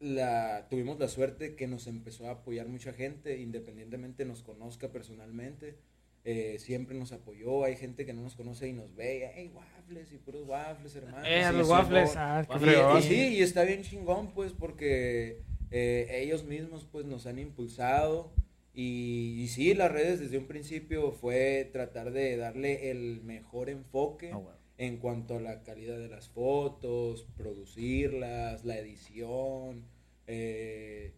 la, 0.00 0.68
tuvimos 0.68 0.98
la 0.98 1.08
suerte 1.08 1.56
que 1.56 1.66
nos 1.66 1.86
empezó 1.86 2.28
a 2.28 2.32
apoyar 2.32 2.68
mucha 2.68 2.92
gente, 2.92 3.38
independientemente 3.40 4.24
nos 4.26 4.42
conozca 4.42 4.92
personalmente. 4.92 5.78
Eh, 6.24 6.56
siempre 6.58 6.96
nos 6.98 7.12
apoyó, 7.12 7.64
hay 7.64 7.76
gente 7.76 8.04
que 8.04 8.12
no 8.12 8.22
nos 8.22 8.36
conoce 8.36 8.68
y 8.68 8.72
nos 8.72 8.94
ve, 8.94 9.30
hey, 9.34 9.50
waffles 9.54 10.12
y 10.12 10.18
puros 10.18 10.46
waffles, 10.46 10.94
hermano. 10.96 11.24
Eh, 11.26 11.44
Sí, 11.50 11.56
los 11.56 11.68
waffles. 11.68 12.10
Ah, 12.16 12.46
qué 12.46 12.54
Y- 12.66 12.98
y, 12.98 13.02
sí, 13.02 13.36
y 13.38 13.42
está 13.42 13.64
bien 13.64 13.82
chingón, 13.82 14.32
pues, 14.34 14.52
porque 14.52 15.40
eh, 15.70 16.06
ellos 16.22 16.44
mismos, 16.44 16.86
pues, 16.90 17.06
nos 17.06 17.26
han 17.26 17.38
impulsado. 17.38 18.32
Y, 18.74 19.40
y 19.42 19.48
sí, 19.48 19.74
las 19.74 19.90
redes 19.90 20.20
desde 20.20 20.38
un 20.38 20.46
principio 20.46 21.10
fue 21.12 21.68
tratar 21.72 22.12
de 22.12 22.36
darle 22.36 22.90
el 22.90 23.20
mejor 23.22 23.68
enfoque 23.68 24.30
Ah, 24.32 24.40
en 24.78 24.96
cuanto 24.98 25.36
a 25.36 25.40
la 25.40 25.62
calidad 25.62 25.98
de 25.98 26.08
las 26.08 26.28
fotos, 26.28 27.26
producirlas, 27.36 28.64
la 28.64 28.78
edición. 28.78 29.84
eh, 30.26 31.12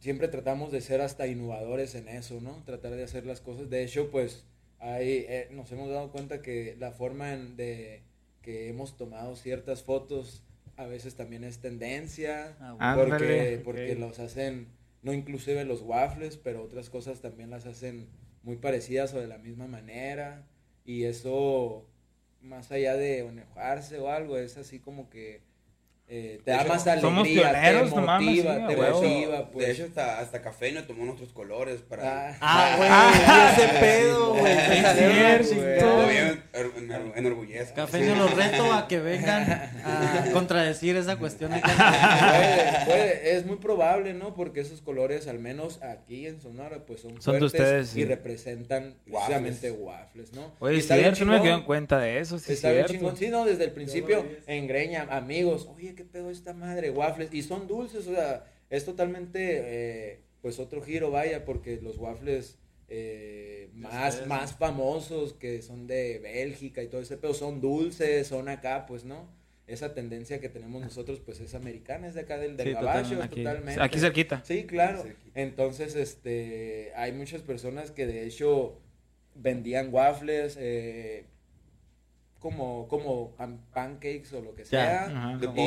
siempre 0.00 0.28
tratamos 0.28 0.72
de 0.72 0.80
ser 0.80 1.00
hasta 1.00 1.26
innovadores 1.26 1.94
en 1.94 2.08
eso, 2.08 2.40
¿no? 2.40 2.62
Tratar 2.64 2.92
de 2.92 3.04
hacer 3.04 3.26
las 3.26 3.40
cosas. 3.40 3.70
De 3.70 3.84
hecho, 3.84 4.10
pues, 4.10 4.44
ahí 4.78 5.26
eh, 5.28 5.48
nos 5.52 5.70
hemos 5.70 5.88
dado 5.90 6.10
cuenta 6.10 6.42
que 6.42 6.76
la 6.78 6.90
forma 6.90 7.32
en 7.32 7.56
de 7.56 8.02
que 8.42 8.68
hemos 8.68 8.96
tomado 8.96 9.36
ciertas 9.36 9.82
fotos 9.82 10.42
a 10.76 10.86
veces 10.86 11.14
también 11.14 11.44
es 11.44 11.58
tendencia. 11.58 12.56
Ah, 12.58 12.74
bueno. 12.74 13.10
Porque, 13.10 13.60
porque 13.62 13.94
los 13.94 14.18
hacen, 14.18 14.68
no 15.02 15.12
inclusive 15.12 15.64
los 15.64 15.82
waffles, 15.82 16.38
pero 16.38 16.62
otras 16.62 16.88
cosas 16.88 17.20
también 17.20 17.50
las 17.50 17.66
hacen 17.66 18.08
muy 18.42 18.56
parecidas 18.56 19.12
o 19.12 19.20
de 19.20 19.28
la 19.28 19.36
misma 19.36 19.66
manera. 19.66 20.46
Y 20.86 21.04
eso, 21.04 21.86
más 22.40 22.72
allá 22.72 22.96
de 22.96 23.18
enojarse 23.18 23.98
o 23.98 24.08
algo, 24.08 24.38
es 24.38 24.56
así 24.56 24.78
como 24.78 25.10
que 25.10 25.42
eh, 26.12 26.40
te 26.44 26.50
De 26.50 26.56
da 26.56 26.62
hecho, 26.64 26.72
más 26.72 26.86
alegría, 26.88 27.08
somos 27.08 27.28
pioneros, 27.28 27.90
te 27.90 27.96
no 27.96 28.02
mames, 28.02 28.26
motiva, 28.28 28.54
sí, 28.54 28.74
te 28.74 28.76
motiva, 28.76 29.50
pues. 29.52 29.66
De 29.66 29.72
hecho, 29.72 29.84
hasta, 29.84 30.18
hasta 30.18 30.42
Cafeino 30.42 30.82
tomó 30.84 31.04
nuestros 31.04 31.32
colores 31.32 31.80
para... 31.82 32.30
Ah, 32.30 32.36
Ah, 32.40 32.74
güey, 32.76 32.88
Ah, 32.92 33.54
y 33.56 33.60
ese 33.60 33.68
pedo, 33.78 34.34
güey. 34.34 34.54
sí, 35.44 35.54
sí, 35.54 35.60
en- 35.60 36.92
en- 36.92 37.12
enorgullece. 37.16 37.72
Cafeño, 37.74 38.16
los 38.16 38.34
reto 38.34 38.72
a 38.72 38.88
que 38.88 38.98
vengan 39.00 39.42
a 39.84 40.30
contradecir 40.32 40.96
esa 40.96 41.16
cuestión. 41.16 41.52
puede, 41.52 42.84
puede, 42.86 43.36
es 43.36 43.46
muy 43.46 43.56
probable, 43.56 44.12
¿no? 44.14 44.34
Porque 44.34 44.60
esos 44.60 44.80
colores, 44.82 45.28
al 45.28 45.38
menos 45.38 45.80
aquí 45.82 46.26
en 46.26 46.40
Sonora, 46.40 46.84
pues 46.86 47.00
son, 47.00 47.20
Son 47.22 47.34
de 47.34 47.38
fuertes 47.40 47.60
ustedes, 47.60 47.88
sí. 47.90 48.00
y 48.00 48.04
representan 48.04 48.96
precisamente 49.04 49.70
waffles, 49.70 50.32
¿no? 50.32 50.52
Oye, 50.58 50.74
es 50.76 50.80
está 50.82 50.96
bien 50.96 51.14
cierto, 51.14 51.32
no 51.32 51.38
me 51.38 51.42
quedo 51.44 51.54
en 51.56 51.62
cuenta 51.64 51.98
de 51.98 52.18
eso, 52.18 52.38
sí, 52.38 52.46
es 52.46 52.50
Está 52.58 52.68
bien 52.72 52.86
cierto. 52.86 52.92
chingón. 52.94 53.16
Sí, 53.16 53.28
no, 53.28 53.44
desde 53.44 53.64
el 53.64 53.72
principio 53.72 54.26
engreña 54.46 55.06
amigos. 55.10 55.68
Oye, 55.74 55.94
¿qué 56.00 56.04
pedo 56.06 56.30
esta 56.30 56.54
madre? 56.54 56.90
Waffles. 56.90 57.28
Y 57.34 57.42
son 57.42 57.66
dulces, 57.68 58.06
o 58.06 58.14
sea, 58.14 58.46
es 58.70 58.86
totalmente, 58.86 59.40
eh, 59.62 60.20
pues 60.40 60.58
otro 60.58 60.80
giro, 60.82 61.10
vaya, 61.10 61.44
porque 61.44 61.78
los 61.82 61.98
waffles 61.98 62.56
eh, 62.88 63.68
más, 63.74 64.08
ustedes, 64.14 64.26
más 64.28 64.54
famosos 64.56 65.34
que 65.34 65.60
son 65.60 65.86
de 65.86 66.18
Bélgica 66.20 66.82
y 66.82 66.88
todo 66.88 67.02
ese 67.02 67.18
pedo 67.18 67.34
son 67.34 67.60
dulces, 67.60 68.26
son 68.26 68.48
acá, 68.48 68.86
pues, 68.86 69.04
¿no? 69.04 69.38
esa 69.66 69.94
tendencia 69.94 70.40
que 70.40 70.48
tenemos 70.48 70.82
nosotros, 70.82 71.20
pues 71.20 71.38
es 71.38 71.54
americana, 71.54 72.08
es 72.08 72.14
de 72.14 72.22
acá 72.22 72.38
del, 72.38 72.56
del 72.56 72.66
Sí, 72.68 72.72
gabacho, 72.72 73.10
total- 73.10 73.22
aquí- 73.22 73.44
totalmente. 73.44 73.80
Aquí 73.80 74.00
cerquita. 74.00 74.42
Sí, 74.44 74.64
claro. 74.66 75.02
Cerquita. 75.04 75.30
Entonces, 75.40 75.94
este, 75.94 76.90
hay 76.96 77.12
muchas 77.12 77.42
personas 77.42 77.92
que 77.92 78.04
de 78.08 78.24
hecho 78.26 78.80
vendían 79.36 79.94
waffles, 79.94 80.56
eh, 80.58 81.26
como, 82.40 82.88
como 82.88 83.36
pan- 83.36 83.60
pancakes 83.72 84.32
o 84.32 84.40
lo 84.40 84.54
que 84.54 84.64
sea. 84.64 85.06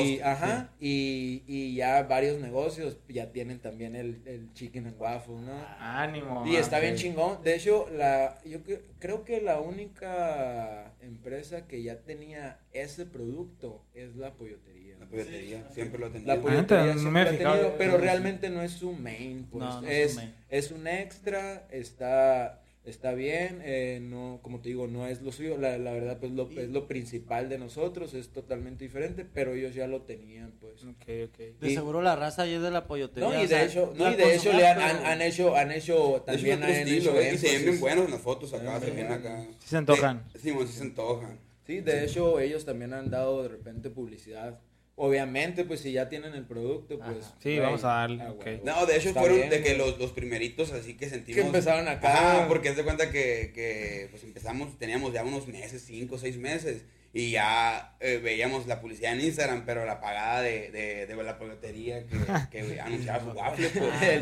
Y, 0.01 0.19
ajá, 0.21 0.71
y, 0.79 1.43
y 1.47 1.75
ya 1.75 2.03
varios 2.03 2.39
negocios 2.41 2.97
ya 3.07 3.31
tienen 3.31 3.59
también 3.59 3.95
el, 3.95 4.21
el 4.25 4.51
chicken 4.53 4.87
and 4.87 4.99
waffle, 4.99 5.35
¿no? 5.35 5.53
Ánimo. 5.79 6.43
Y 6.47 6.55
está 6.55 6.79
bien 6.79 6.95
chingón. 6.95 7.43
De 7.43 7.55
hecho, 7.55 7.87
la, 7.91 8.39
yo 8.43 8.59
cre- 8.63 8.81
creo 8.99 9.23
que 9.23 9.39
la 9.39 9.59
única 9.61 10.93
empresa 11.01 11.67
que 11.67 11.83
ya 11.83 11.99
tenía 11.99 12.59
ese 12.71 13.05
producto 13.05 13.83
es 13.93 14.15
la 14.15 14.33
pollotería. 14.33 14.97
La 14.99 15.05
polletería, 15.07 15.69
siempre 15.71 15.99
lo 15.99 16.07
he 16.07 16.09
tenido. 16.09 16.27
La 16.27 16.35
neta, 16.35 16.43
polletería 16.43 16.93
no 16.95 16.99
siempre 16.99 17.11
me 17.11 17.21
he 17.21 17.43
lo 17.43 17.49
ha 17.49 17.53
tenido, 17.53 17.77
pero 17.77 17.97
realmente 17.97 18.49
no 18.49 18.61
es 18.63 18.71
su 18.71 18.93
main, 18.93 19.45
pues. 19.51 19.63
No, 19.63 19.81
no 19.81 19.87
es 19.87 19.93
es, 20.05 20.11
su 20.13 20.17
main. 20.19 20.35
es 20.49 20.71
un 20.71 20.87
extra, 20.87 21.67
está, 21.69 22.62
está 22.85 23.13
bien, 23.13 23.61
eh, 23.63 23.99
no, 24.01 24.39
como 24.41 24.59
te 24.59 24.69
digo, 24.69 24.87
no 24.87 25.07
es 25.07 25.21
lo 25.21 25.31
suyo, 25.31 25.57
la, 25.57 25.77
la 25.77 25.91
verdad, 25.93 26.17
pues 26.19 26.31
lo, 26.33 26.49
es 26.51 26.69
lo 26.69 26.87
principal 26.87 27.47
de 27.49 27.57
nosotros, 27.57 28.13
es 28.13 28.29
totalmente 28.29 28.83
diferente, 28.83 29.25
pero 29.25 29.53
ellos 29.53 29.73
ya 29.73 29.87
lo 29.87 30.01
tenían, 30.01 30.51
pues. 30.59 30.83
Ok, 30.83 31.29
ok. 31.29 31.37
De 31.61 31.71
Y- 31.71 31.75
seguro 31.75 32.01
la 32.01 32.15
raza 32.15 32.41
ahí 32.43 32.53
es 32.55 32.61
de 32.61 32.71
la 32.71 32.85
pollotería. 32.87 33.29
No, 33.29 33.41
y 33.41 33.45
o 33.45 33.47
sea, 33.47 33.59
de 33.59 33.65
hecho, 33.65 33.93
no, 33.95 34.11
y 34.11 34.15
de 34.15 34.35
hecho 34.35 34.51
le 34.53 34.67
han, 34.67 34.81
han- 34.81 35.05
han 35.05 35.21
hecho, 35.21 35.55
han 35.55 35.71
hecho, 35.71 36.21
también 36.25 36.61
han 36.63 36.69
estilo, 36.71 37.11
hecho 37.11 37.21
¿eh? 37.21 37.31
y 37.33 37.37
se 37.37 37.51
ven 37.53 37.65
bien 37.65 37.79
buenos 37.79 38.05
en 38.05 38.11
las 38.11 38.21
fotos 38.21 38.53
acá, 38.53 38.75
Ah, 38.75 38.79
se 38.79 38.91
ven 38.91 39.11
acá. 39.11 39.45
Sí 39.59 39.67
se 39.69 39.77
antojan. 39.77 40.23
Sí, 40.33 40.39
Simón, 40.39 40.67
sí 40.67 40.73
se 40.73 40.83
antojan. 40.83 41.39
Sí, 41.65 41.79
de 41.79 42.03
hecho 42.03 42.39
ellos 42.41 42.65
también 42.65 42.93
han 42.93 43.09
dado 43.09 43.43
de 43.43 43.47
repente 43.49 43.89
publicidad. 43.89 44.59
Obviamente, 44.95 45.63
pues 45.65 45.79
si 45.79 45.91
ya 45.91 46.07
tienen 46.07 46.35
el 46.35 46.45
producto, 46.45 46.99
pues... 46.99 47.25
Ajá. 47.25 47.35
Sí, 47.39 47.57
vamos 47.57 47.83
a 47.83 47.87
darle, 47.87 48.21
ah. 48.23 48.33
No, 48.63 48.85
de 48.85 48.95
hecho 48.97 49.09
Está 49.09 49.21
fueron 49.21 49.37
bien, 49.39 49.49
de 49.49 49.63
que 49.63 49.75
los, 49.75 49.97
los 49.97 50.11
primeritos 50.11 50.71
así 50.71 50.95
que 50.95 51.09
sentimos. 51.09 51.41
Que 51.41 51.47
empezaron 51.47 51.87
acá. 51.87 52.45
Porque 52.47 52.69
haz 52.69 52.75
de 52.77 52.83
cuenta 52.83 53.09
que, 53.11 53.51
que 53.55 54.07
pues 54.11 54.23
empezamos, 54.23 54.77
teníamos 54.77 55.11
ya 55.11 55.23
unos 55.23 55.47
meses, 55.47 55.83
cinco, 55.83 56.19
seis 56.19 56.37
meses. 56.37 56.85
Y 57.11 57.31
ya 57.31 57.95
eh, 57.99 58.19
veíamos 58.23 58.65
la 58.65 58.81
publicidad 58.81 59.13
en 59.13 59.21
Instagram, 59.21 59.65
pero 59.65 59.85
la 59.85 59.99
pagada 59.99 60.41
de, 60.41 60.71
de, 60.71 61.05
de 61.05 61.23
la 61.23 61.37
polletería 61.37 62.05
que, 62.05 62.17
que 62.51 62.79
anunciaba 62.81 63.19
su 63.19 63.37
waffle, 63.37 63.69
pues. 63.69 64.01
El 64.01 64.19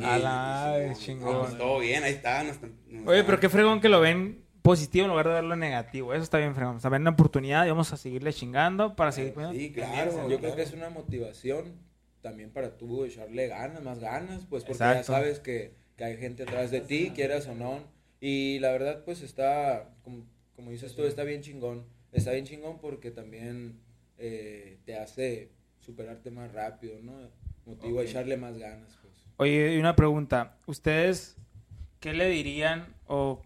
no, 0.00 0.94
chingón. 0.94 1.40
pues, 1.42 1.58
todo 1.58 1.78
bien, 1.80 2.02
ahí 2.04 2.12
está. 2.14 2.40
Oye, 2.40 2.50
está- 2.50 3.26
pero 3.26 3.40
qué 3.40 3.48
fregón 3.48 3.80
que 3.80 3.88
lo 3.88 4.00
ven 4.00 4.44
positivo 4.62 5.04
en 5.04 5.10
lugar 5.10 5.26
de 5.28 5.34
verlo 5.34 5.56
negativo. 5.56 6.14
Eso 6.14 6.22
está 6.22 6.38
bien 6.38 6.54
fregón. 6.54 6.76
O 6.76 6.80
sea, 6.80 6.90
ven 6.90 7.02
una 7.02 7.10
oportunidad 7.10 7.66
y 7.66 7.70
vamos 7.70 7.92
a 7.92 7.96
seguirle 7.96 8.32
chingando 8.32 8.96
para 8.96 9.12
seguir 9.12 9.34
poniendo. 9.34 9.58
Sí, 9.58 9.72
claro. 9.72 10.28
Yo 10.28 10.38
creo 10.38 10.54
que 10.56 10.62
es 10.62 10.72
una 10.72 10.88
motivación 10.88 11.74
también 12.20 12.50
para 12.50 12.76
tú 12.78 13.04
echarle 13.04 13.48
ganas, 13.48 13.82
más 13.82 13.98
ganas, 13.98 14.46
pues 14.48 14.62
porque 14.62 14.84
Exacto. 14.84 15.00
ya 15.00 15.04
sabes 15.04 15.40
que, 15.40 15.74
que 15.96 16.04
hay 16.04 16.16
gente 16.16 16.44
atrás 16.44 16.70
de 16.70 16.80
ti, 16.80 17.10
quieras 17.14 17.48
o 17.48 17.54
no. 17.54 17.80
Y 18.20 18.60
la 18.60 18.70
verdad, 18.70 19.02
pues 19.04 19.20
está, 19.22 19.90
como, 20.04 20.24
como 20.54 20.70
dices 20.70 20.94
tú, 20.94 21.02
está 21.02 21.24
bien 21.24 21.42
chingón. 21.42 21.84
Está 22.12 22.30
bien 22.30 22.44
chingón 22.44 22.78
porque 22.78 23.10
también 23.10 23.80
eh, 24.18 24.78
te 24.84 24.96
hace 24.96 25.50
superarte 25.80 26.30
más 26.30 26.52
rápido, 26.52 27.00
¿no? 27.02 27.12
Motivo 27.66 28.00
a 28.00 28.04
echarle 28.04 28.36
más 28.36 28.56
ganas, 28.58 28.96
pues. 29.02 29.12
Oye, 29.38 29.74
y 29.74 29.78
una 29.78 29.96
pregunta. 29.96 30.56
¿Ustedes 30.66 31.36
qué 31.98 32.12
le 32.12 32.28
dirían 32.28 32.94
o 33.06 33.42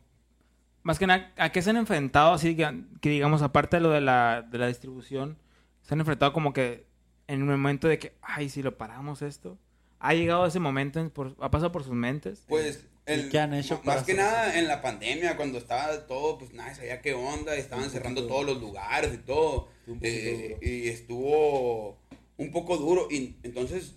más 0.86 0.98
que 1.00 1.06
nada, 1.08 1.32
a 1.36 1.50
qué 1.50 1.62
se 1.62 1.70
han 1.70 1.76
enfrentado 1.76 2.32
así 2.32 2.56
que, 2.56 2.82
que 3.00 3.10
digamos, 3.10 3.42
aparte 3.42 3.76
de 3.78 3.80
lo 3.82 3.90
de 3.90 4.00
la, 4.00 4.42
de 4.48 4.58
la 4.58 4.68
distribución, 4.68 5.36
se 5.82 5.94
han 5.94 6.00
enfrentado 6.00 6.32
como 6.32 6.52
que 6.52 6.86
en 7.26 7.42
un 7.42 7.48
momento 7.48 7.88
de 7.88 7.98
que, 7.98 8.12
ay, 8.22 8.48
si 8.48 8.62
lo 8.62 8.76
paramos 8.78 9.20
esto? 9.22 9.58
¿Ha 9.98 10.14
llegado 10.14 10.46
ese 10.46 10.60
momento, 10.60 11.00
en- 11.00 11.10
por- 11.10 11.34
ha 11.40 11.50
pasado 11.50 11.72
por 11.72 11.82
sus 11.82 11.94
mentes? 11.94 12.44
Pues, 12.46 12.86
¿Y 13.08 13.10
el, 13.12 13.28
qué 13.30 13.38
han 13.40 13.52
hecho 13.54 13.80
más 13.84 14.04
que 14.04 14.14
nada 14.14 14.58
en 14.58 14.68
la 14.68 14.80
pandemia, 14.80 15.36
cuando 15.36 15.58
estaba 15.58 16.06
todo, 16.06 16.38
pues 16.38 16.52
nadie 16.52 16.74
sabía 16.76 17.00
qué 17.00 17.14
onda, 17.14 17.54
estaban 17.56 17.90
cerrando 17.90 18.26
todos 18.28 18.44
los 18.46 18.60
lugares 18.60 19.12
y 19.14 19.18
todo. 19.18 19.68
Eh, 20.02 20.50
duro. 20.50 20.58
y 20.62 20.88
estuvo 20.88 21.98
un 22.36 22.50
poco 22.52 22.76
duro. 22.76 23.08
Y 23.10 23.36
entonces 23.42 23.94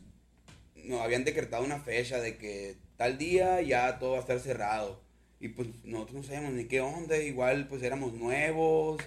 nos 0.86 1.02
habían 1.02 1.24
decretado 1.24 1.64
una 1.64 1.80
fecha 1.80 2.20
de 2.20 2.38
que 2.38 2.78
tal 2.98 3.18
día 3.20 3.62
ya 3.62 4.00
todo 4.00 4.12
va 4.12 4.18
a 4.18 4.22
estar 4.22 4.40
cerrado. 4.40 5.02
Y 5.40 5.50
pues 5.50 5.70
nosotros 5.86 6.16
no 6.18 6.24
sabíamos 6.24 6.54
ni 6.54 6.66
qué 6.66 6.82
onda, 6.82 7.18
igual 7.18 7.68
pues 7.68 7.82
éramos 7.84 8.14
nuevos. 8.14 9.02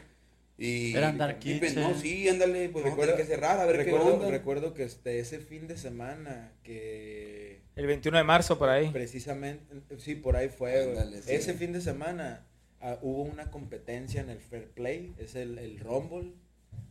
Y, 0.59 0.95
Eran 0.95 1.18
Dark 1.18 1.39
y, 1.45 1.55
pues, 1.59 1.72
Kitchen. 1.72 1.83
no, 1.91 1.99
sí, 1.99 2.28
ándale, 2.28 2.68
pues 2.68 2.85
vamos 2.85 2.99
a 2.99 3.03
Recuerdo- 3.03 3.12
tener 3.14 3.26
que 3.26 3.35
cerrar, 3.35 3.59
a 3.59 3.64
ver 3.66 3.76
qué 3.78 3.85
recuerdo, 3.85 4.14
onda. 4.14 4.30
recuerdo 4.30 4.74
que 4.74 4.85
este, 4.85 5.18
ese 5.18 5.41
fin 5.41 5.66
de 5.66 5.76
semana 5.76 6.53
que 6.62 7.61
El 7.74 7.87
21 7.87 8.18
de 8.18 8.24
marzo, 8.24 8.59
por 8.59 8.68
ahí. 8.68 8.91
Precisamente, 8.91 9.64
sí, 9.99 10.14
por 10.14 10.37
ahí 10.37 10.49
fue. 10.51 10.72
güey. 10.85 10.89
Ándale, 10.99 11.22
sí. 11.22 11.33
Ese 11.33 11.55
fin 11.55 11.72
de 11.72 11.80
semana 11.80 12.47
ah, 12.80 12.99
hubo 13.03 13.22
una 13.22 13.51
competencia 13.51 14.20
en 14.20 14.30
el 14.30 14.41
Fair 14.41 14.68
Play, 14.68 15.14
es 15.18 15.35
el, 15.35 15.59
el 15.59 15.80
Rumble 15.80 16.33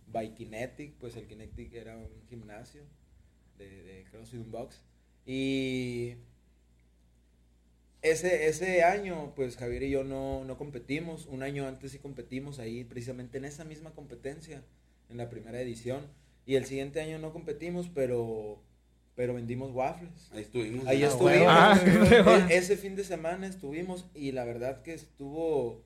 by 0.07 0.33
Kinetic, 0.33 0.93
pues 0.95 1.15
el 1.15 1.25
Kinetic 1.27 1.73
era 1.73 1.95
un 1.97 2.09
gimnasio 2.29 2.81
de, 3.57 3.69
de 3.83 4.03
CrossFit 4.11 4.49
Box. 4.49 4.81
Y 5.25 6.15
ese, 8.01 8.47
ese 8.47 8.83
año, 8.83 9.33
pues 9.35 9.57
Javier 9.57 9.83
y 9.83 9.89
yo 9.91 10.03
no, 10.03 10.43
no 10.45 10.57
competimos, 10.57 11.25
un 11.27 11.43
año 11.43 11.67
antes 11.67 11.91
sí 11.91 11.99
competimos 11.99 12.59
ahí, 12.59 12.83
precisamente 12.83 13.37
en 13.37 13.45
esa 13.45 13.63
misma 13.63 13.91
competencia, 13.91 14.63
en 15.09 15.17
la 15.17 15.29
primera 15.29 15.59
edición. 15.61 16.01
Y 16.45 16.55
el 16.55 16.65
siguiente 16.65 16.99
año 17.01 17.19
no 17.19 17.31
competimos, 17.33 17.89
pero, 17.93 18.61
pero 19.15 19.35
vendimos 19.35 19.71
waffles. 19.71 20.29
Ahí 20.33 20.41
estuvimos. 20.41 20.87
Ahí 20.87 21.03
Ah, 21.03 21.07
estuvimos. 21.07 21.47
Ah. 22.27 22.47
E- 22.49 22.57
ese 22.57 22.77
fin 22.77 22.95
de 22.95 23.03
semana 23.03 23.45
estuvimos 23.47 24.05
y 24.15 24.31
la 24.31 24.43
verdad 24.45 24.81
que 24.81 24.93
estuvo, 24.95 25.83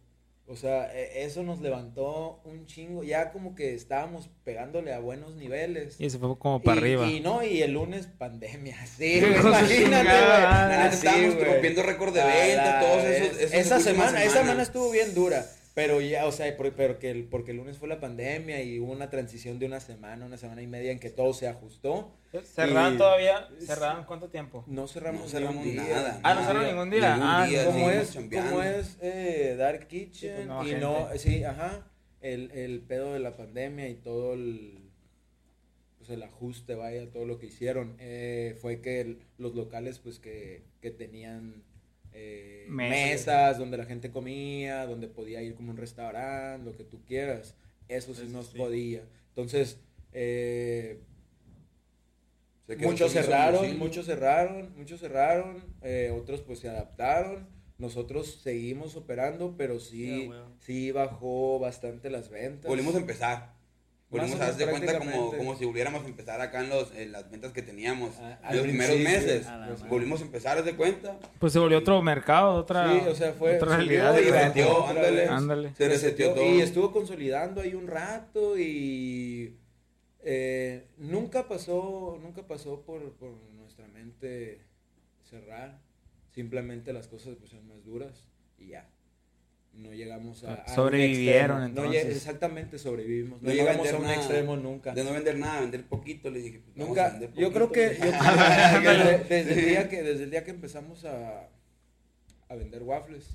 o 0.47 0.55
sea, 0.55 0.93
e- 0.95 1.23
eso 1.25 1.41
nos 1.43 1.59
levantó 1.61 2.41
un 2.45 2.65
chingo. 2.65 3.03
Ya 3.03 3.31
como 3.31 3.55
que 3.55 3.73
estábamos 3.73 4.29
pegándole 4.43 4.93
a 4.93 4.99
buenos 4.99 5.35
niveles. 5.35 5.95
Y 5.99 6.09
se 6.09 6.19
fue 6.19 6.37
como 6.37 6.61
para 6.61 6.75
Y- 6.77 6.79
arriba. 6.79 7.07
Y 7.07 7.19
no, 7.19 7.43
y 7.43 7.61
el 7.61 7.71
lunes 7.71 8.07
pandemia, 8.07 8.77
sí, 8.97 9.19
güey, 9.21 9.33
imagínate, 9.39 10.03
güey. 10.03 10.43
Así, 10.43 10.97
estábamos 11.07 11.47
rompiendo 11.47 11.83
récord 11.83 12.13
de 12.13 12.21
A 12.21 12.25
ventas, 12.27 12.65
la 12.65 12.79
todos 12.81 13.03
esos, 13.05 13.37
esos 13.39 13.53
Esa 13.53 13.79
semana, 13.79 14.23
esa 14.23 14.39
semana 14.41 14.63
estuvo 14.63 14.91
bien 14.91 15.13
dura. 15.15 15.45
Pero 15.76 15.99
ya, 15.99 16.26
o 16.26 16.32
sea, 16.32 16.55
por- 16.55 16.73
pero 16.73 16.97
que 16.99 17.11
el, 17.11 17.26
porque 17.26 17.51
el 17.51 17.57
lunes 17.57 17.78
fue 17.78 17.89
la 17.89 17.99
pandemia 17.99 18.63
y 18.63 18.80
hubo 18.80 18.93
una 18.93 19.09
transición 19.09 19.59
de 19.59 19.65
una 19.65 19.82
semana, 19.82 20.26
una 20.26 20.38
semana 20.38 20.61
y 20.61 20.67
media 20.67 20.91
en 20.91 20.99
que 20.99 21.09
todo 21.09 21.34
se 21.34 21.47
ajustó. 21.49 22.15
¿Cerraban 22.43 22.95
Y- 22.95 22.97
todavía? 22.97 23.49
¿Cerraban 23.59 24.05
cuánto 24.05 24.30
tiempo? 24.30 24.63
No 24.67 24.88
cerramos, 24.88 25.23
No 25.23 25.28
cerramos 25.28 25.63
día. 25.65 25.84
nada. 25.84 26.19
Ah, 26.23 26.34
no 26.34 26.45
cerraron 26.45 26.67
ningún 26.69 26.89
día. 26.89 27.15
Ningún 27.15 27.30
Ah, 27.30 27.45
día, 27.45 27.63
no. 27.65 27.71
¿Cómo 27.71 27.89
es, 27.91 28.15
cómo 28.15 28.63
es 28.63 28.97
eh, 29.01 29.55
Dark 29.57 29.82
Sí, 29.82 29.88
Kitchen? 29.88 30.36
pues, 30.36 30.47
nueva 30.47 30.63
y 30.63 30.67
gente. 30.69 30.82
no, 30.86 31.07
sí, 31.17 31.43
ajá, 31.43 31.86
el, 32.21 32.51
el 32.51 32.80
pedo 32.82 33.11
de 33.13 33.19
la 33.19 33.36
pandemia 33.36 33.89
y 33.89 33.95
todo 33.95 34.34
el, 34.34 34.80
pues 35.97 36.09
el 36.09 36.23
ajuste, 36.23 36.76
vaya, 36.76 37.09
todo 37.11 37.26
lo 37.26 37.38
que 37.38 37.47
hicieron, 37.47 37.97
eh, 37.99 38.57
fue 38.61 38.80
que 38.80 39.01
el- 39.01 39.19
los 39.38 39.55
locales, 39.55 39.99
pues, 39.99 40.19
que, 40.19 40.63
que 40.82 40.91
tenían 40.91 41.63
eh, 42.16 42.66
Mesas. 42.70 42.89
mesas 42.89 43.57
donde 43.59 43.78
la 43.78 43.86
gente 43.86 44.09
comía, 44.11 44.86
donde 44.86 45.07
podía 45.07 45.41
ir 45.43 45.55
como 45.55 45.72
un 45.72 45.78
restaurante, 45.78 46.66
lo 46.66 46.76
que 46.76 46.84
tú 46.86 47.03
quieras, 47.05 47.55
eso 47.88 48.16
sí 48.16 48.24
Eso 48.24 48.32
nos 48.32 48.47
sí. 48.47 48.57
podía. 48.57 49.03
Entonces, 49.30 49.80
eh, 50.13 51.01
muchos 52.80 53.11
cerraron, 53.11 53.78
muchos 53.78 54.05
cerraron, 54.05 54.74
muchos 54.76 54.99
cerraron, 54.99 55.63
eh, 55.82 56.11
otros 56.16 56.41
pues 56.41 56.59
se 56.59 56.70
adaptaron. 56.70 57.47
Nosotros 57.78 58.39
seguimos 58.41 58.95
operando, 58.95 59.55
pero 59.57 59.80
sí, 59.82 60.28
huevo. 60.30 60.55
sí 60.59 60.91
bajó 60.91 61.59
bastante 61.59 62.09
las 62.09 62.30
ventas. 62.30 62.70
Volvimos 62.70 62.95
a 62.95 62.99
empezar. 62.99 63.55
Volvimos 64.16 64.41
a 64.41 64.45
darse 64.45 64.68
cuenta 64.68 64.97
como, 64.99 65.36
como 65.36 65.55
si 65.55 65.66
volviéramos 65.66 66.03
a 66.03 66.07
empezar 66.07 66.41
acá 66.41 66.61
en, 66.61 66.70
los, 66.70 66.93
en 66.95 67.11
las 67.11 67.30
ventas 67.30 67.51
que 67.51 67.61
teníamos. 67.61 68.16
Ah, 68.20 68.39
en 68.49 68.57
los 68.57 68.66
primeros 68.66 68.97
meses. 68.99 69.45
a 69.47 69.57
la 69.57 69.68
madre. 69.68 69.89
Volvimos 69.89 70.22
a 70.22 70.26
empezar, 70.26 70.63
de 70.63 70.76
cuenta. 70.76 71.20
Pues 71.39 71.53
se 71.53 71.59
volvió 71.59 71.78
otro 71.78 72.01
mercado, 72.01 72.53
otra, 72.53 72.91
Sí, 72.91 73.07
o 73.07 73.16
sea, 73.16 73.34
fue 73.34 73.57
otra 73.57 73.78
realidad. 73.78 74.18
y 74.18 74.30
reseteó. 74.30 74.86
Ándale. 74.88 75.76
Se 75.76 75.88
reseteó 75.88 76.34
todo. 76.34 76.45
Y 76.45 76.61
estuvo 76.61 76.91
consolidando 76.91 77.61
ahí 77.61 77.74
un 77.74 77.88
rato 77.88 78.57
y 78.57 79.57
eh, 80.24 80.88
nunca 80.97 81.47
pasó, 81.47 82.18
nunca 82.22 82.47
pasó 82.47 82.82
por, 82.82 83.13
por 83.13 83.32
nuestra 83.53 83.88
mente 83.88 84.61
cerrar. 85.30 85.80
Simplemente 86.32 86.91
las 86.93 87.07
cosas 87.07 87.34
se 87.34 87.36
pusieron 87.39 87.68
más 87.68 87.84
duras 87.86 88.28
y 88.57 88.68
ya. 88.68 88.89
No 89.76 89.93
llegamos 89.93 90.43
a, 90.45 90.53
a 90.55 90.69
un 90.69 90.76
Sobrevivieron. 90.76 91.73
No 91.76 91.84
lle- 91.84 91.97
entonces. 91.97 92.15
exactamente 92.17 92.80
sobrevivimos. 92.80 93.41
No 93.41 93.51
llegamos 93.51 93.88
a 93.91 93.97
un 93.97 94.03
nada. 94.03 94.15
extremo 94.15 94.55
nunca. 94.55 94.93
De 94.93 95.03
no 95.03 95.11
vender 95.13 95.38
nada, 95.38 95.61
vender 95.61 95.84
poquito, 95.86 96.30
le 96.30 96.39
dije. 96.39 96.59
pues, 96.59 96.76
vamos 96.78 96.97
a 96.97 97.09
Nunca, 97.19 97.34
yo 97.36 97.51
creo 97.51 97.71
que, 97.71 97.95
yo 97.95 98.11
creo 98.82 98.82
que 98.82 98.88
desde, 98.89 99.23
desde 99.45 99.59
el 99.59 99.65
día 99.67 99.89
que 99.89 100.03
desde 100.03 100.23
el 100.23 100.32
día 100.32 100.43
que 100.45 100.51
empezamos 100.51 101.03
a, 101.05 101.49
a 102.47 102.55
vender 102.55 102.84
waffles, 102.84 103.26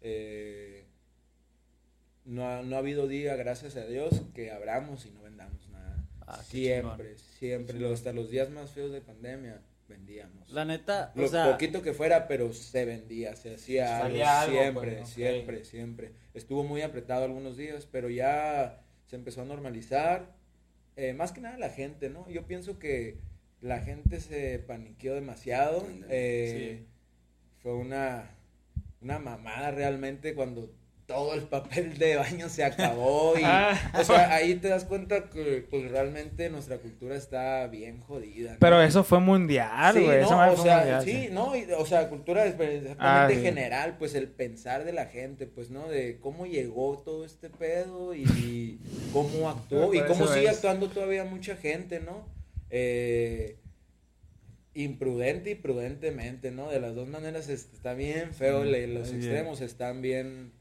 eh, 0.00 0.84
no, 2.24 2.48
ha, 2.48 2.62
no 2.62 2.76
ha 2.76 2.78
habido 2.78 3.08
día, 3.08 3.34
gracias 3.36 3.76
a 3.76 3.84
Dios, 3.86 4.22
que 4.34 4.52
abramos 4.52 5.06
y 5.06 5.10
no 5.10 5.22
vendamos 5.22 5.68
nada. 5.70 5.96
Ah, 6.26 6.40
siempre, 6.44 7.16
siempre, 7.18 7.92
hasta 7.92 8.12
los 8.12 8.30
días 8.30 8.50
más 8.50 8.70
feos 8.70 8.92
de 8.92 9.00
pandemia 9.00 9.60
vendíamos. 9.90 10.50
La 10.50 10.64
neta, 10.64 11.12
o 11.14 11.20
Lo 11.20 11.28
sea, 11.28 11.52
poquito 11.52 11.82
que 11.82 11.92
fuera, 11.92 12.26
pero 12.26 12.54
se 12.54 12.86
vendía, 12.86 13.36
se 13.36 13.54
hacía 13.56 14.06
algo, 14.06 14.24
algo, 14.24 14.52
siempre, 14.58 14.90
pues, 14.92 15.00
ok. 15.02 15.14
siempre, 15.14 15.64
siempre. 15.64 16.12
Estuvo 16.32 16.64
muy 16.64 16.80
apretado 16.80 17.24
algunos 17.26 17.58
días, 17.58 17.84
pero 17.84 18.08
ya 18.08 18.80
se 19.06 19.16
empezó 19.16 19.42
a 19.42 19.44
normalizar. 19.44 20.34
Eh, 20.96 21.12
más 21.12 21.32
que 21.32 21.42
nada 21.42 21.58
la 21.58 21.68
gente, 21.68 22.08
¿no? 22.08 22.26
Yo 22.30 22.46
pienso 22.46 22.78
que 22.78 23.18
la 23.60 23.80
gente 23.80 24.20
se 24.20 24.58
paniqueó 24.60 25.14
demasiado. 25.14 25.86
eh, 26.08 26.86
Fue 27.58 27.74
una, 27.74 28.30
una 29.02 29.18
mamada 29.18 29.70
realmente 29.70 30.34
cuando 30.34 30.72
todo 31.10 31.34
el 31.34 31.42
papel 31.42 31.98
de 31.98 32.14
baño 32.16 32.48
se 32.48 32.62
acabó 32.62 33.34
y 33.36 33.42
Ah. 33.44 33.76
o 33.98 34.04
sea 34.04 34.32
ahí 34.32 34.54
te 34.54 34.68
das 34.68 34.84
cuenta 34.84 35.28
que 35.28 35.66
pues 35.68 35.90
realmente 35.90 36.48
nuestra 36.50 36.78
cultura 36.78 37.16
está 37.16 37.66
bien 37.66 38.00
jodida 38.00 38.52
¿no? 38.52 38.58
Pero 38.60 38.80
eso 38.80 39.02
fue 39.02 39.18
mundial, 39.18 39.92
Sí, 39.94 40.06
no, 40.06 40.52
o 40.52 40.56
sea, 40.56 40.76
mundial, 40.78 41.04
sí, 41.04 41.10
sí. 41.10 41.28
no, 41.32 41.56
y, 41.56 41.64
o 41.72 41.84
sea, 41.84 42.08
cultura 42.08 42.44
es 42.44 42.52
exactamente 42.52 42.94
Ah, 43.00 43.28
sí. 43.28 43.40
general, 43.42 43.96
pues 43.98 44.14
el 44.14 44.28
pensar 44.28 44.84
de 44.84 44.92
la 44.92 45.06
gente, 45.06 45.46
pues, 45.46 45.70
¿no? 45.70 45.88
De 45.88 46.18
cómo 46.20 46.46
llegó 46.46 46.98
todo 47.04 47.24
este 47.24 47.50
pedo 47.50 48.14
y 48.14 48.78
cómo 49.12 49.50
actuó 49.50 49.92
y 49.92 50.00
cómo 50.02 50.28
sigue 50.28 50.46
es. 50.46 50.54
actuando 50.56 50.88
todavía 50.90 51.24
mucha 51.24 51.56
gente, 51.56 51.98
¿no? 51.98 52.24
Eh, 52.70 53.56
imprudente 54.74 55.50
y 55.50 55.54
prudentemente, 55.56 56.50
¿no? 56.52 56.70
De 56.70 56.80
las 56.80 56.94
dos 56.94 57.08
maneras 57.08 57.48
es- 57.48 57.68
está 57.72 57.94
bien 57.94 58.32
feo, 58.32 58.62
le- 58.64 58.86
los 58.86 59.10
Bien. 59.10 59.20
extremos 59.22 59.60
están 59.60 60.00
bien, 60.00 60.52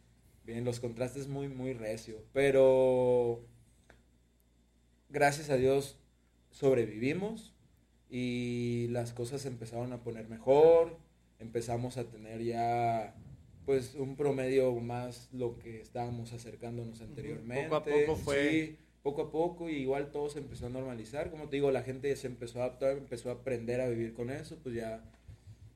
bien, 0.49 0.65
los 0.65 0.79
contrastes 0.79 1.27
muy, 1.27 1.47
muy 1.47 1.73
recio, 1.73 2.23
pero 2.33 3.45
gracias 5.09 5.49
a 5.49 5.55
Dios 5.57 5.97
sobrevivimos 6.51 7.53
y 8.09 8.87
las 8.89 9.13
cosas 9.13 9.45
empezaron 9.45 9.93
a 9.93 10.03
poner 10.03 10.27
mejor, 10.27 10.97
empezamos 11.39 11.97
a 11.97 12.05
tener 12.09 12.43
ya 12.43 13.15
pues 13.65 13.93
un 13.95 14.15
promedio 14.15 14.73
más 14.75 15.29
lo 15.31 15.59
que 15.59 15.79
estábamos 15.79 16.33
acercándonos 16.33 17.01
anteriormente. 17.01 17.63
Poco 17.65 17.75
a 17.75 17.83
poco 17.83 18.15
fue- 18.15 18.49
Sí, 18.51 18.77
poco 19.03 19.21
a 19.21 19.31
poco 19.31 19.69
y 19.69 19.73
igual 19.75 20.11
todo 20.11 20.29
se 20.29 20.39
empezó 20.39 20.65
a 20.65 20.69
normalizar, 20.69 21.29
como 21.29 21.47
te 21.49 21.57
digo, 21.57 21.71
la 21.71 21.83
gente 21.83 22.13
se 22.15 22.27
empezó 22.27 22.61
a 22.61 22.65
adaptar, 22.65 22.97
empezó 22.97 23.29
a 23.29 23.33
aprender 23.33 23.79
a 23.79 23.87
vivir 23.87 24.13
con 24.13 24.29
eso, 24.31 24.57
pues 24.63 24.75
ya 24.75 25.03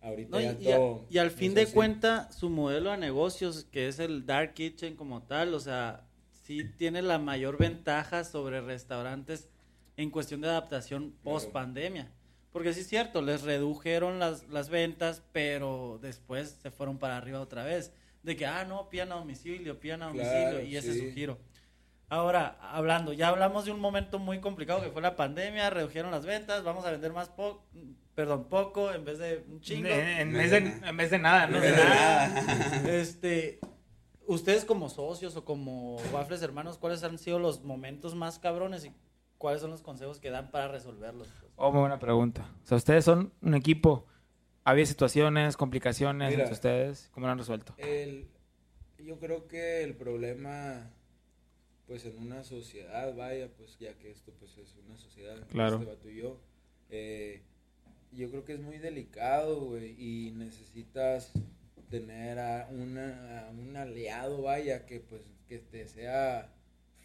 ahorita 0.03 0.29
No, 0.29 0.39
y, 0.41 0.43
ya 0.43 0.55
y 0.59 0.71
a- 0.71 0.77
todo 0.77 1.05
y 1.09 1.17
al 1.17 1.31
fin 1.31 1.49
es 1.49 1.55
de 1.55 1.61
así. 1.63 1.73
cuenta, 1.73 2.31
su 2.31 2.49
modelo 2.49 2.91
de 2.91 2.97
negocios, 2.97 3.65
que 3.71 3.87
es 3.87 3.99
el 3.99 4.25
Dark 4.25 4.53
Kitchen 4.53 4.95
como 4.95 5.23
tal, 5.23 5.53
o 5.53 5.59
sea, 5.59 6.05
sí 6.43 6.63
tiene 6.77 7.01
la 7.01 7.19
mayor 7.19 7.57
ventaja 7.57 8.23
sobre 8.23 8.61
restaurantes 8.61 9.49
en 9.97 10.09
cuestión 10.11 10.41
de 10.41 10.49
adaptación 10.49 11.13
post 11.23 11.51
pandemia. 11.51 12.11
Porque 12.51 12.73
sí 12.73 12.81
es 12.81 12.87
cierto, 12.87 13.21
les 13.23 13.41
redujeron 13.41 14.19
las, 14.19 14.47
las 14.49 14.69
ventas, 14.69 15.23
pero 15.31 15.97
después 16.01 16.59
se 16.61 16.69
fueron 16.69 16.99
para 16.99 17.17
arriba 17.17 17.39
otra 17.41 17.63
vez. 17.63 17.91
De 18.21 18.35
que, 18.35 18.45
ah, 18.45 18.63
no, 18.63 18.89
pidan 18.89 19.11
a 19.11 19.15
domicilio, 19.15 19.79
pidan 19.79 20.03
a 20.03 20.07
domicilio, 20.07 20.49
Claro, 20.51 20.61
y 20.63 20.77
ese 20.77 20.91
es 20.91 20.97
sí. 20.97 21.07
su 21.09 21.13
giro. 21.15 21.39
Ahora, 22.09 22.57
hablando, 22.61 23.11
ya 23.11 23.29
hablamos 23.29 23.65
de 23.65 23.71
un 23.71 23.79
momento 23.79 24.19
muy 24.19 24.39
complicado 24.39 24.81
que 24.83 24.91
fue 24.91 25.01
la 25.01 25.15
pandemia, 25.15 25.71
redujeron 25.71 26.11
las 26.11 26.25
ventas, 26.27 26.63
vamos 26.63 26.85
a 26.85 26.91
vender 26.91 27.11
más 27.11 27.29
poco, 27.29 27.65
perdón, 28.15 28.47
poco 28.49 28.91
en 28.91 29.05
vez 29.05 29.19
de 29.19 29.43
un 29.49 29.59
chingo. 29.61 29.87
En, 29.89 30.33
vez 30.33 30.51
de, 30.51 30.57
en 30.57 30.97
vez 30.97 31.11
de 31.11 31.19
nada, 31.19 31.47
¿no? 31.47 31.59
De 31.59 31.71
nada. 31.71 32.85
Este, 32.87 33.59
ustedes 34.27 34.65
como 34.65 34.89
socios 34.89 35.35
o 35.35 35.45
como 35.45 35.97
Waffles 36.13 36.41
hermanos, 36.41 36.77
¿cuáles 36.77 37.03
han 37.03 37.17
sido 37.17 37.39
los 37.39 37.63
momentos 37.63 38.15
más 38.15 38.39
cabrones 38.39 38.85
y 38.85 38.91
cuáles 39.37 39.61
son 39.61 39.71
los 39.71 39.81
consejos 39.81 40.19
que 40.19 40.29
dan 40.29 40.51
para 40.51 40.67
resolverlos? 40.67 41.27
Oh, 41.55 41.71
muy 41.71 41.81
buena 41.81 41.99
pregunta. 41.99 42.49
O 42.63 42.67
sea, 42.67 42.77
ustedes 42.77 43.05
son 43.05 43.33
un 43.41 43.53
equipo. 43.55 44.05
¿Había 44.65 44.85
situaciones, 44.85 45.57
complicaciones 45.57 46.29
Mira. 46.29 46.43
entre 46.43 46.53
ustedes? 46.53 47.09
¿Cómo 47.13 47.25
lo 47.25 47.33
han 47.33 47.37
resuelto? 47.37 47.73
El, 47.77 48.29
yo 48.97 49.19
creo 49.19 49.47
que 49.47 49.83
el 49.83 49.93
problema, 49.95 50.89
pues 51.85 52.05
en 52.05 52.17
una 52.17 52.43
sociedad, 52.45 53.13
vaya, 53.15 53.49
pues 53.57 53.77
ya 53.77 53.93
que 53.97 54.09
esto 54.09 54.31
pues 54.39 54.57
es 54.57 54.73
una 54.87 54.97
sociedad, 54.97 55.35
Claro. 55.49 55.75
este 55.79 55.85
vato 55.85 56.09
y 56.09 56.15
yo, 56.15 56.39
eh, 56.89 57.43
yo 58.15 58.29
creo 58.29 58.45
que 58.45 58.53
es 58.53 58.59
muy 58.59 58.77
delicado, 58.77 59.59
güey, 59.61 59.95
y 59.97 60.31
necesitas 60.31 61.31
tener 61.89 62.39
a, 62.39 62.67
una, 62.71 63.47
a 63.47 63.51
un 63.51 63.75
aliado, 63.77 64.41
vaya, 64.41 64.85
que 64.85 64.99
pues 64.99 65.21
que 65.47 65.59
te 65.59 65.85
sea 65.87 66.49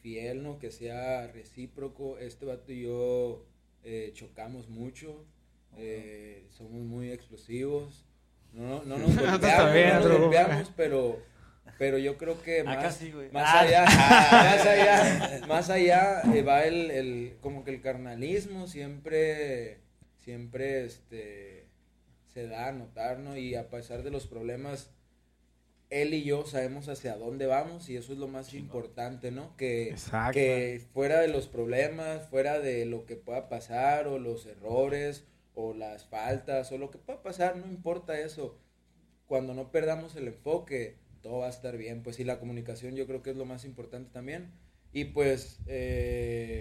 fiel, 0.03 0.43
¿no? 0.43 0.59
Que 0.59 0.71
sea 0.71 1.27
recíproco. 1.27 2.19
Este 2.19 2.47
vato 2.47 2.73
y 2.73 2.83
yo 2.85 3.45
eh, 3.85 4.13
chocamos 4.15 4.69
mucho, 4.69 5.25
eh, 5.77 6.47
somos 6.51 6.83
muy 6.83 7.11
explosivos. 7.11 8.05
No, 8.53 8.83
no, 8.85 8.97
no 8.97 9.09
nos 9.09 9.17
golpeamos, 9.31 9.73
bien, 9.75 9.89
no 9.95 10.09
nos 10.09 10.21
golpeamos, 10.21 10.73
pero, 10.77 11.19
pero 11.79 11.99
yo 11.99 12.17
creo 12.17 12.41
que 12.43 12.61
Acá 12.61 12.75
más, 12.85 12.97
sí, 12.97 13.11
güey. 13.13 13.31
más 13.31 13.45
Ah. 13.47 13.61
allá, 13.61 13.85
más 14.33 14.67
allá, 14.67 15.47
más 15.49 15.71
allá 15.71 16.23
eh, 16.35 16.43
va 16.43 16.65
el, 16.65 16.91
el, 16.91 17.37
como 17.43 17.65
que 17.65 17.73
el 17.73 17.83
carnalismo 17.83 18.67
siempre, 18.67 19.81
siempre, 20.29 20.85
este, 20.85 21.65
se 22.35 22.49
da 22.49 22.69
a 22.69 22.73
notar, 22.73 23.19
¿no? 23.19 23.39
Y 23.39 23.55
a 23.55 23.71
pesar 23.71 24.03
de 24.03 24.11
los 24.11 24.27
problemas, 24.27 24.91
él 25.89 26.13
y 26.13 26.23
yo 26.23 26.45
sabemos 26.45 26.91
hacia 26.91 27.17
dónde 27.17 27.47
vamos 27.47 27.89
y 27.89 27.97
eso 27.97 28.13
es 28.13 28.19
lo 28.19 28.29
más 28.29 28.53
importante, 28.53 29.31
¿no? 29.31 29.57
Que, 29.57 29.89
Exacto. 29.89 30.35
que 30.35 30.83
fuera 30.93 31.23
de 31.23 31.29
los 31.29 31.49
problemas, 31.49 32.29
fuera 32.29 32.61
de 32.61 32.85
lo 32.85 33.07
que 33.07 33.17
pueda 33.17 33.49
pasar 33.49 34.07
o 34.07 34.19
los 34.19 34.45
errores 34.45 35.25
o 35.55 35.73
las 35.73 36.05
faltas 36.05 36.71
o 36.73 36.77
lo 36.77 36.91
que 36.91 36.99
pueda 36.99 37.23
pasar, 37.23 37.57
no 37.57 37.67
importa 37.67 38.21
eso. 38.21 38.59
Cuando 39.25 39.55
no 39.55 39.73
perdamos 39.73 40.15
el 40.15 40.29
enfoque, 40.29 40.99
todo 41.23 41.39
va 41.39 41.47
a 41.47 41.51
estar 41.51 41.79
bien. 41.79 42.03
Pues 42.03 42.17
sí, 42.17 42.25
la 42.25 42.39
comunicación 42.39 42.97
yo 42.97 43.07
creo 43.07 43.23
que 43.23 43.31
es 43.31 43.37
lo 43.39 43.47
más 43.47 43.65
importante 43.65 44.11
también. 44.13 44.53
Y 44.93 45.07
pues 45.07 45.61
eh, 45.67 46.58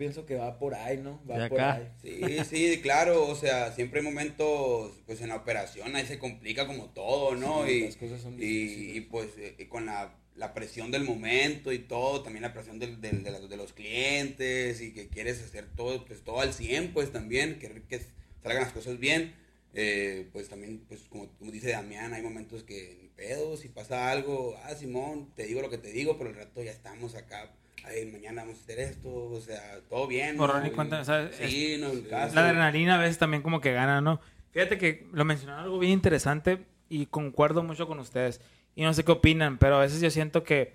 pienso 0.00 0.24
que 0.24 0.34
va 0.36 0.58
por 0.58 0.74
ahí, 0.74 0.96
¿no? 0.96 1.20
Va 1.30 1.38
De 1.38 1.48
por 1.50 1.60
acá. 1.60 1.74
ahí. 1.74 1.88
Sí, 2.02 2.44
sí, 2.44 2.80
claro, 2.80 3.26
o 3.28 3.34
sea, 3.36 3.72
siempre 3.72 4.00
hay 4.00 4.04
momentos, 4.06 4.92
pues 5.06 5.20
en 5.20 5.28
la 5.28 5.36
operación 5.36 5.94
ahí 5.94 6.06
se 6.06 6.18
complica 6.18 6.66
como 6.66 6.86
todo, 6.90 7.36
¿no? 7.36 7.66
Sí, 7.66 7.72
y, 7.72 7.80
las 7.82 7.96
cosas 7.96 8.22
son 8.22 8.34
y, 8.34 8.36
difíciles. 8.38 8.96
y, 8.96 9.00
pues 9.02 9.28
eh, 9.36 9.66
con 9.68 9.84
la, 9.84 10.16
la 10.36 10.54
presión 10.54 10.90
del 10.90 11.04
momento 11.04 11.70
y 11.70 11.80
todo, 11.80 12.22
también 12.22 12.42
la 12.42 12.54
presión 12.54 12.78
del- 12.78 13.00
del- 13.02 13.22
de, 13.22 13.30
los, 13.30 13.48
de 13.50 13.56
los 13.58 13.72
clientes 13.74 14.80
y 14.80 14.92
que 14.94 15.08
quieres 15.08 15.42
hacer 15.42 15.66
todo, 15.76 16.04
pues 16.06 16.22
todo 16.24 16.40
al 16.40 16.54
100, 16.54 16.92
pues 16.94 17.12
también, 17.12 17.58
que, 17.58 17.82
que 17.88 18.00
salgan 18.42 18.62
las 18.62 18.72
cosas 18.72 18.98
bien. 18.98 19.34
Eh, 19.74 20.28
pues 20.32 20.48
también, 20.48 20.80
pues 20.88 21.02
como, 21.10 21.28
como 21.38 21.52
dice 21.52 21.70
Damián, 21.70 22.12
hay 22.14 22.22
momentos 22.22 22.64
que 22.64 22.98
ni 23.02 23.08
pedo, 23.08 23.56
si 23.56 23.68
pasa 23.68 24.10
algo, 24.10 24.56
ah, 24.64 24.74
Simón, 24.74 25.30
te 25.36 25.44
digo 25.46 25.60
lo 25.60 25.70
que 25.70 25.78
te 25.78 25.92
digo, 25.92 26.16
pero 26.18 26.30
el 26.30 26.36
rato 26.36 26.62
ya 26.62 26.72
estamos 26.72 27.14
acá. 27.14 27.54
Ay, 27.84 28.06
mañana 28.12 28.42
vamos 28.42 28.58
a 28.58 28.62
hacer 28.62 28.80
esto, 28.80 29.08
o 29.08 29.40
sea, 29.40 29.78
todo 29.88 30.06
bien. 30.06 30.36
Borrón 30.36 30.66
y 30.66 30.70
cuenta, 30.70 31.04
sea, 31.04 31.30
Sí, 31.32 31.76
no, 31.80 31.90
en 31.90 32.02
caso. 32.02 32.34
La 32.34 32.42
adrenalina 32.48 32.96
a 32.96 32.98
veces 32.98 33.18
también 33.18 33.42
como 33.42 33.60
que 33.60 33.72
gana, 33.72 34.00
¿no? 34.00 34.20
Fíjate 34.52 34.78
que 34.78 35.06
lo 35.12 35.24
mencionaron 35.24 35.64
algo 35.64 35.78
bien 35.78 35.92
interesante 35.92 36.64
y 36.88 37.06
concuerdo 37.06 37.62
mucho 37.62 37.86
con 37.86 37.98
ustedes. 37.98 38.40
Y 38.74 38.82
no 38.82 38.92
sé 38.94 39.04
qué 39.04 39.12
opinan, 39.12 39.58
pero 39.58 39.76
a 39.76 39.80
veces 39.80 40.00
yo 40.00 40.10
siento 40.10 40.42
que 40.44 40.74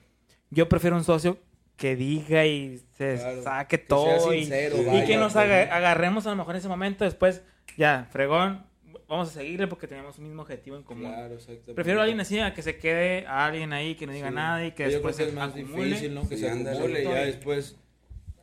yo 0.50 0.70
prefiero 0.70 0.96
un 0.96 1.04
socio 1.04 1.38
que 1.78 1.96
diga 1.96 2.46
y 2.46 2.82
se 2.98 3.16
Claro, 3.16 3.44
saque 3.44 3.80
que 3.80 3.86
todo 3.86 4.34
y, 4.34 4.42
sincero, 4.42 4.78
y 4.82 4.86
vaya, 4.86 5.06
que 5.06 5.18
nos 5.18 5.34
pues, 5.34 5.46
agarremos 5.46 6.26
a 6.26 6.30
lo 6.30 6.36
mejor 6.38 6.56
en 6.56 6.60
ese 6.60 6.70
momento. 6.70 7.04
Después, 7.04 7.44
ya, 7.78 8.08
fregón, 8.12 8.66
vamos 9.08 9.30
a 9.30 9.32
seguirle 9.32 9.68
porque 9.68 9.88
tenemos 9.88 10.18
un 10.18 10.26
mismo 10.26 10.42
objetivo 10.42 10.76
en 10.78 10.84
común. 10.84 11.12
Claro, 11.12 11.36
exactamente. 11.36 11.74
Prefiero 11.74 12.00
a 12.00 12.04
alguien 12.04 12.20
así 12.20 12.40
a 12.40 12.54
que 12.54 12.62
se 12.62 12.78
quede 12.78 13.26
a 13.28 13.46
alguien 13.46 13.72
ahí 13.74 13.96
que 13.96 14.08
no 14.08 14.14
diga 14.14 14.30
Sí. 14.30 14.36
nada 14.36 14.66
y 14.66 14.72
que 14.72 14.84
Yo 14.84 14.90
después 14.92 15.16
creo 15.16 15.28
que 15.28 15.32
se 15.34 15.38
es 15.38 15.46
más 15.46 15.56
acumule. 15.56 15.86
difícil, 15.88 16.14
¿no? 16.16 16.22
Que 16.28 16.36
Sí, 16.36 16.42
se 16.42 16.50
acumule 16.50 17.02
y 17.02 17.04
ya 17.06 17.20
Sí. 17.22 17.26
después 17.28 17.76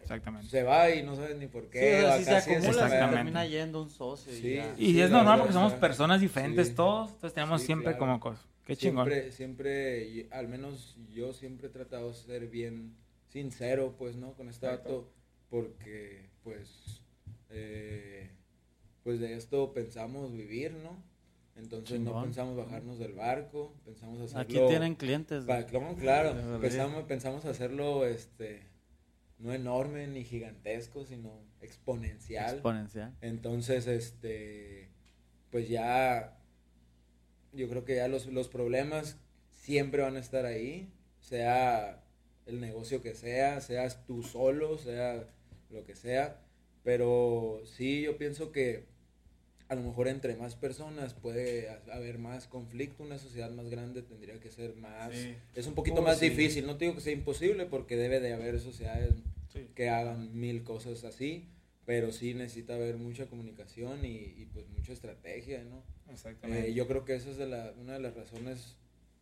Exactamente. 0.02 0.48
se 0.48 0.62
va 0.62 0.90
y 0.90 1.02
no 1.02 1.16
sabes 1.16 1.36
ni 1.38 1.46
por 1.46 1.64
Sí, 1.64 1.68
qué. 1.72 1.96
o 1.98 2.00
sea, 2.00 2.14
o 2.14 2.18
si 2.18 2.24
se 2.24 2.40
sí 2.40 2.50
acumula, 2.54 2.88
se 2.88 2.96
termina 2.98 3.46
yendo 3.46 3.82
un 3.82 3.90
socio. 3.90 4.32
y 4.32 4.36
Sí. 4.36 4.54
ya. 4.56 4.74
Y 4.76 4.92
Sí, 4.92 5.00
es 5.00 5.10
normal 5.10 5.24
verdad, 5.26 5.38
porque 5.38 5.52
somos 5.54 5.72
personas 5.74 6.20
diferentes 6.20 6.68
sí. 6.68 6.74
todos, 6.74 7.10
entonces 7.10 7.34
tenemos 7.34 7.60
Sí, 7.60 7.66
siempre 7.66 7.86
claro. 7.92 7.98
como 7.98 8.20
cosas. 8.20 8.46
Qué 8.64 8.76
chingón. 8.76 9.08
Siempre, 9.08 9.32
siempre, 9.32 10.04
y 10.04 10.28
al 10.30 10.46
menos 10.48 10.96
yo 11.12 11.32
siempre 11.32 11.66
he 11.66 11.70
tratado 11.70 12.08
de 12.10 12.14
ser 12.16 12.46
bien 12.46 12.94
sincero, 13.28 13.94
pues, 13.98 14.14
¿no? 14.16 14.34
Con 14.34 14.48
este 14.48 14.66
dato, 14.66 15.10
porque, 15.50 16.28
pues, 16.44 17.02
eh, 17.50 18.30
pues 19.03 19.20
de 19.20 19.36
esto 19.36 19.72
pensamos 19.72 20.32
vivir, 20.32 20.72
¿no? 20.72 21.03
Entonces 21.57 22.00
no 22.00 22.22
pensamos 22.22 22.57
bajarnos 22.57 22.98
del 22.98 23.12
barco, 23.12 23.74
pensamos 23.84 24.20
hacerlo... 24.20 24.40
Aquí 24.42 24.68
tienen 24.68 24.94
clientes. 24.94 25.44
Pa- 25.44 25.66
claro, 25.66 25.94
claro. 25.96 26.61
Pensamos, 26.61 27.05
pensamos 27.05 27.44
hacerlo, 27.44 28.07
este, 28.07 28.62
no 29.38 29.53
enorme 29.53 30.07
ni 30.07 30.24
gigantesco, 30.24 31.05
sino 31.05 31.30
exponencial. 31.61 32.55
Exponencial. 32.55 33.14
Entonces, 33.20 33.86
este, 33.86 34.88
pues 35.50 35.68
ya, 35.68 36.38
yo 37.53 37.68
creo 37.68 37.84
que 37.84 37.96
ya 37.96 38.09
los, 38.09 38.26
los 38.26 38.48
problemas 38.48 39.18
siempre 39.50 40.03
van 40.03 40.16
a 40.16 40.20
estar 40.20 40.46
ahí, 40.46 40.90
sea 41.20 42.03
el 42.46 42.61
negocio 42.61 43.03
que 43.03 43.14
sea, 43.14 43.61
seas 43.61 44.07
tú 44.07 44.22
solo, 44.22 44.78
sea 44.78 45.28
lo 45.70 45.84
que 45.84 45.94
sea. 45.94 46.40
Pero 46.85 47.62
sí, 47.64 48.03
yo 48.03 48.16
pienso 48.18 48.51
que 48.53 48.85
a 49.68 49.74
lo 49.74 49.83
mejor 49.83 50.09
entre 50.09 50.37
más 50.37 50.55
personas 50.57 51.14
puede 51.14 51.68
haber 51.93 52.18
más 52.18 52.47
conflicto, 52.47 53.03
una 53.03 53.18
sociedad 53.18 53.51
más 53.51 53.70
grande 53.70 54.03
tendría 54.03 54.39
que 54.41 54.51
ser 54.51 54.74
más... 54.76 55.14
Es 55.55 55.66
un 55.66 55.74
poquito 55.74 56.01
Oh, 56.01 56.03
más 56.05 56.18
sí. 56.18 56.28
difícil, 56.28 56.66
no 56.66 56.76
te 56.76 56.85
digo 56.85 56.97
que 56.97 57.01
sea 57.01 57.12
imposible 57.12 57.64
porque 57.66 57.97
debe 57.97 58.20
de 58.20 58.35
haber 58.35 58.61
sociedades 58.61 59.14
que 59.74 59.89
hagan 59.89 60.39
mil 60.39 60.62
cosas 60.64 61.05
así, 61.05 61.49
pero 61.87 62.12
sí 62.12 62.35
necesita 62.35 62.74
haber 62.74 62.97
mucha 62.97 63.26
comunicación 63.26 64.05
y, 64.05 64.16
y, 64.37 64.49
pues 64.53 64.68
mucha 64.68 64.93
estrategia, 64.93 65.64
¿no? 65.64 65.83
Exactamente. 66.12 66.68
Eh, 66.68 66.74
yo 66.74 66.87
creo 66.87 67.05
que 67.05 67.14
esa 67.14 67.30
es 67.30 67.37
de 67.39 67.47
la, 67.47 67.72
una 67.80 67.95
de 67.95 68.01
las 68.01 68.14
razones 68.14 68.76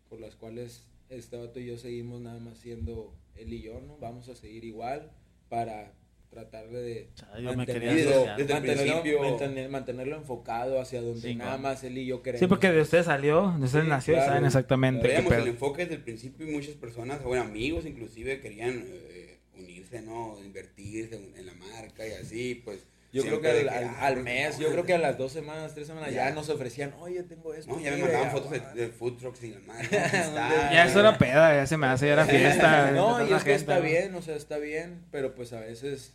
por 0.09 0.21
las 0.21 0.35
cuales 0.35 0.85
este 1.11 1.37
vato 1.37 1.61
y 1.61 1.67
yo 1.67 1.77
seguimos 1.79 2.21
nada 2.21 2.39
más 2.41 2.59
siendo 2.59 3.15
él 3.37 3.53
y 3.53 3.63
yo, 3.63 3.81
¿no? 3.81 3.99
Vamos 3.99 4.29
a 4.29 4.35
seguir 4.35 4.65
igual 4.65 5.13
para 5.49 5.93
tratar 6.31 6.69
de 6.69 7.09
mantenerlo. 7.43 8.27
Desde 8.37 8.55
mantenerlo, 8.55 8.83
principio. 9.03 9.21
mantener- 9.21 9.69
mantenerlo 9.69 10.17
enfocado 10.17 10.81
hacia 10.81 11.03
donde 11.03 11.35
nada 11.35 11.59
más 11.59 11.83
él 11.85 11.99
y 11.99 12.07
yo 12.07 12.23
queremos. 12.23 12.41
Sí, 12.41 12.47
porque 12.47 12.71
de 12.71 12.81
usted 12.83 13.03
salió, 13.05 13.55
de 13.59 13.65
usted 13.65 13.83
Sí, 13.83 13.89
nació 13.89 14.15
y 14.17 14.21
saben 14.21 14.45
exactamente 14.45 15.03
qué 15.03 15.15
Traíamos 15.15 15.33
el 15.35 15.49
enfoque 15.49 15.83
desde 15.83 15.97
el 15.97 16.03
principio 16.03 16.47
y 16.49 16.53
muchas 16.53 16.75
personas, 16.75 17.23
bueno, 17.25 17.43
amigos 17.43 17.85
inclusive, 17.85 18.41
querían 18.41 18.85
eh, 18.87 19.39
unirse, 19.59 20.03
¿no? 20.03 20.39
Invertirse 20.45 21.17
en 21.37 21.47
la 21.47 21.55
marca 21.55 22.07
y 22.07 22.13
así, 22.13 22.63
pues. 22.65 22.87
Yo 23.13 23.25
creo 23.25 23.41
que 23.41 23.49
al, 23.51 23.69
al- 23.69 23.85
ah, 23.87 24.07
al 24.07 24.23
mes, 24.23 24.57
yo 24.61 24.71
creo 24.71 24.85
que 24.85 24.95
a 24.95 24.99
las 24.99 25.19
dos 25.19 25.33
semanas, 25.33 25.75
tres 25.75 25.89
semanas 25.89 26.11
ya, 26.15 26.29
Ya. 26.29 26.31
nos 26.33 26.49
ofrecían, 26.49 26.95
oye, 27.01 27.25
tengo 27.25 27.53
esto. 27.53 27.73
No, 27.75 27.81
ya 27.81 27.91
me 27.91 28.03
mandaban 28.03 28.27
ya, 28.29 28.31
fotos 28.31 28.53
de, 28.53 28.59
guau". 28.61 28.75
de 28.77 28.89
food 28.89 29.17
trucks 29.19 29.43
y 29.43 29.51
la 29.51 29.59
madre. 29.67 29.89
Ya 30.73 30.85
eso 30.87 31.01
era 31.01 31.19
peda, 31.19 31.55
ya 31.57 31.67
se 31.67 31.77
me 31.77 31.89
hace, 31.89 32.07
ya 32.07 32.13
era 32.13 32.25
fiesta. 32.27 32.93
no, 32.93 33.29
y 33.29 33.33
es 33.33 33.43
que 33.43 33.55
está 33.55 33.81
bien, 33.81 34.15
o 34.15 34.23
sea, 34.23 34.37
está 34.37 34.59
bien, 34.59 35.03
pero 35.11 35.35
pues 35.35 35.53
a 35.53 35.59
veces 35.59 36.15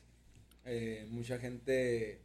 eh, 0.65 1.05
mucha 1.09 1.37
gente 1.39 2.19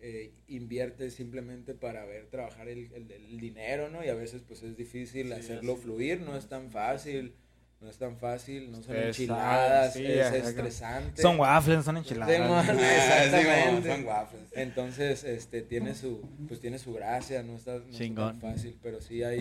eh, 0.00 0.32
invierte 0.48 1.10
simplemente 1.10 1.74
para 1.74 2.04
ver 2.04 2.26
trabajar 2.26 2.68
el, 2.68 2.92
el- 2.92 3.10
el 3.10 3.40
dinero, 3.40 3.88
¿no? 3.88 4.04
Y 4.04 4.08
a 4.08 4.14
veces 4.14 4.42
pues 4.46 4.62
es 4.62 4.76
difícil 4.76 5.28
Sí, 5.28 5.32
hacerlo 5.32 5.76
fluir, 5.76 6.20
no 6.20 6.36
es 6.36 6.46
tan 6.48 6.70
fácil, 6.70 7.34
no 7.80 7.88
es 7.88 7.96
tan 7.96 8.18
fácil, 8.18 8.70
no 8.70 8.82
son 8.82 8.96
enchiladas, 8.96 9.94
sí, 9.94 10.04
es 10.04 10.26
exacto. 10.26 10.48
estresante. 10.48 11.22
Son 11.22 11.38
waffles, 11.40 11.84
son 11.84 11.96
enchiladas. 11.96 12.38
Ah, 12.38 13.24
Exactamente. 13.24 13.88
son 13.90 14.04
waffles. 14.06 14.42
Entonces, 14.52 15.24
este, 15.24 15.62
tiene 15.62 15.94
su, 15.94 16.20
pues 16.48 16.60
tiene 16.60 16.78
su 16.78 16.92
gracia, 16.92 17.42
no 17.42 17.56
está, 17.56 17.78
no 17.78 17.90
Chingón. 17.90 18.38
tan 18.38 18.52
fácil, 18.52 18.76
pero 18.82 19.00
sí 19.00 19.22
ahí, 19.22 19.40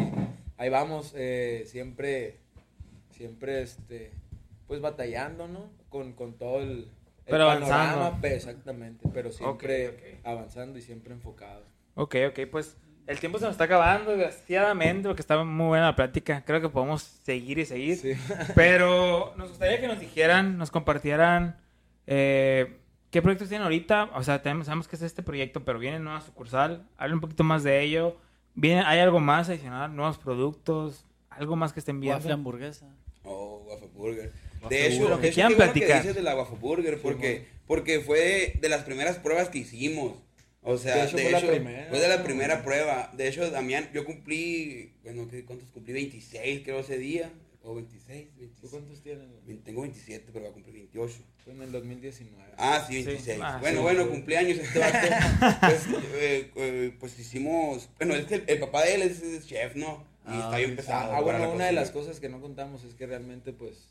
ahí 0.58 0.70
vamos, 0.70 1.14
eh, 1.18 1.66
siempre, 1.68 2.38
siempre, 3.12 3.62
este, 3.62 4.12
pues 4.68 4.82
batallando, 4.82 5.48
¿no? 5.48 5.70
Con, 5.90 6.14
con 6.14 6.38
todo 6.38 6.62
el, 6.62 6.88
el 7.26 7.32
Pero 7.32 7.50
avanzando. 7.50 8.28
exactamente, 8.28 9.10
pero 9.14 9.32
siempre 9.32 10.20
avanzando 10.24 10.78
y 10.78 10.82
siempre 10.82 11.14
enfocado. 11.14 11.64
Ok, 11.96 12.16
ok, 12.30 12.40
pues 12.52 12.78
el 13.08 13.20
tiempo 13.20 13.38
se 13.38 13.46
nos 13.46 13.52
está 13.54 13.66
acabando, 13.66 14.12
desgraciadamente, 14.12 15.08
porque 15.08 15.22
estaba 15.22 15.44
muy 15.44 15.68
buena 15.68 15.86
la 15.88 15.96
plática. 15.96 16.44
Creo 16.44 16.60
que 16.60 16.70
podemos 16.70 17.04
seguir 17.04 17.60
y 17.60 17.66
seguir. 17.66 17.98
Sí. 17.98 18.14
Pero 18.56 19.34
nos 19.38 19.50
gustaría 19.50 19.80
que 19.80 19.88
nos 19.88 20.00
dijeran, 20.00 20.58
nos 20.58 20.72
compartieran 20.72 21.58
eh, 22.08 22.80
qué 23.12 23.22
proyectos 23.22 23.50
tienen 23.50 23.64
ahorita. 23.64 24.10
O 24.16 24.24
sea, 24.24 24.42
tenemos, 24.42 24.66
sabemos 24.66 24.88
que 24.88 24.96
es 24.96 25.04
este 25.04 25.22
proyecto, 25.22 25.64
pero 25.64 25.78
viene 25.80 26.00
nueva 26.00 26.22
sucursal. 26.22 26.88
Hablen 26.98 27.16
un 27.16 27.22
poquito 27.22 27.44
más 27.44 27.64
de 27.64 27.82
ello. 27.82 28.18
Viene, 28.56 28.82
¿Hay 28.82 29.00
algo 29.00 29.20
más 29.20 29.50
adicional? 29.50 29.96
¿Nuevos 29.96 30.18
productos? 30.18 31.06
¿Algo 31.30 31.56
más 31.56 31.74
que 31.74 31.80
estén 31.80 32.00
viendo? 32.00 32.18
Waffle 32.18 32.34
hamburguesa. 32.34 32.88
Oh, 33.24 33.66
Waffle 33.68 33.90
Burger. 33.94 34.32
De 34.70 34.88
hecho, 34.88 35.10
lo 35.10 35.20
que, 35.22 35.30
quieran 35.32 35.56
bueno 35.58 35.74
que 35.74 35.86
dices 35.86 36.16
de 36.16 36.22
la 36.22 36.36
Waffle 36.36 36.58
Burger, 36.60 37.00
porque, 37.02 37.46
porque 37.68 38.00
fue 38.00 38.54
de 38.60 38.70
las 38.70 38.84
primeras 38.84 39.18
pruebas 39.18 39.50
que 39.50 39.60
hicimos. 39.60 40.14
O 40.68 40.78
sea, 40.78 40.96
De 40.96 41.02
de 41.02 41.08
hecho, 41.08 41.18
hecho, 41.18 41.30
fue 41.30 41.42
la 41.42 41.52
primera. 41.52 41.88
fue 41.90 42.00
de 42.00 42.08
la 42.08 42.24
primera 42.24 42.64
prueba. 42.64 43.12
De 43.14 43.28
hecho, 43.28 43.50
Damián, 43.52 43.90
yo 43.94 44.04
cumplí, 44.04 44.94
bueno, 45.04 45.28
¿qué- 45.30 45.46
¿cuántos 45.46 45.70
cumplí? 45.70 45.94
26 45.94 46.62
creo 46.64 46.80
ese 46.80 46.98
día. 46.98 47.32
O 47.68 47.74
26, 47.74 48.28
¿Tú 48.30 48.40
26. 48.40 48.72
cuántos 48.72 49.02
tienes? 49.02 49.26
Tengo 49.64 49.82
27, 49.82 50.26
pero 50.32 50.42
voy 50.42 50.50
a 50.50 50.54
cumplir 50.54 50.76
28. 50.76 51.16
Fue 51.44 51.54
en 51.54 51.64
el 51.64 51.72
2019. 51.72 52.52
Ah, 52.58 52.84
sí, 52.88 53.00
Sí. 53.00 53.06
26. 53.06 53.40
Ah, 53.42 53.58
bueno, 53.60 53.78
sí. 53.78 53.84
bueno, 53.84 54.08
cumpleaños 54.10 54.58
este 54.60 54.78
vato. 54.80 54.98
pues, 55.62 55.82
eh, 56.14 56.52
eh, 56.56 56.94
pues 57.00 57.18
hicimos, 57.20 57.90
bueno, 57.98 58.14
es 58.16 58.26
que 58.26 58.36
el, 58.36 58.44
el 58.48 58.60
papá 58.60 58.84
de 58.84 58.96
él 58.96 59.02
es, 59.02 59.22
es 59.24 59.48
chef, 59.48 59.76
¿no? 59.76 60.04
Y 60.26 60.30
Ah, 60.32 60.42
está 60.46 60.58
bien 60.58 60.70
sí. 60.72 60.76
pesado. 60.78 61.12
Ah, 61.14 61.22
bueno, 61.22 61.40
la 61.40 61.46
una 61.50 61.66
de 61.66 61.72
cocina. 61.72 61.82
las 61.82 61.90
cosas 61.92 62.20
que 62.20 62.30
no 62.30 62.40
contamos 62.40 62.84
es 62.84 62.94
que 62.94 63.08
realmente, 63.08 63.52
pues, 63.52 63.90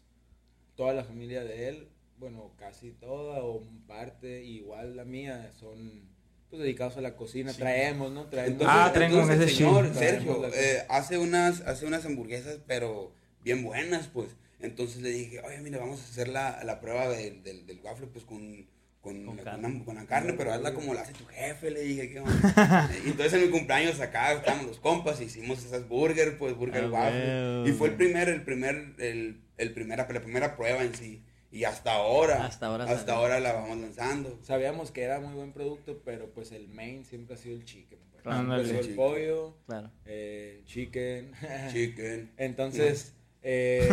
toda 0.76 0.92
la 0.92 1.04
familia 1.04 1.44
de 1.44 1.68
él, 1.68 1.88
bueno, 2.18 2.52
casi 2.58 2.92
toda 2.92 3.42
o 3.42 3.62
parte, 3.86 4.44
igual 4.44 4.96
la 4.96 5.04
mía, 5.04 5.50
son, 5.58 6.08
pues, 6.50 6.62
dedicados 6.62 6.96
a 6.96 7.00
la 7.00 7.16
cocina. 7.16 7.52
Traemos, 7.52 8.12
¿no? 8.12 8.26
Traemos. 8.26 8.52
Entonces, 8.62 8.76
Ah, 8.76 8.92
el 8.94 9.42
ese 9.42 9.54
señor. 9.56 9.94
Sergio 9.94 10.36
Traemos 10.38 10.56
eh, 10.56 10.84
hace 10.88 11.18
unas 11.18 11.60
hace 11.62 11.86
unas 11.86 12.04
hamburguesas, 12.06 12.58
pero 12.66 13.12
bien 13.42 13.62
buenas, 13.62 14.08
pues. 14.08 14.36
Entonces 14.60 15.02
le 15.02 15.10
dije, 15.10 15.40
oye, 15.40 15.60
mira, 15.60 15.78
vamos 15.78 16.00
a 16.00 16.04
hacer 16.04 16.28
la, 16.28 16.64
la 16.64 16.80
prueba 16.80 17.08
del, 17.08 17.42
del, 17.42 17.66
del 17.66 17.80
waffle, 17.80 18.06
pues 18.06 18.24
con, 18.24 18.66
con, 19.04 19.24
Con 19.24 19.36
la, 19.36 19.42
carne. 19.44 19.62
con 19.68 19.78
la- 19.78 19.84
con 19.84 19.94
la 19.94 20.06
carne, 20.06 20.32
pero 20.32 20.52
hazla 20.52 20.74
como 20.74 20.94
la 20.94 21.02
hace 21.02 21.12
tu 21.12 21.24
jefe, 21.26 21.70
le 21.70 21.82
dije, 21.82 22.10
¿qué 22.10 22.18
onda? 22.20 22.90
y 23.04 23.10
entonces 23.10 23.34
en 23.34 23.42
mi 23.42 23.50
cumpleaños 23.50 24.00
acá 24.00 24.32
estábamos 24.32 24.66
los 24.66 24.78
compas, 24.80 25.20
hicimos 25.20 25.64
esas 25.64 25.86
burger, 25.86 26.38
pues 26.38 26.56
burger 26.56 26.84
Ah, 26.84 26.90
waffle. 26.90 27.64
Y 27.70 27.72
fue 27.74 27.88
el 27.90 27.94
primer, 27.94 28.28
el 28.28 28.42
primer, 28.42 28.94
el, 28.98 29.42
el 29.58 29.72
primera, 29.74 30.08
la 30.10 30.20
primera 30.22 30.56
prueba 30.56 30.82
en 30.82 30.94
sí. 30.94 31.22
Y 31.52 31.62
hasta 31.62 31.92
ahora, 31.92 32.46
Hasta 32.46 32.66
ahora 32.66 32.82
hasta 32.84 32.98
salió. 32.98 33.14
ahora 33.14 33.38
la 33.38 33.52
vamos 33.52 33.78
lanzando. 33.78 34.40
Sabíamos 34.42 34.90
que 34.90 35.02
era 35.02 35.20
muy 35.20 35.34
buen 35.34 35.52
producto, 35.52 36.02
pero 36.04 36.30
pues 36.32 36.50
el 36.50 36.66
main 36.66 37.04
siempre 37.04 37.36
ha 37.36 37.38
sido 37.38 37.54
el 37.54 37.64
chicken. 37.64 38.00
pues. 38.24 38.70
El 38.70 38.80
Chicken. 38.80 38.96
pollo, 38.96 39.56
Claro. 39.66 39.90
eh, 40.06 40.62
chicken. 40.66 41.30
Chicken. 41.72 42.32
Entonces, 42.38 43.14
eh, 43.44 43.88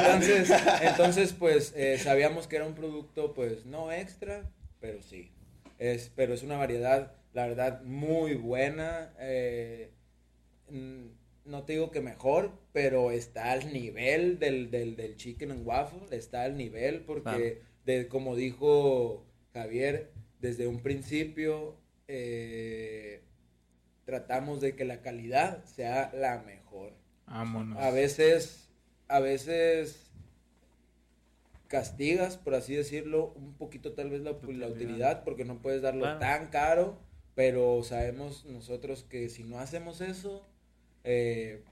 entonces, 0.00 0.50
entonces, 0.82 1.32
pues 1.32 1.72
eh, 1.76 1.98
sabíamos 1.98 2.48
que 2.48 2.56
era 2.56 2.66
un 2.66 2.74
producto, 2.74 3.34
pues 3.34 3.64
no 3.66 3.92
extra, 3.92 4.50
pero 4.80 5.00
sí. 5.02 5.30
Es, 5.78 6.10
pero 6.16 6.34
es 6.34 6.42
una 6.42 6.56
variedad, 6.56 7.12
la 7.32 7.46
verdad, 7.46 7.82
muy 7.82 8.34
buena. 8.34 9.12
eh, 9.20 9.92
no 11.48 11.64
te 11.64 11.72
digo 11.72 11.90
que 11.90 12.00
mejor, 12.00 12.52
pero 12.72 13.10
está 13.10 13.52
al 13.52 13.72
nivel 13.72 14.38
del, 14.38 14.70
del, 14.70 14.96
del 14.96 15.16
chicken 15.16 15.50
and 15.50 15.66
waffle, 15.66 16.16
está 16.16 16.44
al 16.44 16.56
nivel 16.56 17.00
porque, 17.00 17.62
de, 17.84 18.06
como 18.08 18.36
dijo 18.36 19.24
Javier, 19.54 20.10
desde 20.40 20.66
un 20.66 20.82
principio 20.82 21.76
eh, 22.06 23.22
tratamos 24.04 24.60
de 24.60 24.76
que 24.76 24.84
la 24.84 25.00
calidad 25.00 25.64
sea 25.64 26.12
la 26.14 26.42
mejor. 26.42 26.92
Vámonos. 27.30 27.78
A 27.78 27.90
veces, 27.90 28.68
a 29.08 29.20
veces 29.20 30.10
castigas, 31.68 32.36
por 32.38 32.54
así 32.54 32.74
decirlo, 32.74 33.32
un 33.36 33.54
poquito 33.54 33.92
tal 33.92 34.10
vez 34.10 34.22
la, 34.22 34.32
la 34.32 34.66
Utilidad. 34.68 35.24
porque 35.24 35.44
no 35.44 35.58
puedes 35.60 35.82
darlo 35.82 36.02
Claro. 36.02 36.18
tan 36.18 36.46
caro, 36.48 36.98
pero 37.34 37.82
sabemos 37.82 38.44
nosotros 38.46 39.04
que 39.04 39.28
si 39.28 39.44
no 39.44 39.58
hacemos 39.58 40.00
eso, 40.00 40.46
eh, 41.04 41.62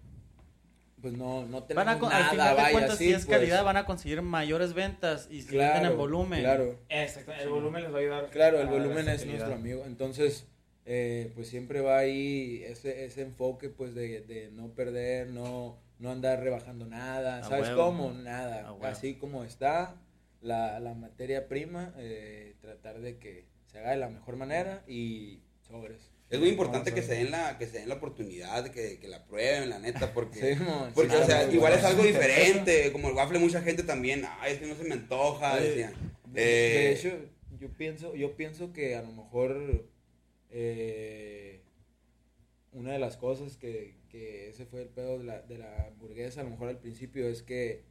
pues 1.01 1.15
no, 1.15 1.47
no 1.47 1.63
tenemos 1.65 1.87
Van 1.87 1.97
a, 1.97 1.99
con- 1.99 2.09
nada, 2.11 2.25
al 2.25 2.31
final 2.31 2.49
de 2.57 2.63
vaya, 2.63 2.73
cuentas, 2.73 2.99
sí, 2.99 3.05
si 3.07 3.13
es 3.13 3.25
pues. 3.27 3.39
calidad, 3.39 3.65
van 3.65 3.77
a 3.79 3.87
conseguir 3.87 4.21
mayores 4.23 4.75
ventas 4.75 5.29
y 5.31 5.43
si 5.43 5.57
venden 5.57 5.71
claro, 5.81 5.91
en 5.93 5.97
volumen. 5.99 6.41
Claro, 6.41 6.79
Exacto, 6.89 7.33
el 7.33 7.49
volumen 7.49 7.83
les 7.85 7.93
va 7.93 7.97
a 7.97 8.01
ayudar. 8.01 8.31
claro, 8.31 8.61
el 8.61 8.67
volumen 8.67 9.09
es 9.09 9.25
nuestro 9.27 9.55
amigo. 9.55 9.85
Entonces, 9.87 10.47
eh, 10.87 11.33
pues 11.35 11.49
siempre 11.49 11.81
va 11.81 11.99
ahí 11.99 12.63
ese, 12.65 13.05
ese 13.05 13.23
enfoque 13.23 13.69
pues 13.69 13.95
de, 13.95 14.21
de 14.23 14.51
no 14.53 14.69
perder, 14.75 15.29
no, 15.29 15.79
no 15.99 16.11
andar 16.11 16.41
rebajando 16.43 16.87
nada. 16.87 17.43
¿Sabes 17.43 17.69
huevo. 17.69 17.83
cómo? 17.87 18.13
Nada. 18.13 18.75
Así 18.83 19.15
como 19.15 19.45
está 19.45 19.97
la, 20.41 20.79
la 20.81 20.95
materia 20.95 21.49
prima, 21.49 21.93
eh, 21.99 22.55
tratar 22.61 23.01
de 23.01 23.19
que 23.19 23.47
se 23.67 23.79
haga 23.79 23.91
de 23.91 23.97
la 23.99 24.09
mejor 24.09 24.37
manera 24.37 24.85
y 24.87 25.41
sobres. 25.67 26.13
Es 26.29 26.41
muy 26.41 26.49
importante 26.49 26.91
No, 26.91 26.97
que 26.97 27.03
se 27.03 27.15
den 27.15 27.31
la, 27.31 27.57
que 27.57 27.67
se 27.67 27.79
den 27.79 27.89
la 27.89 27.97
oportunidad, 27.97 28.65
de 28.65 28.73
que, 28.73 28.99
que 28.99 29.07
la 29.09 29.25
prueben, 29.25 29.71
la 29.71 29.79
neta, 29.79 30.13
porque, 30.13 30.55
Sí, 30.57 30.61
mo, 30.63 30.89
porque 30.93 31.11
sí, 31.13 31.17
o 31.23 31.25
sea, 31.25 31.37
claro, 31.39 31.53
igual 31.53 31.73
bueno. 31.73 31.87
es 31.87 31.93
algo 31.93 32.03
diferente, 32.05 32.91
como 32.93 33.09
el 33.09 33.15
waffle 33.15 33.39
mucha 33.39 33.63
gente 33.63 33.85
también, 33.85 34.25
ay, 34.41 34.55
es 34.55 34.59
que 34.59 34.67
no 34.67 34.75
se 34.75 34.83
me 34.85 34.95
antoja, 34.95 35.57
decían. 35.57 35.93
De, 36.25 36.41
de 36.41 36.89
Eh, 36.89 36.93
hecho, 36.95 37.11
yo 37.61 37.69
pienso, 37.77 38.15
yo 38.17 38.35
pienso 38.37 38.73
que 38.73 38.97
a 38.97 39.03
lo 39.03 39.13
mejor 39.13 39.87
eh, 40.51 41.63
una 42.73 42.93
de 42.93 42.99
las 42.99 43.17
cosas 43.17 43.57
que, 43.57 43.97
que 44.11 44.49
ese 44.51 44.67
fue 44.67 44.83
el 44.83 44.89
pedo 44.89 45.19
de 45.19 45.25
la, 45.25 45.43
de 45.43 45.59
la 45.59 45.87
hamburguesa, 45.87 46.41
a 46.41 46.45
lo 46.45 46.51
mejor 46.51 46.69
al 46.69 46.79
principio 46.79 47.29
es 47.29 47.43
que 47.43 47.85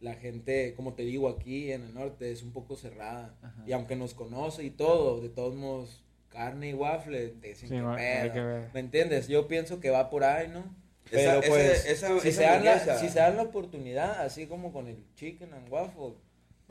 la 0.00 0.14
gente, 0.14 0.74
como 0.74 0.94
te 0.94 1.04
digo, 1.04 1.28
aquí 1.28 1.72
en 1.72 1.82
el 1.82 1.94
norte 1.94 2.30
es 2.30 2.42
un 2.42 2.52
poco 2.52 2.76
cerrada. 2.76 3.34
Ajá. 3.42 3.64
Y 3.66 3.72
aunque 3.72 3.96
nos 3.96 4.12
conoce 4.14 4.62
y 4.64 4.70
todo, 4.70 5.20
de 5.22 5.30
todos 5.30 5.54
modos, 5.54 6.04
carne 6.28 6.68
y 6.70 6.74
waffle, 6.74 7.28
te 7.28 7.48
dicen 7.48 7.68
Sí, 7.70 7.74
que 7.76 7.80
pedo. 7.82 8.32
que 8.32 8.40
ver. 8.40 8.70
¿Me 8.74 8.80
entiendes? 8.80 9.26
Yo 9.28 9.48
pienso 9.48 9.80
que 9.80 9.88
va 9.88 10.10
por 10.10 10.22
ahí, 10.24 10.48
¿no? 10.48 10.64
Pero 11.10 11.38
Esa- 11.40 11.48
pues, 11.48 11.86
esa- 11.86 12.08
esa- 12.08 12.20
si, 12.20 12.28
esa 12.28 12.38
se 12.38 12.44
dan 12.46 12.64
la, 12.64 12.98
si 12.98 13.08
se 13.08 13.18
dan 13.20 13.36
la 13.36 13.44
oportunidad, 13.44 14.20
así 14.20 14.46
como 14.46 14.70
con 14.72 14.86
el 14.86 15.02
chicken 15.14 15.54
and 15.54 15.70
waffle, 15.72 16.14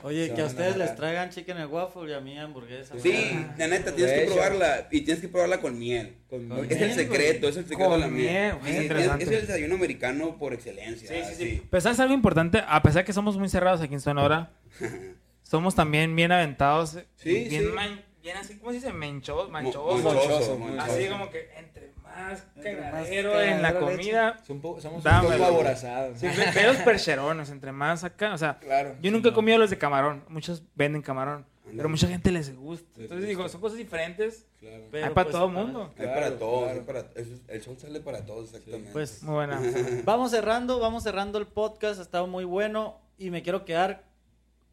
Oye, 0.02 0.32
que 0.34 0.42
a 0.42 0.44
ustedes 0.44 0.76
les 0.76 0.94
traigan 0.94 1.30
chicken 1.30 1.56
and 1.56 1.72
waffle 1.72 2.08
y 2.08 2.12
a 2.12 2.20
mí 2.20 2.38
hamburguesa. 2.38 2.94
Sí, 2.98 3.12
Ah. 3.32 3.54
la 3.58 3.66
neta, 3.68 3.94
tienes 3.94 4.12
que 4.12 4.26
probarla. 4.26 4.88
Y 4.90 5.00
tienes 5.00 5.20
que 5.22 5.28
probarla 5.28 5.60
con 5.60 5.78
miel. 5.78 6.16
con 6.28 6.48
Con 6.48 6.70
Es 6.70 6.80
el 6.80 6.92
secreto, 6.92 7.48
es 7.48 7.56
el 7.56 7.64
secreto 7.64 7.90
Con 7.90 8.00
de 8.00 8.06
la 8.06 8.12
miel. 8.12 8.54
miel, 8.62 8.76
es 8.76 8.90
es, 8.90 9.22
es 9.22 9.28
el 9.40 9.46
desayuno 9.46 9.74
americano 9.74 10.36
por 10.38 10.52
excelencia. 10.52 11.08
Sí, 11.08 11.14
sí, 11.30 11.34
sí. 11.34 11.50
sí. 11.56 11.62
Pero 11.70 11.80
sabes 11.80 11.98
algo 12.00 12.12
importante, 12.14 12.62
a 12.66 12.82
pesar 12.82 13.04
que 13.04 13.12
somos 13.14 13.38
muy 13.38 13.48
cerrados 13.48 13.80
aquí 13.80 13.94
en 13.94 14.00
Sonora, 14.00 14.50
somos 15.42 15.74
también 15.74 16.14
bien 16.14 16.30
aventados. 16.30 16.98
Sí, 17.16 17.46
bien 17.48 17.62
sí. 17.64 17.68
man- 17.74 18.02
bien 18.22 18.36
así, 18.36 18.58
¿cómo 18.58 18.72
se 18.72 18.76
dice? 18.78 18.92
Monchoso, 18.92 19.48
monchoso. 19.48 20.60
Así 20.78 21.06
como 21.06 21.30
que 21.30 21.48
entre 21.56 21.90
más 22.16 22.46
cagadero 22.62 23.40
en 23.40 23.62
la 23.62 23.78
comida. 23.78 24.40
Son 24.46 24.60
po- 24.60 24.80
somos 24.80 25.04
un 25.04 25.20
poco 25.22 25.44
aborazados. 25.44 26.18
Sí, 26.18 26.26
los 26.64 26.76
percherones, 26.78 27.50
entre 27.50 27.72
más 27.72 28.04
acá, 28.04 28.34
o 28.34 28.38
sea, 28.38 28.58
Claro. 28.58 28.96
yo 29.02 29.10
nunca 29.10 29.28
he 29.28 29.32
comido 29.32 29.58
los 29.58 29.70
de 29.70 29.78
camarón, 29.78 30.24
muchos 30.28 30.62
venden 30.74 31.02
camarón, 31.02 31.44
pero 31.76 31.88
mucha 31.88 32.06
gente 32.08 32.30
les 32.30 32.54
gusta. 32.56 32.86
Les 32.96 33.02
Entonces 33.04 33.28
digo, 33.28 33.42
gusta. 33.42 33.52
son 33.52 33.60
cosas 33.60 33.78
diferentes, 33.78 34.46
Claro. 34.58 34.84
Pero, 34.90 35.06
hay 35.06 35.12
para 35.12 35.24
pues, 35.26 35.32
todo 35.36 35.46
el 35.46 35.52
mundo. 35.52 35.92
Hay 35.96 36.04
Claro, 36.06 36.20
para 36.20 36.38
todos, 36.38 36.62
claro. 36.64 36.78
hay 36.80 36.86
para- 36.86 37.54
el 37.54 37.62
sol 37.62 37.76
sale 37.78 38.00
para 38.00 38.24
todos, 38.24 38.48
exactamente. 38.48 38.90
Pues 38.92 39.22
Muy 39.22 39.34
buena. 39.34 39.60
vamos 40.04 40.30
cerrando, 40.32 40.80
vamos 40.80 41.02
cerrando 41.04 41.38
el 41.38 41.46
podcast, 41.46 42.00
ha 42.00 42.02
estado 42.02 42.26
muy 42.26 42.44
bueno 42.44 42.98
y 43.18 43.30
me 43.30 43.42
quiero 43.42 43.64
quedar 43.64 44.04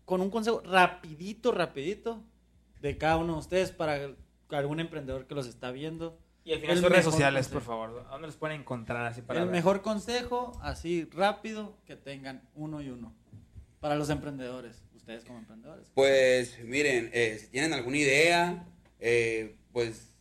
con 0.05 0.21
un 0.21 0.29
consejo 0.31 0.61
rapidito, 0.65 1.51
rapidito 1.51 2.21
de 2.81 2.97
cada 2.97 3.17
uno 3.17 3.33
de 3.33 3.39
ustedes 3.39 3.71
para 3.71 3.99
algún 4.49 4.79
emprendedor 4.79 5.25
que 5.27 5.35
los 5.35 5.47
está 5.47 5.71
viendo. 5.71 6.17
Y 6.45 6.53
al 6.53 6.59
final 6.59 6.77
sus 6.77 6.89
redes 6.89 7.05
sociales, 7.05 7.47
consejo. 7.47 7.53
por 7.53 7.63
favor, 7.63 8.05
¿a 8.07 8.11
¿dónde 8.11 8.27
los 8.27 8.35
pueden 8.35 8.61
encontrar 8.61 9.05
así 9.05 9.21
para 9.21 9.39
el 9.39 9.45
ver? 9.45 9.55
mejor 9.55 9.81
consejo, 9.81 10.59
así 10.61 11.07
rápido, 11.11 11.77
que 11.85 11.95
tengan 11.95 12.47
uno 12.55 12.81
y 12.81 12.89
uno. 12.89 13.15
Para 13.79 13.95
los 13.95 14.09
emprendedores, 14.09 14.83
ustedes 14.95 15.23
como 15.23 15.39
emprendedores. 15.39 15.87
Pues 15.93 16.59
miren, 16.63 17.09
eh, 17.13 17.37
si 17.39 17.47
tienen 17.47 17.73
alguna 17.73 17.97
idea, 17.97 18.65
eh, 18.99 19.55
pues 19.71 20.13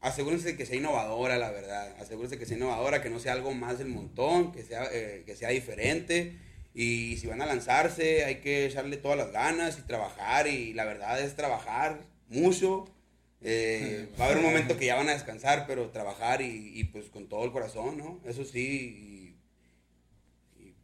asegúrense 0.00 0.48
de 0.48 0.56
que 0.56 0.66
sea 0.66 0.76
innovadora, 0.76 1.36
la 1.38 1.50
verdad. 1.50 1.96
Asegúrense 2.00 2.38
que 2.38 2.46
sea 2.46 2.56
innovadora, 2.56 3.02
que 3.02 3.10
no 3.10 3.18
sea 3.18 3.32
algo 3.32 3.52
más 3.54 3.78
del 3.78 3.88
montón, 3.88 4.52
que 4.52 4.62
sea, 4.62 4.84
eh, 4.92 5.22
que 5.26 5.36
sea 5.36 5.50
diferente. 5.50 6.38
Y 6.74 7.16
si 7.16 7.26
van 7.26 7.40
a 7.42 7.46
lanzarse, 7.46 8.24
hay 8.24 8.36
que 8.36 8.66
echarle 8.66 8.96
todas 8.98 9.16
las 9.16 9.32
ganas 9.32 9.78
y 9.78 9.82
trabajar. 9.82 10.46
Y 10.46 10.74
la 10.74 10.84
verdad 10.84 11.20
es 11.20 11.34
trabajar 11.34 12.04
mucho. 12.28 12.84
Eh, 13.48 14.08
va 14.18 14.24
a 14.24 14.26
haber 14.26 14.38
un 14.38 14.44
momento 14.44 14.76
que 14.76 14.86
ya 14.86 14.96
van 14.96 15.08
a 15.08 15.12
descansar, 15.12 15.66
pero 15.68 15.90
trabajar 15.90 16.42
y, 16.42 16.72
y, 16.80 16.84
pues 16.84 17.06
con 17.10 17.28
todo 17.28 17.44
el 17.44 17.52
corazón, 17.52 17.96
¿no? 17.96 18.20
Eso 18.24 18.44
sí, 18.44 19.36
y- 20.58 20.62
y 20.62 20.74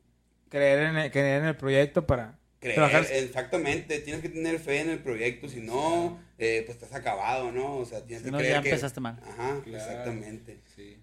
Creer 0.48 0.84
en 0.84 0.96
el, 0.96 1.10
creer 1.10 1.42
en 1.42 1.48
el 1.48 1.56
proyecto 1.56 2.06
para 2.06 2.38
Creer, 2.60 2.76
trabajar. 2.76 3.06
exactamente, 3.10 3.98
tienes 4.00 4.22
que 4.22 4.28
tener 4.28 4.60
fe 4.60 4.80
en 4.80 4.90
el 4.90 5.00
proyecto, 5.00 5.48
si 5.48 5.60
no, 5.60 6.20
eh, 6.38 6.62
pues 6.64 6.76
estás 6.80 6.94
acabado, 6.94 7.50
¿no? 7.50 7.78
O 7.78 7.84
sea, 7.84 8.04
tienes 8.04 8.20
Si 8.22 8.26
que 8.26 8.30
no, 8.30 8.38
creer 8.38 8.52
ya 8.54 8.62
que... 8.62 8.68
empezaste 8.68 9.00
mal. 9.00 9.18
Ajá, 9.24 9.60
Claro. 9.64 9.76
exactamente. 9.78 10.60
Sí. 10.76 10.98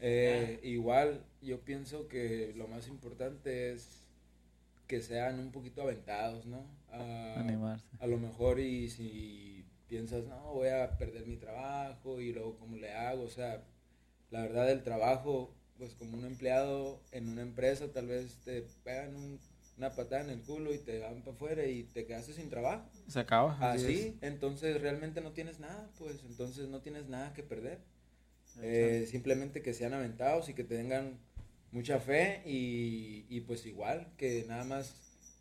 Eh, 0.00 0.60
igual, 0.62 1.24
yo 1.40 1.60
pienso 1.60 2.08
que 2.08 2.52
lo 2.56 2.68
más 2.68 2.88
importante 2.88 3.72
es 3.72 4.02
que 4.86 5.00
sean 5.00 5.38
un 5.38 5.50
poquito 5.52 5.80
aventados, 5.82 6.44
¿no? 6.46 6.64
A, 6.92 7.36
Animarse. 7.40 7.86
a 8.00 8.06
lo 8.06 8.18
mejor 8.18 8.60
y 8.60 8.90
si 8.90 9.59
piensas, 9.90 10.24
no, 10.24 10.54
voy 10.54 10.68
a 10.68 10.96
perder 10.96 11.26
mi 11.26 11.36
trabajo 11.36 12.20
y 12.20 12.32
luego 12.32 12.56
cómo 12.58 12.76
le 12.76 12.92
hago, 12.92 13.24
o 13.24 13.28
sea, 13.28 13.62
la 14.30 14.42
verdad 14.42 14.70
el 14.70 14.82
trabajo, 14.82 15.52
pues 15.76 15.94
como 15.94 16.16
un 16.16 16.24
empleado 16.24 17.02
en 17.10 17.28
una 17.28 17.42
empresa, 17.42 17.92
tal 17.92 18.06
vez 18.06 18.36
te 18.44 18.62
pegan 18.84 19.14
un- 19.16 19.40
una 19.76 19.90
patada 19.96 20.22
en 20.22 20.30
el 20.30 20.42
culo 20.42 20.72
y 20.74 20.78
te 20.78 20.98
van 21.00 21.22
para 21.22 21.34
afuera 21.36 21.66
y 21.66 21.84
te 21.84 22.04
quedaste 22.06 22.34
sin 22.34 22.50
trabajo. 22.50 22.88
Se 23.08 23.18
acaba. 23.20 23.56
Así, 23.72 24.18
entonces 24.20 24.80
realmente 24.80 25.20
no 25.22 25.32
tienes 25.32 25.58
nada, 25.58 25.90
pues 25.98 26.22
entonces 26.28 26.68
no 26.68 26.80
tienes 26.82 27.08
nada 27.08 27.32
que 27.34 27.42
perder. 27.42 27.78
Eh, 28.62 29.06
simplemente 29.10 29.62
que 29.62 29.72
sean 29.74 29.94
aventados 29.94 30.48
y 30.48 30.54
que 30.54 30.64
tengan 30.64 31.18
mucha 31.72 31.98
fe 31.98 32.42
y, 32.44 33.24
y 33.30 33.40
pues 33.40 33.64
igual 33.64 34.12
que 34.18 34.44
nada 34.48 34.64
más 34.64 34.94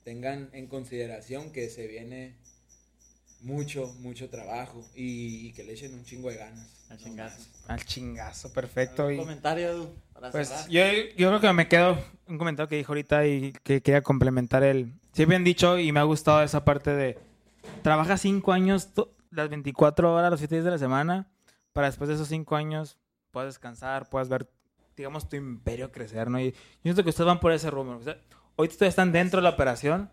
tengan 0.06 0.50
en 0.54 0.68
consideración 0.68 1.52
que 1.52 1.70
se 1.70 1.88
viene 1.88 2.36
mucho, 3.42 3.94
mucho 4.00 4.30
trabajo 4.30 4.86
y, 4.96 5.48
y 5.48 5.54
que 5.54 5.64
le 5.64 5.74
echen 5.74 5.94
un 5.94 6.04
chingo 6.04 6.30
de 6.30 6.38
ganas. 6.38 6.68
Al 6.90 6.98
no 6.98 7.04
chingazo. 7.04 7.38
más. 7.38 7.50
Al 7.70 7.86
chingazo, 7.86 8.52
perfecto. 8.54 9.04
¿Algún 9.04 9.16
Y, 9.16 9.18
comentario, 9.20 9.70
Edu, 9.70 9.90
para 10.14 10.32
pues 10.32 10.48
cerrar? 10.50 10.70
yo, 10.70 10.82
yo 11.18 11.28
creo 11.30 11.40
que 11.40 11.54
me 11.54 11.68
quedo 11.68 11.98
un 12.28 12.38
comentario 12.38 12.68
que 12.68 12.76
dijo 12.78 12.92
ahorita 12.92 13.26
y 13.28 13.54
que 13.64 13.82
quería 13.82 14.02
complementar 14.02 14.64
el. 14.64 14.94
Siempre 15.14 15.36
han 15.36 15.44
dicho 15.44 15.78
y 15.78 15.92
me 15.92 16.00
ha 16.00 16.04
gustado 16.04 16.42
esa 16.44 16.66
parte 16.66 16.92
de. 16.96 17.18
Trabaja 17.84 18.18
cinco 18.18 18.52
años, 18.54 18.94
to- 18.94 19.12
las 19.32 19.50
24 19.50 20.14
horas, 20.16 20.32
los 20.32 20.40
7 20.40 20.56
días 20.56 20.66
de 20.66 20.72
la 20.72 20.78
semana, 20.80 21.28
para 21.74 21.88
después 21.88 22.08
de 22.08 22.16
esos 22.16 22.28
cinco 22.28 22.56
años 22.56 22.98
puedas 23.32 23.50
descansar, 23.50 24.10
puedas 24.10 24.28
ver, 24.28 24.50
digamos, 24.98 25.30
tu 25.30 25.36
imperio 25.36 25.92
crecer, 25.92 26.30
¿no? 26.32 26.40
Y 26.42 26.52
yo 26.52 26.58
siento 26.82 27.04
que 27.04 27.10
ustedes 27.10 27.28
van 27.28 27.40
por 27.40 27.52
ese 27.52 27.70
rumbo. 27.70 27.98
O 27.98 28.04
sea, 28.04 28.18
hoy 28.56 28.68
ustedes 28.68 28.90
están 28.92 29.12
dentro 29.12 29.38
de 29.40 29.44
la 29.44 29.50
operación, 29.52 30.10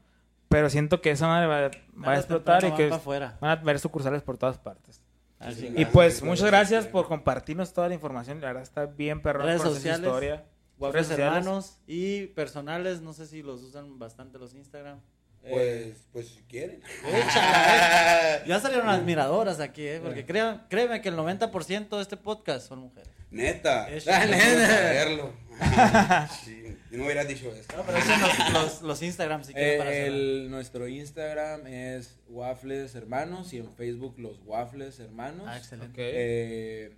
pero 0.49 0.71
siento 0.71 1.01
que 1.01 1.11
esa 1.11 1.27
madre 1.27 1.47
va, 1.47 1.71
va 2.07 2.13
a 2.13 2.17
explotar 2.17 2.65
y 2.65 2.73
que 2.73 2.89
van 2.89 3.37
van 3.41 3.51
a 3.51 3.57
ver 3.57 3.79
sucursales 3.79 4.23
por 4.23 4.39
todas 4.39 4.59
partes. 4.59 5.03
Chingazo. 5.41 5.81
Y 5.81 5.85
pues, 5.87 6.23
muchas 6.23 6.47
gracias 6.47 6.87
por 6.87 7.07
compartirnos 7.07 7.73
toda 7.73 7.89
la 7.89 7.95
información. 7.95 8.41
La 8.41 8.49
verdad 8.49 8.63
está 8.63 8.87
bien 8.87 9.21
perrón 9.21 9.47
Redes 9.47 9.63
sociales. 9.63 10.07
historia. 10.07 10.45
Redes 10.79 11.07
sociales. 11.07 11.37
hermanos 11.37 11.79
y 11.87 12.27
personales, 12.29 13.01
no 13.01 13.13
sé 13.13 13.27
si 13.27 13.43
los 13.43 13.63
usan 13.63 13.99
bastante 13.99 14.39
los 14.39 14.55
Instagram. 14.55 15.01
Eh, 15.47 15.51
Pues, 15.51 15.97
pues 16.13 16.29
si 16.29 16.43
quieren. 16.43 16.83
Échala, 17.07 18.45
Ya 18.47 18.61
salieron 18.61 18.89
admiradoras 18.89 19.61
aquí, 19.61 19.87
¿eh? 19.87 20.01
Porque 20.03 20.27
créan- 20.27 20.67
créeme 20.69 21.01
que 21.01 21.09
el 21.09 21.17
90% 21.17 21.97
de 21.97 22.03
este 22.03 22.17
podcast 22.17 22.69
son 22.69 22.81
mujeres. 22.81 23.09
Neta. 23.31 23.89
Saberlo. 24.01 25.33
Ah, 25.59 26.29
sí, 26.45 26.77
yo 26.91 26.99
no 26.99 27.05
hubiera 27.05 27.25
dicho 27.25 27.51
eso. 27.55 27.67
No, 27.77 27.83
pero 27.85 27.99
echen 27.99 28.21
los, 28.21 28.53
los, 28.53 28.83
los 28.83 29.03
Instagram 29.03 29.43
si 29.45 29.53
quieren 29.55 29.75
eh, 29.75 29.79
para 29.79 29.93
el, 29.95 30.51
nuestro 30.51 30.87
Instagram 30.87 31.67
es 31.67 32.19
Waffles 32.29 32.95
Hermanos 32.95 33.53
y 33.53 33.59
en 33.59 33.73
Facebook 33.73 34.19
los 34.19 34.39
Waffles 34.45 35.01
Hermanos. 35.01 35.47
Ah, 35.49 35.57
excelente. 35.57 35.95
Eh, 35.99 36.93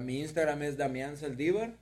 mi 0.00 0.20
Instagram 0.20 0.62
es 0.62 0.76
Damián 0.76 1.16
Saldívar. 1.16 1.74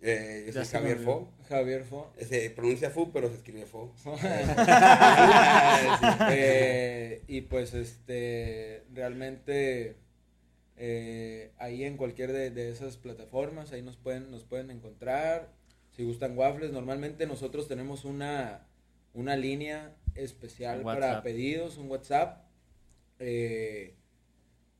Eh, 0.00 0.44
yo 0.46 0.52
soy 0.52 0.64
Javier. 0.64 0.98
Fo. 0.98 1.28
Javier 1.48 1.84
Fo. 1.84 2.12
Se 2.20 2.50
pronuncia 2.50 2.90
Fu, 2.90 3.10
pero 3.12 3.28
se 3.28 3.36
escribe 3.36 3.66
Fo. 3.66 3.92
Eh, 6.30 7.22
y 7.26 7.42
pues 7.42 7.74
este 7.74 8.84
realmente 8.92 9.96
eh, 10.76 11.52
ahí 11.58 11.84
en 11.84 11.96
cualquier 11.96 12.32
de, 12.32 12.50
de 12.50 12.70
esas 12.70 12.96
plataformas 12.96 13.72
ahí 13.72 13.82
nos 13.82 13.96
pueden 13.96 14.30
nos 14.30 14.44
pueden 14.44 14.70
encontrar 14.70 15.52
si 15.90 16.04
gustan 16.04 16.38
waffles 16.38 16.72
normalmente 16.72 17.26
nosotros 17.26 17.66
tenemos 17.66 18.04
una 18.04 18.66
una 19.14 19.36
línea 19.36 19.96
especial 20.14 20.82
para 20.82 21.22
pedidos 21.22 21.78
un 21.78 21.90
WhatsApp 21.90 22.44
eh, 23.18 23.94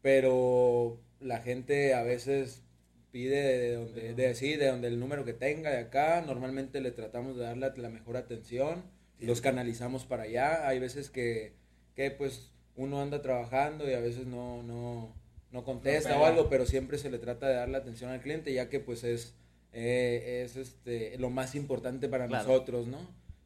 pero 0.03 1.01
la 1.21 1.41
gente 1.41 1.95
a 1.95 2.03
veces 2.03 2.63
pide 3.11 3.59
de 3.59 3.75
donde 3.75 4.15
de, 4.15 4.35
sí, 4.35 4.57
de 4.57 4.67
donde 4.69 4.89
el 4.89 5.01
número 5.01 5.25
que 5.25 5.33
tenga 5.33 5.71
de 5.71 5.79
acá 5.79 6.23
normalmente 6.27 6.81
le 6.81 6.91
tratamos 6.91 7.37
de 7.37 7.45
darle 7.45 7.73
la 7.77 7.89
mejor 7.89 8.17
atención 8.17 8.85
los 9.21 9.41
canalizamos 9.41 10.05
para 10.05 10.25
allá. 10.25 10.69
Hay 10.69 10.79
veces 10.79 11.11
que, 11.11 11.53
que 11.95 12.11
pues 12.11 12.53
uno 12.77 13.03
anda 13.03 13.23
trabajando 13.23 13.89
y 13.89 13.95
a 13.95 14.01
veces 14.01 14.27
no, 14.27 14.63
no, 14.63 15.15
no 15.51 15.65
contesta 15.65 16.11
No 16.15 16.23
o 16.23 16.25
algo, 16.27 16.49
pero 16.49 16.67
siempre 16.67 16.99
se 16.99 17.11
le 17.11 17.19
trata 17.19 17.49
de 17.49 17.55
dar 17.55 17.69
la 17.69 17.79
atención 17.79 18.11
al 18.11 18.21
cliente, 18.21 18.53
ya 18.53 18.69
que 18.69 18.81
pues 18.81 19.03
es, 19.05 19.35
eh, 19.73 20.45
es 20.45 20.57
este, 20.57 21.19
lo 21.19 21.31
más 21.31 21.55
importante 21.55 22.09
para 22.09 22.29
Claro. 22.29 22.47
nosotros, 22.47 22.87
¿no? 22.87 22.99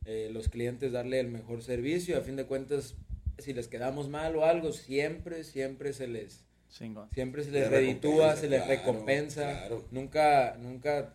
Eh, 0.04 0.30
los 0.32 0.48
clientes 0.48 0.92
darle 0.92 1.20
el 1.20 1.28
mejor 1.28 1.62
servicio, 1.62 2.18
a 2.18 2.22
fin 2.22 2.36
de 2.36 2.44
cuentas, 2.44 2.96
si 3.38 3.54
les 3.54 3.68
quedamos 3.68 4.08
mal 4.08 4.36
o 4.36 4.44
algo, 4.44 4.72
siempre, 4.72 5.44
siempre 5.44 5.92
se 5.92 6.08
les, 6.08 6.44
Chingón. 6.72 7.08
siempre 7.12 7.44
se 7.44 7.50
Les 7.50 7.70
reditúa, 7.70 8.34
se 8.36 8.48
les 8.48 8.62
claro, 8.62 8.80
recompensa. 8.80 9.42
claro. 9.60 9.84
Nunca, 9.90 10.56
nunca 10.58 11.14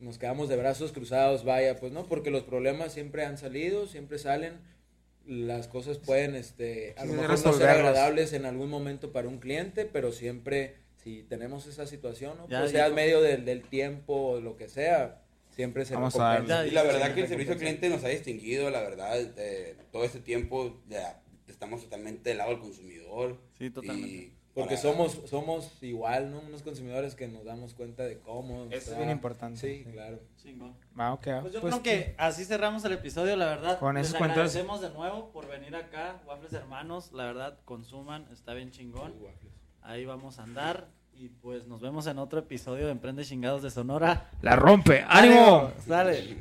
nos 0.00 0.18
quedamos 0.18 0.48
de 0.48 0.56
brazos 0.56 0.92
cruzados, 0.92 1.44
vaya, 1.44 1.76
pues 1.78 1.92
no, 1.92 2.06
porque 2.06 2.30
los 2.30 2.42
problemas 2.42 2.92
siempre 2.92 3.24
han 3.24 3.38
salido, 3.38 3.86
siempre 3.86 4.18
salen. 4.18 4.54
Las 5.26 5.68
cosas 5.68 5.98
pueden, 5.98 6.34
este, 6.34 6.94
a 6.98 7.02
Sí, 7.02 7.08
lo 7.08 7.14
mejor 7.14 7.30
no 7.44 7.52
ser 7.54 7.68
agradables 7.68 8.32
en 8.34 8.44
algún 8.44 8.68
momento 8.68 9.12
para 9.12 9.28
un 9.28 9.38
cliente, 9.38 9.86
pero 9.86 10.12
siempre, 10.12 10.76
si 11.02 11.22
tenemos 11.22 11.66
esa 11.66 11.86
situación, 11.86 12.36
¿no? 12.36 12.48
Ya 12.48 12.60
pues 12.60 12.72
sea 12.72 12.84
dijo. 12.86 12.96
medio 12.96 13.22
del, 13.22 13.44
del 13.46 13.62
tiempo 13.62 14.14
o 14.32 14.40
lo 14.40 14.56
que 14.58 14.68
sea, 14.68 15.22
siempre 15.50 15.84
se 15.86 15.94
Vamos 15.94 16.16
a. 16.18 16.42
Y 16.66 16.70
la 16.72 16.82
verdad 16.82 17.14
que 17.14 17.22
el 17.22 17.28
servicio 17.28 17.52
al 17.54 17.58
cliente 17.58 17.88
nos 17.88 18.04
ha 18.04 18.08
distinguido, 18.08 18.68
la 18.70 18.82
verdad, 18.82 19.18
eh, 19.38 19.76
todo 19.92 20.04
este 20.04 20.20
tiempo 20.20 20.82
ya 20.88 21.22
estamos 21.48 21.82
totalmente 21.82 22.28
del 22.30 22.38
lado 22.38 22.50
del 22.50 22.60
consumidor. 22.60 23.38
Sí, 23.56 23.70
totalmente. 23.70 24.10
Y 24.10 24.32
Porque 24.54 24.76
somos, 24.76 25.18
somos 25.26 25.82
igual, 25.82 26.30
¿no? 26.30 26.38
Unos 26.38 26.62
consumidores 26.62 27.14
que 27.16 27.26
nos 27.26 27.44
damos 27.44 27.74
cuenta 27.74 28.04
de 28.04 28.20
cómo. 28.20 28.66
Eso 28.70 28.92
es 28.92 28.96
bien 28.98 29.10
importante, 29.10 29.58
Sí, 29.58 29.82
sí. 29.84 29.90
claro. 29.92 30.20
Chingón. 30.40 30.76
Va, 30.98 31.12
ok, 31.12 31.26
va. 31.28 31.40
Pues 31.40 31.52
yo 31.54 31.60
Pues, 31.60 31.74
creo 31.74 31.82
que 31.82 32.14
así 32.18 32.44
cerramos 32.44 32.84
el 32.84 32.92
episodio, 32.92 33.34
la 33.34 33.46
verdad. 33.46 33.78
Con 33.80 33.96
Les 33.96 34.10
cuentos- 34.10 34.30
agradecemos 34.30 34.80
de 34.80 34.90
nuevo 34.90 35.30
por 35.32 35.48
venir 35.48 35.74
acá, 35.74 36.20
Waffles 36.26 36.52
Hermanos. 36.52 37.10
La 37.12 37.24
verdad, 37.24 37.58
consuman, 37.64 38.26
está 38.32 38.54
bien 38.54 38.70
chingón. 38.70 39.12
Ahí 39.82 40.04
vamos 40.04 40.38
a 40.38 40.44
andar. 40.44 40.86
Y 41.16 41.28
pues 41.28 41.66
nos 41.66 41.80
vemos 41.80 42.06
en 42.06 42.18
otro 42.18 42.40
episodio 42.40 42.86
de 42.86 42.92
Emprende 42.92 43.24
Chingados 43.24 43.62
de 43.62 43.70
Sonora. 43.70 44.30
La 44.42 44.56
rompe. 44.56 45.04
¡Ánimo! 45.08 45.70
Sale. 45.86 46.36